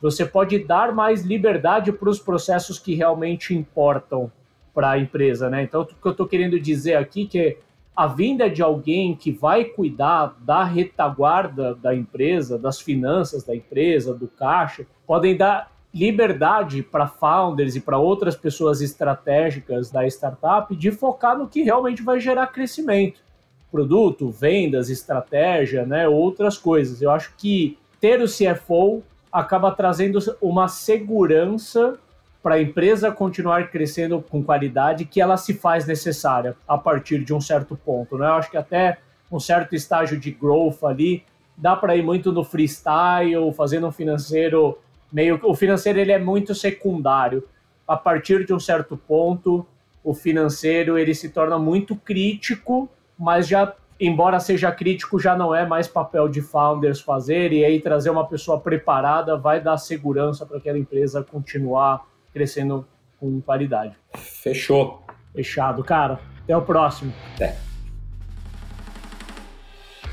você 0.00 0.24
pode 0.24 0.58
dar 0.60 0.94
mais 0.94 1.22
liberdade 1.22 1.92
para 1.92 2.08
os 2.08 2.18
processos 2.18 2.78
que 2.78 2.94
realmente 2.94 3.54
importam 3.54 4.30
para 4.72 4.90
a 4.90 4.98
empresa, 4.98 5.50
né? 5.50 5.62
Então, 5.62 5.82
o 5.82 5.86
que 5.86 5.94
eu 6.04 6.12
estou 6.12 6.26
querendo 6.26 6.58
dizer 6.60 6.94
aqui 6.94 7.26
que 7.26 7.58
a 7.96 8.06
vinda 8.06 8.48
de 8.48 8.62
alguém 8.62 9.16
que 9.16 9.32
vai 9.32 9.64
cuidar 9.64 10.36
da 10.40 10.62
retaguarda 10.62 11.74
da 11.74 11.92
empresa, 11.92 12.56
das 12.56 12.80
finanças 12.80 13.42
da 13.42 13.56
empresa, 13.56 14.14
do 14.14 14.28
caixa, 14.28 14.86
podem 15.04 15.36
dar 15.36 15.72
liberdade 15.92 16.80
para 16.80 17.08
founders 17.08 17.74
e 17.74 17.80
para 17.80 17.98
outras 17.98 18.36
pessoas 18.36 18.80
estratégicas 18.80 19.90
da 19.90 20.06
startup 20.06 20.76
de 20.76 20.92
focar 20.92 21.36
no 21.36 21.48
que 21.48 21.62
realmente 21.62 22.00
vai 22.00 22.20
gerar 22.20 22.46
crescimento. 22.48 23.20
Produto, 23.68 24.30
vendas, 24.30 24.90
estratégia, 24.90 25.84
né, 25.84 26.08
outras 26.08 26.56
coisas. 26.56 27.02
Eu 27.02 27.10
acho 27.10 27.34
que 27.36 27.76
ter 28.00 28.22
o 28.22 28.26
CFO 28.26 29.02
acaba 29.32 29.70
trazendo 29.70 30.18
uma 30.40 30.68
segurança 30.68 31.98
para 32.42 32.54
a 32.54 32.62
empresa 32.62 33.10
continuar 33.10 33.70
crescendo 33.70 34.22
com 34.22 34.42
qualidade 34.42 35.04
que 35.04 35.20
ela 35.20 35.36
se 35.36 35.54
faz 35.54 35.86
necessária 35.86 36.56
a 36.66 36.78
partir 36.78 37.24
de 37.24 37.34
um 37.34 37.40
certo 37.40 37.76
ponto. 37.76 38.16
Né? 38.16 38.26
Eu 38.26 38.34
acho 38.34 38.50
que 38.50 38.56
até 38.56 38.98
um 39.30 39.40
certo 39.40 39.74
estágio 39.74 40.18
de 40.18 40.30
growth 40.30 40.82
ali 40.84 41.24
dá 41.56 41.74
para 41.76 41.96
ir 41.96 42.02
muito 42.02 42.32
no 42.32 42.44
freestyle, 42.44 43.52
fazendo 43.52 43.86
um 43.88 43.92
financeiro 43.92 44.78
meio 45.12 45.40
o 45.42 45.54
financeiro 45.54 45.98
ele 45.98 46.12
é 46.12 46.18
muito 46.18 46.54
secundário. 46.54 47.46
A 47.86 47.96
partir 47.96 48.44
de 48.44 48.52
um 48.52 48.60
certo 48.60 48.96
ponto, 48.96 49.66
o 50.04 50.14
financeiro 50.14 50.98
ele 50.98 51.14
se 51.14 51.30
torna 51.30 51.58
muito 51.58 51.96
crítico, 51.96 52.88
mas 53.18 53.48
já 53.48 53.74
embora 54.00 54.38
seja 54.38 54.70
crítico, 54.70 55.18
já 55.18 55.36
não 55.36 55.54
é 55.54 55.66
mais 55.66 55.88
papel 55.88 56.28
de 56.28 56.40
founders 56.40 57.00
fazer 57.00 57.52
e 57.52 57.64
aí 57.64 57.80
trazer 57.80 58.10
uma 58.10 58.26
pessoa 58.26 58.60
preparada 58.60 59.36
vai 59.36 59.60
dar 59.60 59.76
segurança 59.76 60.46
para 60.46 60.58
aquela 60.58 60.78
empresa 60.78 61.22
continuar 61.22 62.06
crescendo 62.32 62.86
com 63.18 63.40
qualidade. 63.40 63.96
Fechou. 64.14 65.02
Fechado, 65.34 65.82
cara. 65.82 66.20
Até 66.44 66.56
o 66.56 66.62
próximo. 66.62 67.12
Até. 67.34 67.56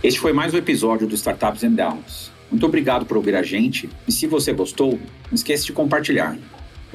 Este 0.03 0.19
foi 0.19 0.33
mais 0.33 0.53
um 0.53 0.57
episódio 0.57 1.07
do 1.07 1.15
Startups 1.15 1.63
and 1.63 1.73
Downs. 1.73 2.31
Muito 2.49 2.65
obrigado 2.65 3.05
por 3.05 3.17
ouvir 3.17 3.35
a 3.35 3.43
gente 3.43 3.89
e 4.07 4.11
se 4.11 4.27
você 4.27 4.53
gostou, 4.53 4.91
não 4.91 5.33
esqueça 5.33 5.65
de 5.65 5.73
compartilhar. 5.73 6.37